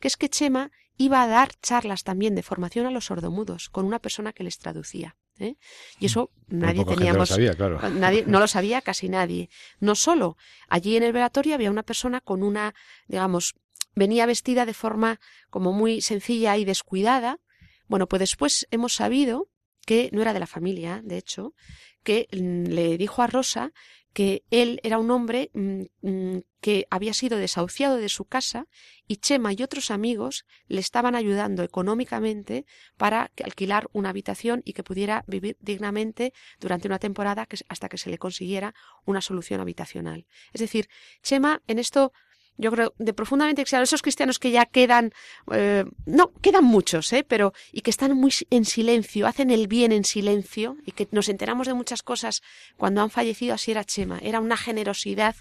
que 0.00 0.08
es 0.08 0.16
que 0.16 0.30
Chema 0.30 0.70
iba 0.96 1.22
a 1.22 1.26
dar 1.26 1.50
charlas 1.60 2.04
también 2.04 2.34
de 2.34 2.42
formación 2.42 2.86
a 2.86 2.90
los 2.90 3.06
sordomudos 3.06 3.68
con 3.68 3.86
una 3.86 3.98
persona 3.98 4.32
que 4.32 4.44
les 4.44 4.58
traducía. 4.58 5.16
¿eh? 5.38 5.56
Y 5.98 6.06
eso 6.06 6.30
nadie 6.48 6.84
teníamos. 6.84 7.30
Lo 7.30 7.34
sabía, 7.34 7.54
claro. 7.54 7.80
nadie, 7.90 8.24
no 8.26 8.40
lo 8.40 8.46
sabía 8.46 8.80
casi 8.80 9.08
nadie. 9.08 9.50
No 9.80 9.94
solo, 9.94 10.36
allí 10.68 10.96
en 10.96 11.02
el 11.02 11.12
velatorio 11.12 11.54
había 11.54 11.70
una 11.70 11.82
persona 11.82 12.20
con 12.20 12.42
una, 12.42 12.74
digamos, 13.06 13.54
venía 13.94 14.26
vestida 14.26 14.66
de 14.66 14.74
forma 14.74 15.20
como 15.50 15.72
muy 15.72 16.00
sencilla 16.00 16.56
y 16.56 16.64
descuidada. 16.64 17.40
Bueno, 17.86 18.06
pues 18.08 18.20
después 18.20 18.66
hemos 18.70 18.94
sabido 18.94 19.48
que 19.84 20.10
no 20.12 20.22
era 20.22 20.32
de 20.32 20.40
la 20.40 20.46
familia, 20.46 21.00
de 21.04 21.18
hecho, 21.18 21.54
que 22.02 22.26
le 22.30 22.96
dijo 22.98 23.22
a 23.22 23.26
Rosa 23.26 23.72
que 24.12 24.44
él 24.50 24.80
era 24.82 24.98
un 24.98 25.10
hombre 25.10 25.50
mm, 25.54 25.82
mm, 26.02 26.40
que 26.60 26.86
había 26.90 27.14
sido 27.14 27.38
desahuciado 27.38 27.96
de 27.96 28.08
su 28.08 28.24
casa 28.24 28.66
y 29.08 29.16
Chema 29.16 29.52
y 29.52 29.62
otros 29.62 29.90
amigos 29.90 30.46
le 30.68 30.80
estaban 30.80 31.14
ayudando 31.14 31.62
económicamente 31.62 32.66
para 32.96 33.32
alquilar 33.42 33.88
una 33.92 34.10
habitación 34.10 34.62
y 34.64 34.72
que 34.74 34.84
pudiera 34.84 35.24
vivir 35.26 35.56
dignamente 35.60 36.32
durante 36.60 36.88
una 36.88 36.98
temporada 36.98 37.48
hasta 37.68 37.88
que 37.88 37.98
se 37.98 38.10
le 38.10 38.18
consiguiera 38.18 38.74
una 39.04 39.20
solución 39.20 39.60
habitacional. 39.60 40.26
Es 40.52 40.60
decir, 40.60 40.88
Chema 41.22 41.62
en 41.66 41.78
esto 41.78 42.12
yo 42.56 42.70
creo, 42.70 42.94
de 42.98 43.12
profundamente 43.12 43.62
cristianos, 43.62 43.88
esos 43.88 44.02
cristianos 44.02 44.38
que 44.38 44.50
ya 44.50 44.66
quedan, 44.66 45.12
eh, 45.52 45.84
no, 46.06 46.32
quedan 46.40 46.64
muchos, 46.64 47.12
¿eh? 47.12 47.24
pero, 47.26 47.52
y 47.72 47.80
que 47.80 47.90
están 47.90 48.16
muy 48.16 48.32
en 48.50 48.64
silencio, 48.64 49.26
hacen 49.26 49.50
el 49.50 49.68
bien 49.68 49.92
en 49.92 50.04
silencio, 50.04 50.76
y 50.84 50.92
que 50.92 51.08
nos 51.10 51.28
enteramos 51.28 51.66
de 51.66 51.74
muchas 51.74 52.02
cosas 52.02 52.42
cuando 52.76 53.02
han 53.02 53.10
fallecido, 53.10 53.54
así 53.54 53.70
era 53.70 53.84
Chema, 53.84 54.18
era 54.22 54.40
una 54.40 54.56
generosidad 54.56 55.36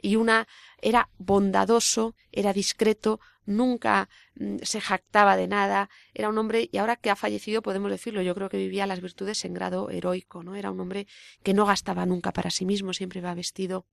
y 0.00 0.16
una, 0.16 0.46
era 0.80 1.08
bondadoso, 1.18 2.14
era 2.30 2.52
discreto, 2.52 3.20
nunca 3.46 4.08
mm, 4.36 4.58
se 4.62 4.80
jactaba 4.80 5.36
de 5.36 5.48
nada, 5.48 5.90
era 6.14 6.28
un 6.28 6.38
hombre, 6.38 6.68
y 6.70 6.78
ahora 6.78 6.96
que 6.96 7.10
ha 7.10 7.16
fallecido 7.16 7.62
podemos 7.62 7.90
decirlo, 7.90 8.22
yo 8.22 8.34
creo 8.34 8.48
que 8.48 8.58
vivía 8.58 8.86
las 8.86 9.00
virtudes 9.00 9.44
en 9.44 9.54
grado 9.54 9.90
heroico, 9.90 10.42
¿no? 10.42 10.56
Era 10.56 10.70
un 10.70 10.80
hombre 10.80 11.06
que 11.42 11.54
no 11.54 11.66
gastaba 11.66 12.06
nunca 12.06 12.32
para 12.32 12.50
sí 12.50 12.64
mismo, 12.64 12.92
siempre 12.92 13.20
iba 13.20 13.34
vestido 13.34 13.86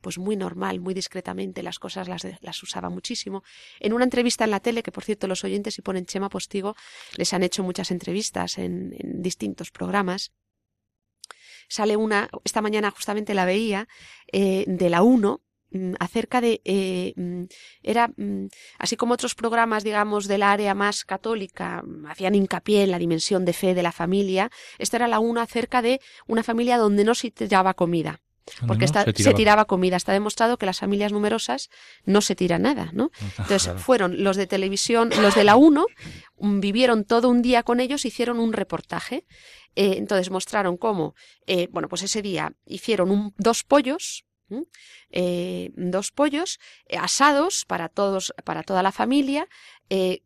pues 0.00 0.18
muy 0.18 0.36
normal, 0.36 0.80
muy 0.80 0.94
discretamente, 0.94 1.62
las 1.62 1.78
cosas 1.78 2.08
las, 2.08 2.62
usaba 2.62 2.90
muchísimo. 2.90 3.42
En 3.78 3.92
una 3.92 4.04
entrevista 4.04 4.44
en 4.44 4.50
la 4.50 4.60
tele, 4.60 4.82
que 4.82 4.92
por 4.92 5.04
cierto 5.04 5.26
los 5.26 5.44
oyentes 5.44 5.74
si 5.74 5.82
ponen 5.82 6.06
Chema 6.06 6.28
Postigo, 6.28 6.74
les 7.16 7.32
han 7.32 7.42
hecho 7.42 7.62
muchas 7.62 7.90
entrevistas 7.90 8.58
en, 8.58 8.90
distintos 9.22 9.70
programas, 9.70 10.32
sale 11.68 11.96
una, 11.96 12.28
esta 12.44 12.62
mañana 12.62 12.90
justamente 12.90 13.34
la 13.34 13.44
veía, 13.44 13.88
eh, 14.32 14.64
de 14.66 14.90
la 14.90 15.02
1, 15.02 15.40
mm, 15.70 15.94
acerca 16.00 16.40
de 16.40 16.60
eh, 16.64 17.12
mm, 17.16 17.44
era 17.82 18.08
mm, 18.08 18.48
así 18.78 18.96
como 18.96 19.14
otros 19.14 19.34
programas 19.34 19.84
digamos 19.84 20.26
del 20.26 20.42
área 20.42 20.74
más 20.74 21.04
católica 21.04 21.84
hacían 22.08 22.34
hincapié 22.34 22.82
en 22.82 22.90
la 22.90 22.98
dimensión 22.98 23.44
de 23.44 23.52
fe 23.52 23.74
de 23.74 23.82
la 23.84 23.92
familia 23.92 24.50
esta 24.78 24.96
era 24.96 25.06
la 25.06 25.20
1 25.20 25.40
acerca 25.40 25.80
de 25.80 26.00
una 26.26 26.42
familia 26.42 26.76
donde 26.76 27.04
no 27.04 27.14
se 27.14 27.30
tiraba 27.30 27.74
comida 27.74 28.20
porque 28.66 28.86
se, 28.88 29.34
tiraba. 29.34 29.64
comida. 29.64 29.96
Está 29.96 30.12
demostrado 30.12 30.58
que 30.58 30.66
las 30.66 30.80
familias 30.80 31.12
numerosas 31.12 31.70
no 32.04 32.20
se 32.20 32.34
tira 32.34 32.58
nada, 32.58 32.90
¿no? 32.92 33.10
Entonces 33.38 33.70
fueron 33.76 34.22
los 34.22 34.36
de 34.36 34.46
televisión, 34.46 35.10
los 35.20 35.34
de 35.34 35.44
la 35.44 35.56
1, 35.56 35.86
vivieron 36.40 37.04
todo 37.04 37.28
un 37.28 37.42
día 37.42 37.62
con 37.62 37.80
ellos, 37.80 38.04
hicieron 38.04 38.40
un 38.40 38.52
reportaje. 38.52 39.24
Eh, 39.76 39.94
entonces 39.96 40.30
mostraron 40.30 40.76
cómo, 40.76 41.14
eh, 41.46 41.68
bueno, 41.70 41.88
pues 41.88 42.02
ese 42.02 42.22
día 42.22 42.52
hicieron 42.66 43.32
dos 43.38 43.62
pollos, 43.62 44.24
eh, 45.10 45.70
dos 45.76 46.10
pollos 46.10 46.58
asados 46.98 47.64
para 47.66 47.88
todos, 47.88 48.34
para 48.44 48.64
toda 48.64 48.82
la 48.82 48.90
familia. 48.90 49.48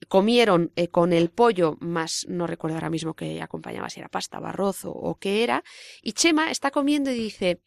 comieron 0.08 0.72
con 0.90 1.12
el 1.12 1.30
pollo 1.30 1.76
más, 1.80 2.26
no 2.28 2.46
recuerdo 2.46 2.76
ahora 2.76 2.90
mismo 2.90 3.14
que 3.14 3.40
acompañaba 3.42 3.88
si 3.90 4.00
era 4.00 4.08
pasta 4.08 4.38
o 4.38 4.46
arroz 4.46 4.84
o, 4.84 4.92
o 4.92 5.16
qué 5.16 5.42
era. 5.42 5.62
Y 6.02 6.12
Chema 6.12 6.50
está 6.50 6.70
comiendo 6.70 7.10
y 7.10 7.14
dice, 7.14 7.60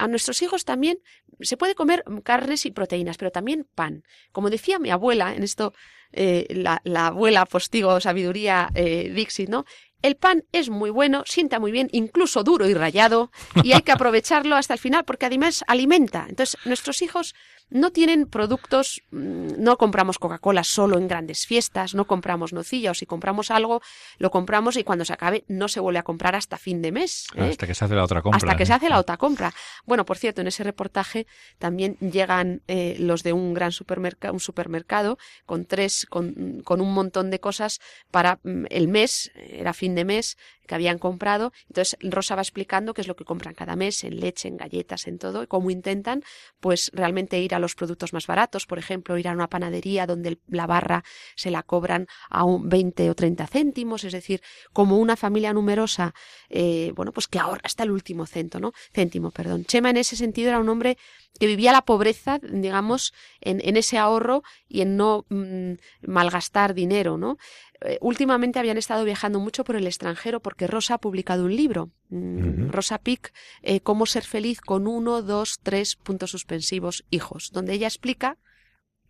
a 0.00 0.08
nuestros 0.08 0.40
hijos 0.40 0.64
también 0.64 0.98
se 1.40 1.56
puede 1.56 1.74
comer 1.74 2.04
carnes 2.24 2.64
y 2.64 2.70
proteínas, 2.70 3.18
pero 3.18 3.30
también 3.30 3.68
pan. 3.74 4.02
Como 4.32 4.48
decía 4.48 4.78
mi 4.78 4.90
abuela, 4.90 5.34
en 5.34 5.42
esto 5.42 5.74
eh, 6.12 6.46
la, 6.50 7.06
abuela 7.06 7.44
postigo 7.44 8.00
sabiduría 8.00 8.70
eh, 8.74 9.10
Dixit, 9.14 9.50
¿no? 9.50 9.64
El 10.02 10.16
pan 10.16 10.44
es 10.52 10.70
muy 10.70 10.90
bueno, 10.90 11.22
sienta 11.26 11.58
muy 11.58 11.72
bien, 11.72 11.88
incluso 11.92 12.42
duro 12.42 12.68
y 12.68 12.74
rayado, 12.74 13.30
y 13.62 13.72
hay 13.72 13.82
que 13.82 13.92
aprovecharlo 13.92 14.56
hasta 14.56 14.74
el 14.74 14.80
final 14.80 15.04
porque 15.04 15.26
además 15.26 15.64
alimenta. 15.66 16.26
Entonces, 16.28 16.56
nuestros 16.64 17.02
hijos 17.02 17.34
no 17.70 17.92
tienen 17.92 18.26
productos, 18.26 19.02
mm, 19.10 19.62
no 19.62 19.78
compramos 19.78 20.18
Coca-Cola 20.18 20.64
solo 20.64 20.98
en 20.98 21.08
grandes 21.08 21.46
fiestas, 21.46 21.94
no 21.94 22.04
compramos 22.04 22.52
nocilla 22.52 22.90
o 22.90 22.94
si 22.94 23.06
compramos 23.06 23.50
algo, 23.50 23.80
lo 24.18 24.30
compramos 24.30 24.76
y 24.76 24.84
cuando 24.84 25.04
se 25.04 25.12
acabe 25.12 25.44
no 25.48 25.68
se 25.68 25.80
vuelve 25.80 26.00
a 26.00 26.02
comprar 26.02 26.34
hasta 26.34 26.58
fin 26.58 26.82
de 26.82 26.92
mes. 26.92 27.26
¿eh? 27.36 27.50
Hasta 27.50 27.66
que 27.66 27.74
se 27.74 27.84
hace 27.84 27.94
la 27.94 28.04
otra 28.04 28.22
compra. 28.22 28.36
Hasta 28.36 28.56
que 28.56 28.66
se 28.66 28.72
hace 28.72 28.88
la 28.88 28.98
otra 28.98 29.16
compra. 29.16 29.54
Bueno, 29.86 30.04
por 30.04 30.18
cierto, 30.18 30.40
en 30.40 30.48
ese 30.48 30.64
reportaje 30.64 31.26
también 31.58 31.96
llegan 32.00 32.62
eh, 32.66 32.96
los 32.98 33.22
de 33.22 33.32
un 33.32 33.54
gran 33.54 33.72
supermercado, 33.72 34.34
un 34.34 34.40
supermercado 34.40 35.18
con 35.46 35.64
tres, 35.64 36.06
con, 36.08 36.62
con 36.64 36.80
un 36.80 36.92
montón 36.92 37.30
de 37.30 37.38
cosas 37.38 37.80
para 38.10 38.40
mm, 38.42 38.64
el 38.70 38.88
mes, 38.88 39.30
era 39.34 39.72
fin 39.72 39.89
de 39.94 40.04
mes, 40.04 40.36
que 40.66 40.76
habían 40.76 40.98
comprado. 40.98 41.52
Entonces 41.68 41.96
Rosa 42.00 42.36
va 42.36 42.42
explicando 42.42 42.94
qué 42.94 43.00
es 43.00 43.08
lo 43.08 43.16
que 43.16 43.24
compran 43.24 43.54
cada 43.54 43.74
mes 43.74 44.04
en 44.04 44.20
leche, 44.20 44.46
en 44.46 44.56
galletas, 44.56 45.08
en 45.08 45.18
todo, 45.18 45.42
y 45.42 45.46
cómo 45.48 45.70
intentan 45.70 46.22
pues 46.60 46.92
realmente 46.94 47.40
ir 47.40 47.56
a 47.56 47.58
los 47.58 47.74
productos 47.74 48.12
más 48.12 48.28
baratos, 48.28 48.66
por 48.66 48.78
ejemplo, 48.78 49.18
ir 49.18 49.26
a 49.26 49.32
una 49.32 49.48
panadería 49.48 50.06
donde 50.06 50.38
la 50.46 50.68
barra 50.68 51.02
se 51.34 51.50
la 51.50 51.64
cobran 51.64 52.06
a 52.28 52.44
un 52.44 52.68
20 52.68 53.10
o 53.10 53.14
30 53.14 53.48
céntimos, 53.48 54.04
es 54.04 54.12
decir, 54.12 54.42
como 54.72 54.98
una 54.98 55.16
familia 55.16 55.52
numerosa, 55.52 56.14
eh, 56.48 56.92
bueno, 56.94 57.12
pues 57.12 57.26
que 57.26 57.40
ahorra 57.40 57.62
hasta 57.64 57.82
el 57.82 57.90
último 57.90 58.26
cento, 58.26 58.60
¿no? 58.60 58.72
Céntimo, 58.94 59.32
perdón. 59.32 59.64
Chema 59.64 59.90
en 59.90 59.96
ese 59.96 60.14
sentido 60.14 60.50
era 60.50 60.60
un 60.60 60.68
hombre 60.68 60.98
que 61.38 61.46
vivía 61.46 61.72
la 61.72 61.82
pobreza, 61.82 62.38
digamos, 62.42 63.12
en, 63.40 63.60
en 63.64 63.76
ese 63.76 63.98
ahorro 63.98 64.42
y 64.68 64.82
en 64.82 64.96
no 64.96 65.24
mm, 65.30 65.72
malgastar 66.02 66.74
dinero, 66.74 67.16
¿no? 67.16 67.38
Eh, 67.82 67.98
últimamente 68.00 68.58
habían 68.58 68.76
estado 68.76 69.04
viajando 69.04 69.40
mucho 69.40 69.64
por 69.64 69.76
el 69.76 69.86
extranjero 69.86 70.40
porque 70.40 70.66
Rosa 70.66 70.94
ha 70.94 70.98
publicado 70.98 71.44
un 71.44 71.56
libro, 71.56 71.90
mm, 72.10 72.68
Rosa 72.68 72.98
Pic, 72.98 73.32
eh, 73.62 73.80
Cómo 73.80 74.06
ser 74.06 74.24
feliz 74.24 74.60
con 74.60 74.86
uno, 74.86 75.22
dos, 75.22 75.60
tres 75.62 75.96
puntos 75.96 76.30
suspensivos 76.30 77.04
hijos, 77.10 77.50
donde 77.52 77.72
ella 77.72 77.86
explica 77.86 78.36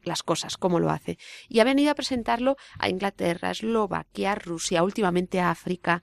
las 0.02 0.22
cosas, 0.22 0.56
cómo 0.56 0.80
lo 0.80 0.90
hace. 0.90 1.18
Y 1.48 1.60
ha 1.60 1.64
venido 1.64 1.90
a 1.90 1.94
presentarlo 1.94 2.56
a 2.78 2.88
Inglaterra, 2.88 3.50
Eslovaquia, 3.50 4.34
Rusia, 4.34 4.82
últimamente 4.82 5.40
a 5.40 5.50
África. 5.50 6.02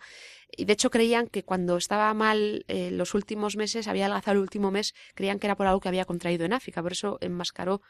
Y 0.55 0.65
de 0.65 0.73
hecho 0.73 0.91
creían 0.91 1.27
que 1.27 1.43
cuando 1.43 1.77
estaba 1.77 2.13
mal 2.13 2.65
eh, 2.67 2.91
los 2.91 3.13
últimos 3.13 3.55
meses, 3.55 3.87
había 3.87 4.05
adelgazado 4.05 4.33
el 4.33 4.41
último 4.41 4.71
mes, 4.71 4.93
creían 5.15 5.39
que 5.39 5.47
era 5.47 5.55
por 5.55 5.67
algo 5.67 5.79
que 5.79 5.89
había 5.89 6.05
contraído 6.05 6.45
en 6.45 6.53
África. 6.53 6.81
Por 6.81 6.91
eso 6.91 7.17
enmascaró 7.21 7.81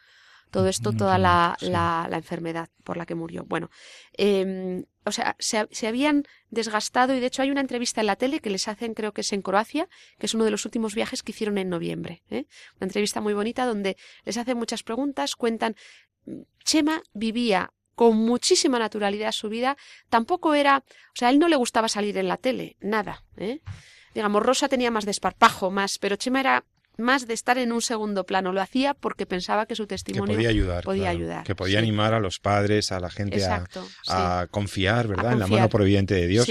todo 0.51 0.67
esto, 0.67 0.93
toda 0.93 1.17
la, 1.17 1.57
la, 1.61 2.07
enfermedad 2.11 2.69
por 2.83 2.97
la 2.97 3.05
que 3.05 3.15
murió. 3.15 3.43
Bueno, 3.45 3.69
eh, 4.17 4.85
o 5.05 5.11
sea, 5.11 5.35
se, 5.39 5.67
se, 5.71 5.87
habían 5.87 6.23
desgastado 6.49 7.15
y 7.15 7.19
de 7.19 7.27
hecho 7.27 7.41
hay 7.41 7.51
una 7.51 7.61
entrevista 7.61 8.01
en 8.01 8.07
la 8.07 8.15
tele 8.15 8.39
que 8.39 8.49
les 8.49 8.67
hacen, 8.67 8.93
creo 8.93 9.13
que 9.13 9.21
es 9.21 9.33
en 9.33 9.41
Croacia, 9.41 9.87
que 10.17 10.25
es 10.25 10.33
uno 10.33 10.45
de 10.45 10.51
los 10.51 10.65
últimos 10.65 10.95
viajes 10.95 11.23
que 11.23 11.31
hicieron 11.31 11.57
en 11.57 11.69
noviembre. 11.69 12.23
¿eh? 12.29 12.45
Una 12.79 12.87
entrevista 12.87 13.21
muy 13.21 13.33
bonita 13.33 13.65
donde 13.65 13.97
les 14.25 14.37
hacen 14.37 14.57
muchas 14.57 14.83
preguntas, 14.83 15.35
cuentan. 15.35 15.75
Chema 16.63 17.01
vivía 17.13 17.71
con 17.95 18.17
muchísima 18.17 18.77
naturalidad 18.79 19.31
su 19.31 19.49
vida, 19.49 19.75
tampoco 20.09 20.53
era, 20.53 20.83
o 20.87 21.15
sea, 21.15 21.29
a 21.29 21.31
él 21.31 21.39
no 21.39 21.47
le 21.47 21.55
gustaba 21.55 21.87
salir 21.87 22.17
en 22.17 22.27
la 22.27 22.37
tele, 22.37 22.77
nada, 22.79 23.23
¿eh? 23.37 23.61
Digamos, 24.13 24.43
Rosa 24.43 24.67
tenía 24.67 24.91
más 24.91 25.05
desparpajo, 25.05 25.71
más, 25.71 25.97
pero 25.97 26.15
Chema 26.15 26.39
era 26.39 26.63
más 26.97 27.27
de 27.27 27.33
estar 27.33 27.57
en 27.57 27.71
un 27.71 27.81
segundo 27.81 28.25
plano. 28.25 28.51
Lo 28.53 28.61
hacía 28.61 28.93
porque 28.93 29.25
pensaba 29.25 29.65
que 29.65 29.75
su 29.75 29.87
testimonio 29.87 30.35
podía 30.35 30.49
ayudar. 30.49 30.83
Podía 30.83 31.09
ayudar 31.09 31.43
que 31.43 31.55
podía 31.55 31.79
animar 31.79 32.13
a 32.13 32.19
los 32.19 32.39
padres, 32.39 32.91
a 32.91 32.99
la 32.99 33.09
gente 33.09 33.43
a, 34.07 34.47
confiar, 34.51 35.07
¿verdad? 35.07 35.33
En 35.33 35.39
la 35.39 35.47
mano 35.47 35.69
providente 35.69 36.15
de 36.15 36.27
Dios. 36.27 36.47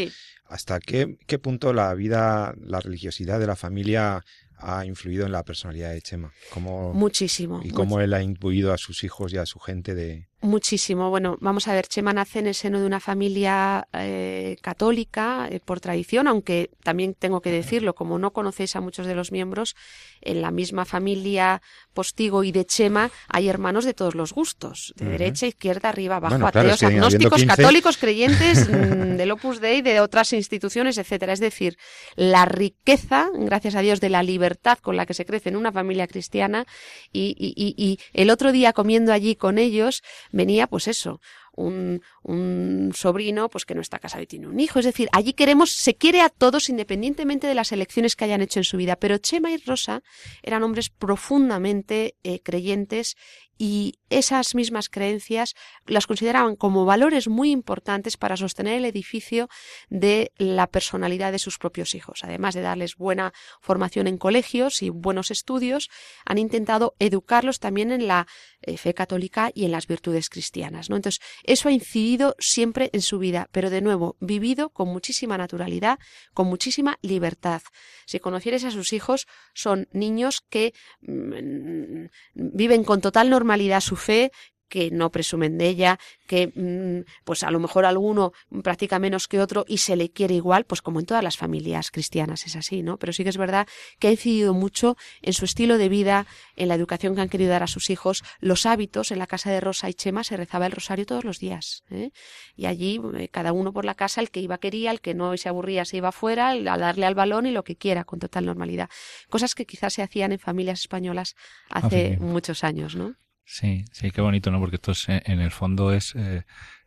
¿Hasta 0.49 0.79
qué, 0.79 1.19
qué 1.27 1.39
punto 1.41 1.73
la 1.73 1.93
vida, 1.95 2.55
la 2.61 2.81
religiosidad 2.81 3.41
de 3.41 3.49
la 3.49 3.57
familia 3.57 4.25
ha 4.59 4.87
influido 4.87 5.27
en 5.27 5.33
la 5.33 5.43
personalidad 5.45 5.91
de 5.91 6.01
Chema? 6.01 6.33
¿Cómo, 6.51 6.93
Muchísimo. 6.95 7.61
Y 7.65 7.71
cómo 7.71 8.01
él 8.01 8.15
ha 8.15 8.23
influido 8.23 8.73
a 8.73 8.79
sus 8.79 9.03
hijos 9.03 9.33
y 9.33 9.39
a 9.39 9.47
su 9.47 9.59
gente 9.59 9.95
de, 9.95 10.29
Muchísimo. 10.43 11.09
Bueno, 11.09 11.39
vamos 11.41 11.67
a 11.67 11.73
ver, 11.73 11.87
Chema 11.87 12.13
nace 12.13 12.41
en 12.41 12.47
el 12.47 12.55
seno 12.55 12.79
de 12.79 12.87
una 12.87 13.01
familia 13.01 13.89
eh, 13.95 14.59
católica 14.61 15.49
eh, 15.51 15.61
por 15.65 15.81
tradición, 15.81 16.29
aunque 16.29 16.71
también 16.85 17.15
tengo 17.15 17.41
que 17.41 17.51
decirlo, 17.51 17.95
como 17.95 18.19
no 18.19 18.33
conocéis 18.33 18.77
a 18.77 18.83
muchos 18.83 19.07
de 19.07 19.15
los 19.15 19.33
miembros, 19.33 19.75
en 20.21 20.43
la 20.43 20.51
misma 20.51 20.85
familia 20.85 21.63
Postigo 21.95 22.45
y 22.45 22.53
de 22.53 22.67
Chema 22.67 23.11
hay 23.29 23.49
hermanos 23.49 23.87
de 23.87 23.95
todos 23.95 24.15
los 24.15 24.35
gustos, 24.35 24.93
de 24.97 25.07
derecha, 25.07 25.47
izquierda, 25.47 25.89
arriba, 25.89 26.17
abajo, 26.17 26.47
ateos, 26.47 26.83
agnósticos, 26.83 27.45
católicos, 27.45 27.97
creyentes, 27.97 28.69
mm, 28.69 29.17
del 29.17 29.31
Opus 29.31 29.61
Dei, 29.61 29.81
de 29.81 30.01
otras 30.01 30.35
instituciones, 30.35 30.99
etcétera. 30.99 31.33
Es 31.33 31.41
decir, 31.41 31.79
la 32.15 32.45
riqueza, 32.45 33.31
gracias 33.35 33.75
a 33.75 33.81
Dios, 33.81 34.01
de 34.01 34.11
la 34.11 34.23
libertad 34.23 34.79
con 34.79 34.97
la 34.97 35.07
que 35.07 35.15
se 35.15 35.25
crece 35.25 35.49
en 35.49 35.57
una 35.57 35.73
familia 35.73 36.07
cristiana 36.07 36.67
y, 37.11 37.35
y, 37.39 37.55
y, 37.57 37.75
y 37.83 37.99
el 38.13 38.29
otro 38.29 38.53
día 38.53 38.75
comiendo 38.75 39.15
allí 39.15 39.35
con 39.35 39.57
ellos, 39.57 40.03
venía 40.37 40.67
pues 40.67 40.87
eso, 40.87 41.21
un, 41.53 42.03
un 42.23 42.93
sobrino 42.95 43.49
pues 43.49 43.65
que 43.65 43.75
no 43.75 43.81
está 43.81 43.99
casado 43.99 44.23
y 44.23 44.27
tiene 44.27 44.47
un 44.47 44.61
hijo. 44.61 44.79
Es 44.79 44.85
decir, 44.85 45.09
allí 45.13 45.33
queremos, 45.33 45.73
se 45.73 45.97
quiere 45.97 46.21
a 46.21 46.29
todos 46.29 46.69
independientemente 46.69 47.47
de 47.47 47.55
las 47.55 47.73
elecciones 47.73 48.15
que 48.15 48.27
hayan 48.27 48.43
hecho 48.43 48.61
en 48.61 48.65
su 48.65 48.77
vida. 48.77 48.97
Pero 48.97 49.19
Chema 49.19 49.51
y 49.51 49.57
Rosa 49.57 50.03
eran 50.43 50.63
hombres 50.63 50.91
profundamente 50.91 52.17
eh, 52.23 52.41
creyentes 52.41 53.17
y 53.59 53.95
esas 54.11 54.55
mismas 54.55 54.89
creencias 54.89 55.55
las 55.87 56.07
consideraban 56.07 56.57
como 56.57 56.85
valores 56.85 57.29
muy 57.29 57.51
importantes 57.51 58.17
para 58.17 58.37
sostener 58.37 58.75
el 58.75 58.85
edificio 58.85 59.49
de 59.89 60.33
la 60.37 60.67
personalidad 60.67 61.33
de 61.33 61.39
sus 61.39 61.59
propios 61.59 61.95
hijos. 61.95 62.21
Además 62.23 62.55
de 62.55 62.61
darles 62.61 62.97
buena 62.97 63.33
formación 63.61 64.07
en 64.07 64.19
colegios 64.19 64.83
y 64.83 64.91
buenos 64.91 65.31
estudios, 65.31 65.89
han 66.25 66.39
intentado 66.39 66.95
educarlos 66.99 67.59
también 67.59 67.91
en 67.91 68.07
la 68.07 68.27
eh, 68.61 68.77
fe 68.77 68.95
católica 68.95 69.51
y 69.55 69.65
en 69.65 69.73
las 69.73 69.87
virtudes 69.87 70.29
cristianas. 70.29 70.89
Entonces, 70.91 71.21
eso 71.45 71.69
ha 71.69 71.73
incidido 71.73 72.37
siempre 72.39 72.91
en 72.93 73.03
su 73.03 73.19
vida, 73.19 73.49
pero 73.53 73.71
de 73.71 73.81
nuevo, 73.81 74.17
vivido 74.21 74.71
con 74.71 74.89
muchísima 74.89 75.39
naturalidad, 75.39 75.99
con 76.35 76.47
muchísima 76.47 76.99
libertad. 77.03 77.63
Si 78.07 78.21
conocieres 78.21 78.65
a 78.65 78.71
sus 78.71 78.93
hijos, 78.93 79.27
son 79.55 79.89
niños 79.93 80.43
que 80.49 80.75
mm, 81.01 82.07
viven 82.35 82.85
con 82.85 83.01
total 83.01 83.31
normalidad 83.31 83.46
su 83.81 83.97
fe, 83.97 84.31
que 84.69 84.91
no 84.91 85.11
presumen 85.11 85.59
de 85.59 85.69
ella, 85.69 85.99
que 86.27 86.53
mm, 86.55 87.09
pues 87.25 87.43
a 87.45 87.51
lo 87.51 87.61
mejor 87.61 87.85
alguno 87.85 88.33
practica 88.63 88.99
menos 88.99 89.29
que 89.29 89.41
otro 89.41 89.65
y 89.69 89.79
se 89.79 89.97
le 89.97 90.11
quiere 90.11 90.35
igual, 90.35 90.65
pues 90.65 90.83
como 90.83 91.01
en 91.01 91.07
todas 91.07 91.23
las 91.23 91.37
familias 91.37 91.91
cristianas 91.91 92.47
es 92.47 92.57
así, 92.57 92.83
¿no? 92.83 92.99
Pero 92.99 93.13
sí 93.13 93.23
que 93.23 93.31
es 93.31 93.37
verdad 93.37 93.69
que 93.99 94.09
ha 94.09 94.11
incidido 94.11 94.55
mucho 94.55 94.97
en 95.23 95.33
su 95.33 95.45
estilo 95.45 95.79
de 95.79 95.89
vida, 95.89 96.27
en 96.57 96.69
la 96.69 96.75
educación 96.75 97.15
que 97.15 97.21
han 97.21 97.29
querido 97.29 97.51
dar 97.51 97.63
a 97.63 97.69
sus 97.69 97.91
hijos, 97.91 98.25
los 98.41 98.67
hábitos. 98.67 99.13
En 99.13 99.19
la 99.19 99.27
casa 99.27 99.51
de 99.51 99.61
Rosa 99.61 99.89
y 99.89 99.95
Chema 99.95 100.25
se 100.25 100.37
rezaba 100.37 100.67
el 100.67 100.73
rosario 100.73 101.07
todos 101.07 101.25
los 101.25 101.39
días, 101.39 101.85
¿eh? 101.91 102.11
Y 102.57 102.67
allí 102.67 103.01
eh, 103.17 103.29
cada 103.29 103.53
uno 103.53 103.73
por 103.73 103.85
la 103.85 103.95
casa, 103.95 104.21
el 104.21 104.31
que 104.31 104.41
iba 104.41 104.59
quería, 104.59 104.91
el 104.91 105.01
que 105.01 105.15
no 105.15 105.37
se 105.37 105.49
aburría 105.49 105.85
se 105.85 105.99
iba 105.99 106.11
fuera, 106.13 106.51
a 106.51 106.79
darle 106.79 107.07
al 107.07 107.15
balón 107.15 107.47
y 107.47 107.53
lo 107.53 107.63
que 107.63 107.77
quiera 107.77 108.05
con 108.05 108.19
total 108.19 108.47
normalidad. 108.47 108.89
Cosas 109.29 109.55
que 109.55 109.67
quizás 109.67 109.95
se 109.95 110.03
hacían 110.03 110.33
en 110.33 110.39
familias 110.39 110.81
españolas 110.81 111.37
hace 111.71 112.19
muchos 112.21 112.65
años, 112.65 112.97
¿no? 112.97 113.15
Sí, 113.49 113.85
sí, 113.93 114.11
qué 114.11 114.21
bonito, 114.21 114.51
¿no? 114.51 114.59
Porque 114.59 114.77
esto 114.77 114.91
es, 114.91 115.09
eh, 115.09 115.23
en 115.25 115.41
el 115.41 115.53
fondo 115.53 115.93
es, 115.93 116.15
eh, 116.17 116.45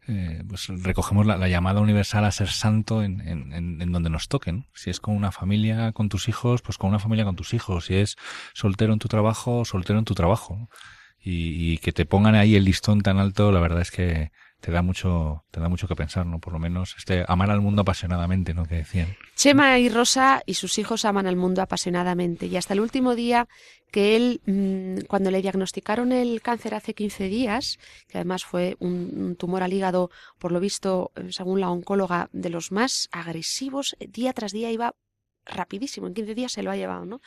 eh, 0.10 0.43
pues 0.47 0.68
recogemos 0.68 1.26
la, 1.26 1.47
llamada 1.47 1.80
universal 1.80 2.26
a 2.26 2.32
ser 2.32 2.49
santo 2.49 3.01
en, 3.01 3.22
en, 3.22 3.82
en, 3.82 3.91
donde 3.93 4.10
nos 4.10 4.28
toquen. 4.28 4.68
Si 4.74 4.89
es 4.89 4.99
con 4.99 5.16
una 5.16 5.32
familia, 5.32 5.93
con 5.93 6.10
tus 6.10 6.28
hijos, 6.28 6.62
pues 6.62 6.78
con 6.78 6.89
una 6.89 6.99
familia 6.99 7.24
con 7.24 7.38
tus 7.38 7.53
hijos. 7.53 7.86
Si 7.86 7.95
es 7.95 8.18
soltero 8.53 8.91
en 8.91 8.99
tu 8.99 9.07
trabajo, 9.07 9.64
soltero 9.64 9.99
en 9.99 10.05
tu 10.05 10.16
trabajo. 10.16 10.70
Y, 11.18 11.74
y 11.74 11.78
que 11.78 11.93
te 11.93 12.05
pongan 12.05 12.36
ahí 12.36 12.55
el 12.55 12.66
listón 12.66 13.01
tan 13.01 13.20
alto, 13.20 13.51
la 13.53 13.62
verdad 13.62 13.82
es 13.82 13.91
que, 13.91 14.32
te 14.60 14.72
da 14.72 14.82
mucho, 14.82 15.43
te 15.51 15.60
da 15.60 15.70
mucho 15.70 15.88
que 15.88 15.95
pensar, 15.95 16.26
¿no? 16.26 16.39
Por 16.39 16.53
lo 16.53 16.60
menos, 16.60 16.95
este, 16.97 17.24
amar 17.28 17.49
al 17.49 17.62
mundo 17.62 17.82
apasionadamente, 17.82 18.53
¿no? 18.53 18.66
Que 18.66 18.76
decían. 18.76 19.16
Chema 19.36 19.80
y 19.80 19.89
Rosa 19.89 20.43
y 20.45 20.55
sus 20.55 20.78
hijos 20.80 21.05
aman 21.05 21.28
al 21.28 21.36
mundo 21.36 21.62
apasionadamente. 21.62 22.47
Y 22.47 22.57
hasta 22.57 22.74
el 22.74 22.82
último 22.82 23.16
día 23.16 23.47
que 23.91 24.16
él, 24.16 24.41
mm, 24.45 25.05
cuando 25.07 25.32
le 25.32 25.41
diagnosticaron 25.41 26.12
el 26.12 26.41
cáncer 26.41 26.76
hace 26.76 26.93
15 26.93 27.26
días, 27.30 27.80
que 28.07 28.18
además 28.18 28.43
fue 28.43 28.76
un, 28.80 29.36
tumor 29.38 29.64
al 29.64 29.74
hígado, 29.74 30.12
por 30.38 30.51
lo 30.51 30.60
visto, 30.60 31.12
eh, 31.16 31.32
según 31.32 31.62
la 31.62 31.70
oncóloga, 31.70 32.30
de 32.34 32.49
los 32.49 32.72
más 32.72 33.07
agresivos, 33.12 33.95
día 33.99 34.34
tras 34.34 34.51
día 34.51 34.72
iba 34.72 34.93
rapidísimo, 35.45 36.07
en 36.07 36.14
15 36.14 36.36
días 36.36 36.51
se 36.51 36.64
lo 36.64 36.72
ha 36.72 36.76
llevado, 36.76 37.05
¿no? 37.05 37.22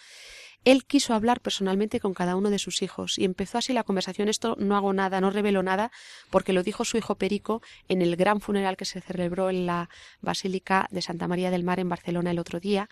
Él 0.65 0.85
quiso 0.85 1.15
hablar 1.15 1.41
personalmente 1.41 2.01
con 2.01 2.15
cada 2.15 2.37
uno 2.37 2.51
de 2.51 2.59
sus 2.59 2.83
hijos 2.83 3.19
y 3.19 3.25
empezó 3.25 3.59
así 3.59 3.73
la 3.73 3.83
conversación. 3.83 4.29
Esto 4.29 4.57
no 4.59 4.77
hago 4.77 4.93
nada, 4.93 5.21
no 5.21 5.31
revelo 5.31 5.63
nada, 5.63 5.91
porque 6.31 6.53
lo 6.53 6.63
dijo 6.63 6.85
su 6.85 6.97
hijo 6.97 7.17
Perico 7.17 7.63
en 7.89 8.03
el 8.03 8.17
gran 8.17 8.41
funeral 8.41 8.77
que 8.77 8.85
se 8.85 9.01
celebró 9.01 9.51
en 9.51 9.67
la 9.67 9.89
Basílica 10.21 10.87
de 10.91 11.03
Santa 11.03 11.29
María 11.29 11.51
del 11.51 11.65
Mar 11.65 11.81
en 11.81 11.89
Barcelona 11.89 12.31
el 12.31 12.39
otro 12.39 12.61
día. 12.61 12.89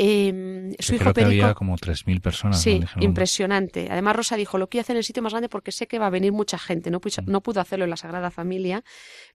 Eh, 0.00 0.76
su 0.78 0.94
hijo 0.94 1.12
Perico, 1.12 1.44
había 1.44 1.54
como 1.54 1.76
3.000 1.76 2.20
personas. 2.20 2.62
Sí, 2.62 2.80
impresionante. 3.00 3.88
Además, 3.90 4.14
Rosa 4.14 4.36
dijo, 4.36 4.56
lo 4.56 4.68
quiero 4.68 4.82
hacer 4.82 4.94
en 4.94 4.98
el 4.98 5.04
sitio 5.04 5.24
más 5.24 5.32
grande 5.32 5.48
porque 5.48 5.72
sé 5.72 5.88
que 5.88 5.98
va 5.98 6.06
a 6.06 6.10
venir 6.10 6.30
mucha 6.30 6.56
gente. 6.56 6.90
No, 6.90 7.00
pudo, 7.00 7.22
mm. 7.22 7.30
no 7.30 7.42
pudo 7.42 7.60
hacerlo 7.60 7.84
en 7.84 7.90
la 7.90 7.96
Sagrada 7.96 8.30
Familia, 8.30 8.84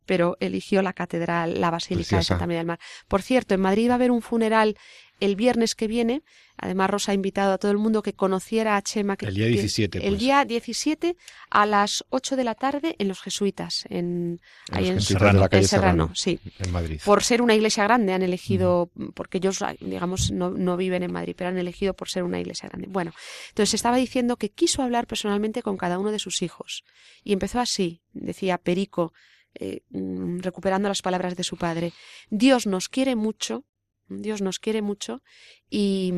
pero 0.06 0.38
eligió 0.40 0.82
la 0.82 0.94
catedral, 0.94 1.60
la 1.60 1.70
Basílica 1.70 2.18
de 2.18 2.24
Santa 2.24 2.48
María 2.48 2.60
del 2.60 2.68
Mar. 2.68 2.80
Por 3.10 3.22
cierto, 3.22 3.54
en 3.56 3.62
Madrid 3.62 3.90
va 3.90 3.94
a 3.94 3.96
haber 3.96 4.12
un 4.12 4.22
funeral 4.22 4.78
el 5.20 5.36
viernes 5.36 5.76
que 5.76 5.88
viene. 5.88 6.24
Además, 6.58 6.90
Rosa 6.90 7.12
ha 7.12 7.16
invitado 7.16 7.54
a 7.54 7.58
todo 7.58 7.72
el 7.72 7.78
mundo 7.78 8.02
que 8.04 8.14
conociera 8.14 8.78
a 8.78 8.82
Chema. 8.82 9.18
Que, 9.18 9.26
el 9.26 9.36
día 9.36 9.48
17. 9.48 9.98
El 10.00 10.10
pues. 10.10 10.20
día 10.20 10.46
17 10.46 11.16
a 11.50 11.66
las 11.66 12.06
8 12.10 12.36
de 12.36 12.44
la 12.44 12.56
tarde 12.56 12.96
en 13.00 13.08
los 13.08 13.22
Jesuitas, 13.22 13.86
en, 13.90 14.40
ahí 14.72 14.90
en, 14.90 15.02
Serrano, 15.02 15.48
en 15.50 15.68
Serrano, 15.68 16.12
sí. 16.14 16.40
En 16.60 16.72
Madrid. 16.72 17.02
Por 17.04 17.24
ser 17.24 17.42
una 17.42 17.56
iglesia 17.56 17.84
grande 17.86 18.14
han 18.14 18.22
elegido, 18.22 18.92
porque 19.16 19.40
ellos, 19.40 19.64
digamos, 19.80 20.32
no, 20.32 20.52
no 20.52 20.78
viven 20.78 21.04
en 21.04 21.12
Madrid, 21.12 21.34
pero 21.38 21.50
han 21.50 21.58
elegido 21.58 21.94
por 21.94 22.10
ser 22.10 22.24
una 22.24 22.40
iglesia 22.40 22.70
grande. 22.70 22.88
Bueno, 22.90 23.14
entonces 23.50 23.74
estaba 23.74 23.98
diciendo 23.98 24.38
que 24.38 24.50
quiso 24.50 24.84
hablar 24.84 25.08
personalmente 25.08 25.64
con 25.64 25.78
cada 25.78 25.98
uno 25.98 26.12
de 26.12 26.20
sus 26.20 26.42
hijos. 26.42 26.84
Y 27.24 27.34
empezó 27.34 27.60
así, 27.60 28.02
decía 28.14 28.58
Perico, 28.58 29.14
eh, 29.56 29.82
mm, 29.90 30.40
recuperando 30.40 30.90
las 30.90 31.02
palabras 31.02 31.36
de 31.36 31.44
su 31.44 31.58
padre. 31.58 31.94
Dios 32.30 32.66
nos 32.66 32.90
quiere 32.90 33.16
mucho 33.16 33.66
Dios 34.08 34.42
nos 34.42 34.60
quiere 34.60 34.82
mucho 34.82 35.22
y, 35.70 36.14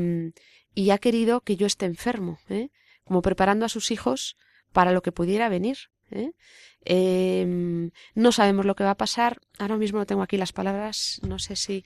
y 0.73 0.89
ha 0.89 0.97
querido 0.97 1.41
que 1.41 1.55
yo 1.55 1.67
esté 1.67 1.85
enfermo, 1.85 2.39
¿eh? 2.49 2.69
como 3.03 3.21
preparando 3.21 3.65
a 3.65 3.69
sus 3.69 3.91
hijos 3.91 4.37
para 4.71 4.91
lo 4.91 5.01
que 5.01 5.11
pudiera 5.11 5.49
venir. 5.49 5.77
¿eh? 6.11 6.31
Em, 6.83 7.91
no 8.13 8.31
sabemos 8.31 8.65
lo 8.65 8.75
que 8.75 8.83
va 8.83 8.91
a 8.91 8.97
pasar. 8.97 9.39
Ahora 9.57 9.77
mismo 9.77 9.99
no 9.99 10.05
tengo 10.05 10.21
aquí 10.21 10.37
las 10.37 10.53
palabras. 10.53 11.19
No 11.23 11.39
sé 11.39 11.55
si 11.55 11.85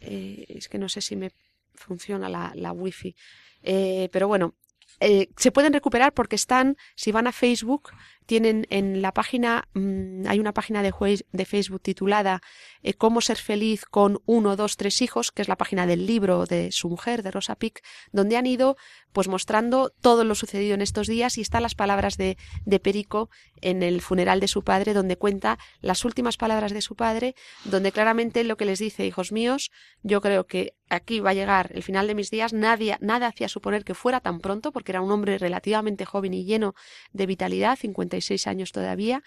eh, 0.00 0.46
es 0.48 0.68
que 0.68 0.78
no 0.78 0.88
sé 0.88 1.00
si 1.00 1.16
me 1.16 1.30
funciona 1.74 2.28
la, 2.28 2.52
la 2.54 2.72
wifi. 2.72 3.14
Eh, 3.62 4.08
pero 4.12 4.28
bueno, 4.28 4.54
eh, 5.00 5.28
se 5.36 5.52
pueden 5.52 5.72
recuperar 5.72 6.12
porque 6.12 6.36
están, 6.36 6.76
si 6.94 7.12
van 7.12 7.26
a 7.26 7.32
Facebook, 7.32 7.90
tienen 8.32 8.66
en 8.70 9.02
la 9.02 9.12
página, 9.12 9.68
mmm, 9.74 10.26
hay 10.26 10.40
una 10.40 10.54
página 10.54 10.82
de, 10.82 10.94
de 11.32 11.44
Facebook 11.44 11.82
titulada 11.82 12.40
eh, 12.82 12.94
Cómo 12.94 13.20
ser 13.20 13.36
feliz 13.36 13.84
con 13.84 14.22
uno, 14.24 14.56
dos, 14.56 14.78
tres 14.78 15.02
hijos, 15.02 15.32
que 15.32 15.42
es 15.42 15.48
la 15.48 15.56
página 15.56 15.86
del 15.86 16.06
libro 16.06 16.46
de 16.46 16.72
su 16.72 16.88
mujer, 16.88 17.22
de 17.22 17.30
Rosa 17.30 17.56
Pic, 17.56 17.82
donde 18.10 18.38
han 18.38 18.46
ido 18.46 18.78
pues 19.12 19.28
mostrando 19.28 19.90
todo 20.00 20.24
lo 20.24 20.34
sucedido 20.34 20.72
en 20.72 20.80
estos 20.80 21.08
días 21.08 21.36
y 21.36 21.42
están 21.42 21.62
las 21.62 21.74
palabras 21.74 22.16
de, 22.16 22.38
de 22.64 22.80
Perico 22.80 23.28
en 23.60 23.82
el 23.82 24.00
funeral 24.00 24.40
de 24.40 24.48
su 24.48 24.64
padre, 24.64 24.94
donde 24.94 25.18
cuenta 25.18 25.58
las 25.82 26.06
últimas 26.06 26.38
palabras 26.38 26.72
de 26.72 26.80
su 26.80 26.96
padre, 26.96 27.34
donde 27.66 27.92
claramente 27.92 28.42
lo 28.44 28.56
que 28.56 28.64
les 28.64 28.78
dice, 28.78 29.04
hijos 29.04 29.30
míos, 29.30 29.70
yo 30.02 30.22
creo 30.22 30.46
que 30.46 30.72
aquí 30.88 31.20
va 31.20 31.30
a 31.30 31.34
llegar 31.34 31.70
el 31.74 31.82
final 31.82 32.06
de 32.06 32.14
mis 32.14 32.30
días, 32.30 32.52
nadie, 32.52 32.96
nada 33.00 33.26
hacía 33.26 33.48
suponer 33.48 33.84
que 33.84 33.94
fuera 33.94 34.20
tan 34.20 34.40
pronto, 34.40 34.72
porque 34.72 34.92
era 34.92 35.00
un 35.00 35.10
hombre 35.10 35.38
relativamente 35.38 36.04
joven 36.04 36.34
y 36.34 36.44
lleno 36.44 36.74
de 37.12 37.26
vitalidad, 37.26 37.78
56 37.78 38.21
años 38.46 38.72
todavía, 38.72 39.22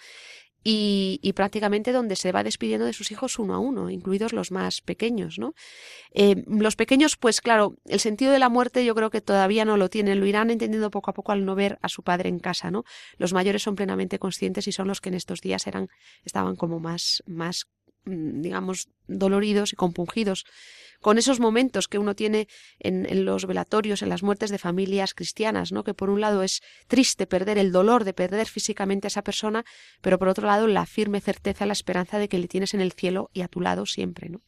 y, 0.67 1.31
prácticamente 1.33 1.91
donde 1.91 2.15
se 2.15 2.31
va 2.31 2.43
despidiendo 2.43 2.87
de 2.87 2.93
sus 2.93 3.11
hijos 3.11 3.37
uno 3.37 3.53
a 3.53 3.59
uno, 3.59 3.91
incluidos 3.91 4.33
los 4.33 4.49
más 4.49 4.81
pequeños, 4.81 5.37
¿no? 5.37 5.53
Eh, 6.11 6.43
los 6.47 6.75
pequeños, 6.75 7.17
pues 7.17 7.39
claro, 7.39 7.75
el 7.85 7.99
sentido 7.99 8.31
de 8.31 8.39
la 8.39 8.49
muerte 8.49 8.83
yo 8.83 8.95
creo 8.95 9.11
que 9.11 9.21
todavía 9.21 9.63
no 9.63 9.77
lo 9.77 9.91
tienen, 9.91 10.19
lo 10.19 10.25
irán 10.25 10.49
entendiendo 10.49 10.89
poco 10.89 11.11
a 11.11 11.13
poco 11.13 11.33
al 11.33 11.45
no 11.45 11.53
ver 11.53 11.77
a 11.83 11.89
su 11.89 12.01
padre 12.01 12.29
en 12.29 12.39
casa, 12.39 12.71
¿no? 12.71 12.83
Los 13.17 13.31
mayores 13.31 13.61
son 13.61 13.75
plenamente 13.75 14.17
conscientes 14.17 14.67
y 14.67 14.71
son 14.71 14.87
los 14.87 15.01
que 15.01 15.09
en 15.09 15.15
estos 15.15 15.41
días 15.41 15.67
eran, 15.67 15.87
estaban 16.23 16.55
como 16.55 16.79
más, 16.79 17.21
más 17.27 17.67
digamos, 18.05 18.89
doloridos 19.07 19.73
y 19.73 19.75
compungidos 19.75 20.45
con 21.01 21.17
esos 21.17 21.39
momentos 21.39 21.87
que 21.87 21.99
uno 21.99 22.15
tiene 22.15 22.47
en, 22.79 23.05
en, 23.05 23.25
los 23.25 23.45
velatorios, 23.45 24.01
en 24.01 24.09
las 24.09 24.23
muertes 24.23 24.49
de 24.49 24.57
familias 24.57 25.13
cristianas, 25.13 25.71
¿no? 25.71 25.83
Que 25.83 25.93
por 25.93 26.09
un 26.09 26.21
lado 26.21 26.41
es 26.41 26.61
triste 26.87 27.27
perder 27.27 27.57
el 27.57 27.71
dolor 27.71 28.05
de 28.05 28.13
perder 28.13 28.47
físicamente 28.47 29.07
a 29.07 29.09
esa 29.09 29.21
persona, 29.21 29.65
pero 30.01 30.17
por 30.17 30.29
otro 30.29 30.47
lado 30.47 30.67
la 30.67 30.85
firme 30.85 31.21
certeza, 31.21 31.65
la 31.65 31.73
esperanza 31.73 32.17
de 32.17 32.27
que 32.27 32.39
le 32.39 32.47
tienes 32.47 32.73
en 32.73 32.81
el 32.81 32.93
cielo 32.93 33.29
y 33.33 33.41
a 33.41 33.47
tu 33.47 33.61
lado 33.61 33.85
siempre, 33.85 34.29
¿no? 34.29 34.41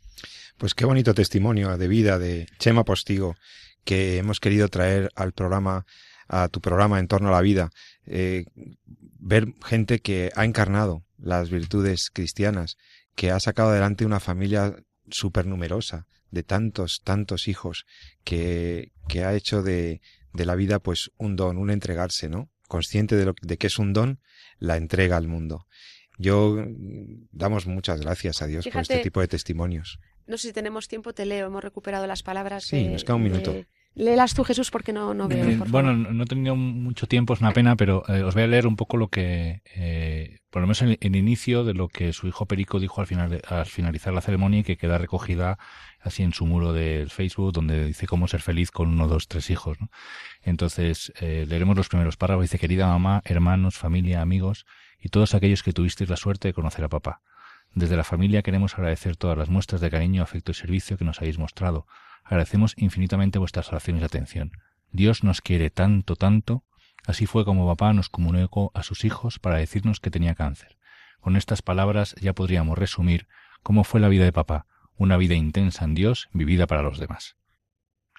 Pues 0.58 0.74
qué 0.74 0.86
bonito 0.86 1.14
testimonio 1.14 1.78
de 1.78 1.88
vida 1.88 2.18
de 2.18 2.48
Chema 2.58 2.84
Postigo 2.84 3.36
que 3.84 4.18
hemos 4.18 4.40
querido 4.40 4.68
traer 4.68 5.12
al 5.16 5.32
programa, 5.32 5.86
a 6.28 6.50
tu 6.50 6.60
programa 6.60 7.00
en 7.00 7.08
torno 7.08 7.30
a 7.30 7.32
la 7.32 7.42
vida. 7.42 7.70
Eh, 8.06 8.46
ver 9.20 9.54
gente 9.64 10.00
que 10.00 10.32
ha 10.36 10.44
encarnado 10.44 11.04
las 11.18 11.50
virtudes 11.50 12.10
cristianas, 12.12 12.78
que 13.18 13.32
ha 13.32 13.40
sacado 13.40 13.72
adelante 13.72 14.06
una 14.06 14.20
familia 14.20 14.76
súper 15.10 15.48
numerosa, 15.48 16.06
de 16.30 16.44
tantos, 16.44 17.02
tantos 17.04 17.48
hijos, 17.48 17.88
que, 18.24 18.92
que 19.10 19.24
ha 19.24 19.34
hecho 19.34 19.64
de, 19.64 20.02
de, 20.34 20.46
la 20.46 20.54
vida 20.54 20.78
pues 20.78 21.10
un 21.18 21.36
don, 21.36 21.58
un 21.58 21.72
entregarse, 21.72 22.30
¿no? 22.30 22.52
Consciente 22.68 23.16
de, 23.16 23.26
lo, 23.26 23.34
de 23.42 23.58
que 23.58 23.68
es 23.68 23.80
un 23.80 23.92
don, 23.92 24.20
la 24.60 24.78
entrega 24.78 25.18
al 25.18 25.28
mundo. 25.28 25.66
Yo 26.20 26.64
damos 27.32 27.66
muchas 27.66 28.02
gracias 28.02 28.44
a 28.44 28.46
Dios 28.46 28.66
Fíjate, 28.66 28.76
por 28.76 28.82
este 28.84 29.04
tipo 29.04 29.20
de 29.22 29.28
testimonios. 29.28 30.00
No 30.28 30.38
sé 30.38 30.50
si 30.50 30.54
tenemos 30.54 30.88
tiempo, 30.88 31.14
te 31.14 31.26
leo, 31.26 31.48
hemos 31.48 31.64
recuperado 31.64 32.06
las 32.06 32.22
palabras 32.22 32.66
sí, 32.66 32.84
de, 32.84 32.90
nos 32.90 33.04
queda 33.04 33.16
un 33.16 33.24
minuto. 33.24 33.52
De, 33.52 33.68
Léelas 33.98 34.36
tú, 34.36 34.44
Jesús, 34.44 34.70
porque 34.70 34.94
no, 34.94 35.16
no 35.16 35.28
veo. 35.28 35.44
Eh, 35.44 35.58
por 35.58 35.70
bueno, 35.70 35.90
favor. 35.90 36.14
no 36.14 36.24
he 36.24 36.28
tenido 36.28 36.56
mucho 36.56 37.08
tiempo, 37.08 37.34
es 37.34 37.42
una 37.42 37.52
pena, 37.52 37.76
pero 37.76 38.04
eh, 38.08 38.22
os 38.22 38.36
voy 38.36 38.44
a 38.44 38.48
leer 38.48 38.68
un 38.68 38.76
poco 38.76 38.96
lo 38.96 39.08
que, 39.08 39.64
eh, 39.76 40.38
por 40.52 40.62
lo 40.62 40.68
menos 40.68 40.84
el, 40.84 41.00
el 41.02 41.16
inicio 41.16 41.64
de 41.64 41.74
lo 41.74 41.88
que 41.88 42.14
su 42.14 42.28
hijo 42.28 42.46
Perico 42.46 42.80
dijo 42.80 43.02
al, 43.02 43.08
final, 43.08 43.42
al 43.48 43.66
finalizar 43.66 44.14
la 44.14 44.22
ceremonia 44.22 44.60
y 44.60 44.64
que 44.64 44.78
queda 44.78 45.00
recogida 45.00 45.58
así 46.00 46.22
en 46.22 46.32
su 46.32 46.46
muro 46.46 46.74
del 46.74 47.10
Facebook, 47.10 47.54
donde 47.54 47.86
dice 47.86 48.06
cómo 48.06 48.28
ser 48.28 48.42
feliz 48.42 48.70
con 48.70 48.90
uno, 48.90 49.08
dos, 49.08 49.28
tres 49.28 49.50
hijos. 49.50 49.82
¿no? 49.82 49.90
Entonces, 50.44 51.12
eh, 51.20 51.46
leeremos 51.48 51.76
los 51.76 51.90
primeros 51.90 52.18
párrafos. 52.18 52.44
Dice, 52.44 52.60
querida 52.60 52.86
mamá, 52.86 53.24
hermanos, 53.26 53.78
familia, 53.78 54.22
amigos 54.22 54.68
y 55.00 55.10
todos 55.10 55.34
aquellos 55.34 55.64
que 55.64 55.74
tuvisteis 55.74 56.08
la 56.08 56.18
suerte 56.18 56.50
de 56.50 56.54
conocer 56.54 56.86
a 56.86 56.90
papá. 56.90 57.22
Desde 57.74 57.98
la 57.98 58.04
familia 58.04 58.44
queremos 58.44 58.76
agradecer 58.76 59.16
todas 59.16 59.40
las 59.40 59.50
muestras 59.50 59.82
de 59.82 59.90
cariño, 59.90 60.22
afecto 60.22 60.52
y 60.52 60.56
servicio 60.56 60.98
que 61.00 61.06
nos 61.06 61.20
habéis 61.20 61.40
mostrado. 61.40 61.88
Agradecemos 62.28 62.74
infinitamente 62.78 63.40
vuestras 63.40 63.70
oraciones 63.70 64.02
y 64.02 64.06
atención. 64.06 64.52
Dios 64.92 65.24
nos 65.24 65.42
quiere 65.42 65.70
tanto, 65.70 66.16
tanto. 66.16 66.64
Así 67.06 67.26
fue 67.26 67.46
como 67.46 67.66
papá 67.66 67.94
nos 67.94 68.10
comunicó 68.10 68.72
a 68.74 68.84
sus 68.84 69.06
hijos 69.06 69.40
para 69.40 69.58
decirnos 69.58 70.00
que 70.00 70.12
tenía 70.12 70.36
cáncer. 70.36 70.78
Con 71.22 71.36
estas 71.36 71.62
palabras 71.62 72.16
ya 72.22 72.34
podríamos 72.34 72.78
resumir 72.78 73.28
cómo 73.64 73.84
fue 73.84 74.00
la 74.00 74.10
vida 74.10 74.26
de 74.26 74.34
papá, 74.34 74.66
una 74.98 75.18
vida 75.18 75.36
intensa 75.36 75.86
en 75.86 75.94
Dios, 75.96 76.28
vivida 76.34 76.68
para 76.68 76.82
los 76.84 77.00
demás. 77.00 77.36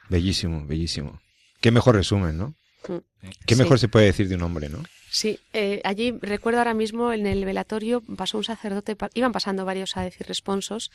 Bellísimo, 0.08 0.66
bellísimo. 0.66 1.20
Qué 1.60 1.70
mejor 1.70 1.96
resumen, 1.96 2.38
¿no? 2.38 2.54
Mm. 2.88 2.96
Qué 3.46 3.54
Sí. 3.56 3.62
mejor 3.62 3.78
se 3.78 3.88
puede 3.88 4.06
decir 4.06 4.28
de 4.28 4.36
un 4.36 4.42
hombre, 4.42 4.68
¿no? 4.68 4.82
Sí, 5.10 5.38
eh, 5.52 5.80
allí 5.84 6.14
recuerdo 6.22 6.58
ahora 6.60 6.74
mismo 6.74 7.12
en 7.12 7.26
el 7.26 7.44
velatorio 7.44 8.02
pasó 8.16 8.38
un 8.38 8.44
sacerdote, 8.44 8.94
pa- 8.94 9.10
iban 9.14 9.32
pasando 9.32 9.64
varios 9.64 9.96
a 9.96 10.02
decir 10.02 10.26
responsos 10.26 10.90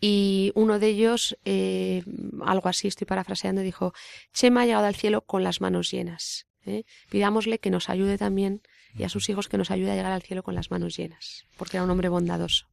y 0.00 0.52
uno 0.54 0.78
de 0.78 0.88
ellos, 0.88 1.36
eh, 1.44 2.04
algo 2.44 2.68
así 2.68 2.88
estoy 2.88 3.06
parafraseando, 3.06 3.62
dijo, 3.62 3.92
Chema 4.32 4.62
ha 4.62 4.66
llegado 4.66 4.86
al 4.86 4.94
cielo 4.94 5.22
con 5.22 5.42
las 5.42 5.60
manos 5.60 5.90
llenas. 5.90 6.46
¿eh? 6.66 6.84
Pidámosle 7.10 7.58
que 7.58 7.70
nos 7.70 7.88
ayude 7.88 8.18
también 8.18 8.62
y 8.94 9.04
a 9.04 9.08
sus 9.08 9.28
hijos 9.28 9.48
que 9.48 9.58
nos 9.58 9.70
ayude 9.70 9.92
a 9.92 9.96
llegar 9.96 10.12
al 10.12 10.22
cielo 10.22 10.42
con 10.42 10.54
las 10.54 10.70
manos 10.70 10.96
llenas, 10.96 11.46
porque 11.56 11.76
era 11.76 11.84
un 11.84 11.90
hombre 11.90 12.08
bondadoso. 12.08 12.68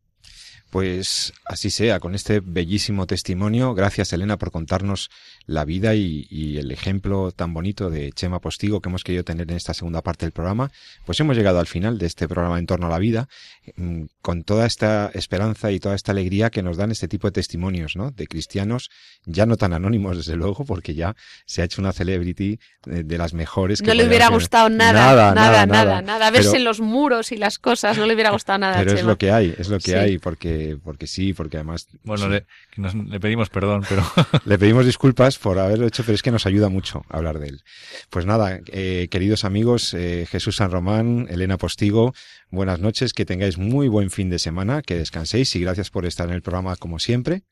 Pues 0.75 1.31
así 1.45 1.69
sea, 1.69 2.01
con 2.01 2.15
este 2.15 2.41
bellísimo 2.41 3.07
testimonio. 3.07 3.73
Gracias, 3.75 4.11
Elena, 4.11 4.35
por 4.35 4.51
contarnos 4.51 5.09
la 5.45 5.63
vida 5.63 5.95
y, 5.95 6.27
y, 6.29 6.57
el 6.57 6.69
ejemplo 6.69 7.31
tan 7.31 7.53
bonito 7.53 7.89
de 7.89 8.11
Chema 8.11 8.41
Postigo 8.41 8.81
que 8.81 8.89
hemos 8.89 9.05
querido 9.05 9.23
tener 9.23 9.49
en 9.49 9.55
esta 9.55 9.73
segunda 9.73 10.01
parte 10.01 10.25
del 10.25 10.33
programa. 10.33 10.71
Pues 11.05 11.17
hemos 11.21 11.37
llegado 11.37 11.59
al 11.59 11.67
final 11.67 11.97
de 11.97 12.07
este 12.07 12.27
programa 12.27 12.59
en 12.59 12.65
torno 12.65 12.87
a 12.87 12.89
la 12.89 12.99
vida, 12.99 13.29
mm, 13.77 14.01
con 14.21 14.43
toda 14.43 14.65
esta 14.65 15.11
esperanza 15.13 15.71
y 15.71 15.79
toda 15.79 15.95
esta 15.95 16.11
alegría 16.11 16.49
que 16.49 16.61
nos 16.61 16.75
dan 16.75 16.91
este 16.91 17.07
tipo 17.07 17.29
de 17.29 17.31
testimonios, 17.31 17.95
¿no? 17.95 18.11
De 18.11 18.27
cristianos, 18.27 18.89
ya 19.25 19.45
no 19.45 19.55
tan 19.55 19.71
anónimos, 19.71 20.17
desde 20.17 20.35
luego, 20.35 20.65
porque 20.65 20.93
ya 20.93 21.15
se 21.45 21.61
ha 21.61 21.65
hecho 21.65 21.79
una 21.81 21.93
celebrity 21.93 22.59
de, 22.85 23.17
las 23.17 23.33
mejores. 23.33 23.81
Que 23.81 23.87
no 23.87 23.93
le 23.93 24.07
hubiera 24.07 24.27
gustado 24.27 24.69
nada, 24.69 25.15
nada, 25.15 25.33
nada, 25.33 25.65
nada, 25.65 26.01
nada. 26.01 26.31
Verse 26.31 26.51
Pero- 26.51 26.63
los 26.65 26.81
muros 26.81 27.31
y 27.31 27.37
las 27.37 27.59
cosas, 27.59 27.97
no 27.97 28.05
le 28.05 28.13
hubiera 28.13 28.31
gustado 28.31 28.59
nada. 28.59 28.79
Pero 28.79 28.91
es 28.91 28.97
Chema. 28.97 29.11
lo 29.11 29.17
que 29.17 29.31
hay, 29.31 29.55
es 29.57 29.69
lo 29.69 29.77
que 29.77 29.91
Sí. 29.91 29.93
hay, 29.93 30.17
porque, 30.17 30.64
porque 30.83 31.07
sí, 31.07 31.33
porque 31.33 31.57
además 31.57 31.87
Bueno, 32.03 32.25
sí. 32.25 32.29
le, 32.31 32.45
que 32.71 32.81
nos- 32.81 32.95
le 32.95 33.19
pedimos 33.19 33.49
perdón, 33.49 33.83
pero 33.87 34.03
Le 34.45 34.57
pedimos 34.57 34.85
disculpas 34.85 35.37
por 35.37 35.59
haberlo 35.59 35.87
hecho, 35.87 36.03
pero 36.03 36.15
es 36.15 36.21
que 36.21 36.31
nos 36.31 36.45
ayuda 36.45 36.69
mucho 36.69 37.03
hablar 37.09 37.39
de 37.39 37.47
él. 37.49 37.61
Pues 38.09 38.25
nada, 38.25 38.59
eh, 38.67 39.07
queridos 39.11 39.45
amigos, 39.45 39.93
eh, 39.93 40.25
Jesús 40.29 40.55
San 40.57 40.71
Román, 40.71 41.27
Elena 41.29 41.57
Postigo, 41.57 42.13
buenas 42.49 42.79
noches, 42.79 43.13
que 43.13 43.25
tengáis 43.25 43.57
muy 43.57 43.87
buen 43.87 44.09
fin 44.11 44.29
de 44.29 44.39
semana, 44.39 44.81
que 44.81 44.95
descanséis 44.95 45.55
y 45.55 45.59
gracias 45.61 45.89
por 45.89 46.05
estar 46.05 46.27
en 46.27 46.35
el 46.35 46.41
programa 46.41 46.75
como 46.75 46.99
siempre. 46.99 47.43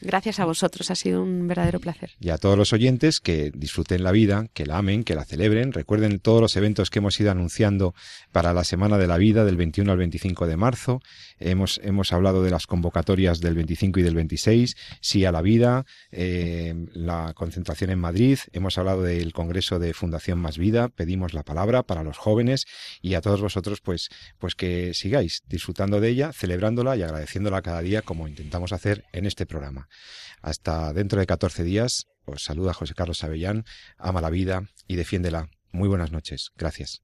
Gracias 0.00 0.40
a 0.40 0.44
vosotros, 0.44 0.90
ha 0.90 0.94
sido 0.94 1.22
un 1.22 1.48
verdadero 1.48 1.80
placer. 1.80 2.10
Y 2.20 2.28
a 2.30 2.38
todos 2.38 2.58
los 2.58 2.72
oyentes 2.72 3.20
que 3.20 3.50
disfruten 3.54 4.02
la 4.02 4.12
vida, 4.12 4.46
que 4.52 4.66
la 4.66 4.78
amen, 4.78 5.04
que 5.04 5.14
la 5.14 5.24
celebren. 5.24 5.72
Recuerden 5.72 6.18
todos 6.18 6.40
los 6.40 6.56
eventos 6.56 6.90
que 6.90 6.98
hemos 6.98 7.18
ido 7.18 7.30
anunciando 7.30 7.94
para 8.32 8.52
la 8.52 8.64
Semana 8.64 8.98
de 8.98 9.06
la 9.06 9.16
Vida 9.16 9.44
del 9.44 9.56
21 9.56 9.90
al 9.90 9.98
25 9.98 10.46
de 10.46 10.56
marzo. 10.56 11.00
Hemos, 11.38 11.80
hemos 11.82 12.12
hablado 12.12 12.42
de 12.42 12.50
las 12.50 12.66
convocatorias 12.66 13.40
del 13.40 13.54
25 13.54 14.00
y 14.00 14.02
del 14.02 14.14
26, 14.14 14.76
Sí 15.00 15.24
a 15.24 15.32
la 15.32 15.42
Vida, 15.42 15.86
eh, 16.10 16.74
la 16.92 17.32
concentración 17.34 17.90
en 17.90 17.98
Madrid. 17.98 18.38
Hemos 18.52 18.78
hablado 18.78 19.02
del 19.02 19.32
Congreso 19.32 19.78
de 19.78 19.94
Fundación 19.94 20.38
Más 20.38 20.58
Vida. 20.58 20.88
Pedimos 20.88 21.32
la 21.32 21.42
palabra 21.42 21.82
para 21.82 22.02
los 22.02 22.18
jóvenes 22.18 22.66
y 23.00 23.14
a 23.14 23.20
todos 23.20 23.40
vosotros 23.40 23.80
pues, 23.80 24.08
pues 24.38 24.54
que 24.54 24.92
sigáis 24.94 25.42
disfrutando 25.48 26.00
de 26.00 26.08
ella, 26.08 26.32
celebrándola 26.32 26.96
y 26.96 27.02
agradeciéndola 27.02 27.62
cada 27.62 27.80
día 27.80 28.02
como 28.02 28.28
intentamos 28.28 28.72
hacer 28.72 29.04
en 29.12 29.26
este 29.26 29.46
Hasta 30.42 30.92
dentro 30.92 31.20
de 31.20 31.26
14 31.26 31.64
días, 31.64 32.06
os 32.24 32.44
saluda 32.44 32.74
José 32.74 32.94
Carlos 32.94 33.24
Avellán, 33.24 33.64
ama 33.98 34.20
la 34.20 34.30
vida 34.30 34.62
y 34.86 34.96
defiéndela. 34.96 35.48
Muy 35.72 35.88
buenas 35.88 36.12
noches. 36.12 36.50
Gracias. 36.56 37.02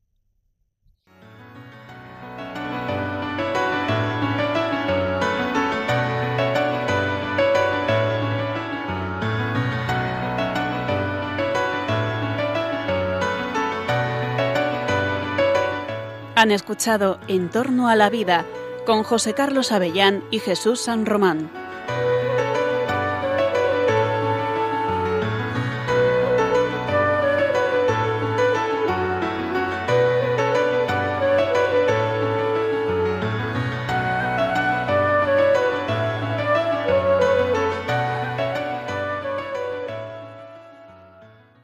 Han 16.42 16.50
escuchado 16.50 17.20
En 17.28 17.50
torno 17.50 17.88
a 17.88 17.94
la 17.94 18.10
vida 18.10 18.44
con 18.84 19.04
José 19.04 19.32
Carlos 19.32 19.70
Avellán 19.70 20.24
y 20.32 20.40
Jesús 20.40 20.80
San 20.80 21.06
Román. 21.06 21.48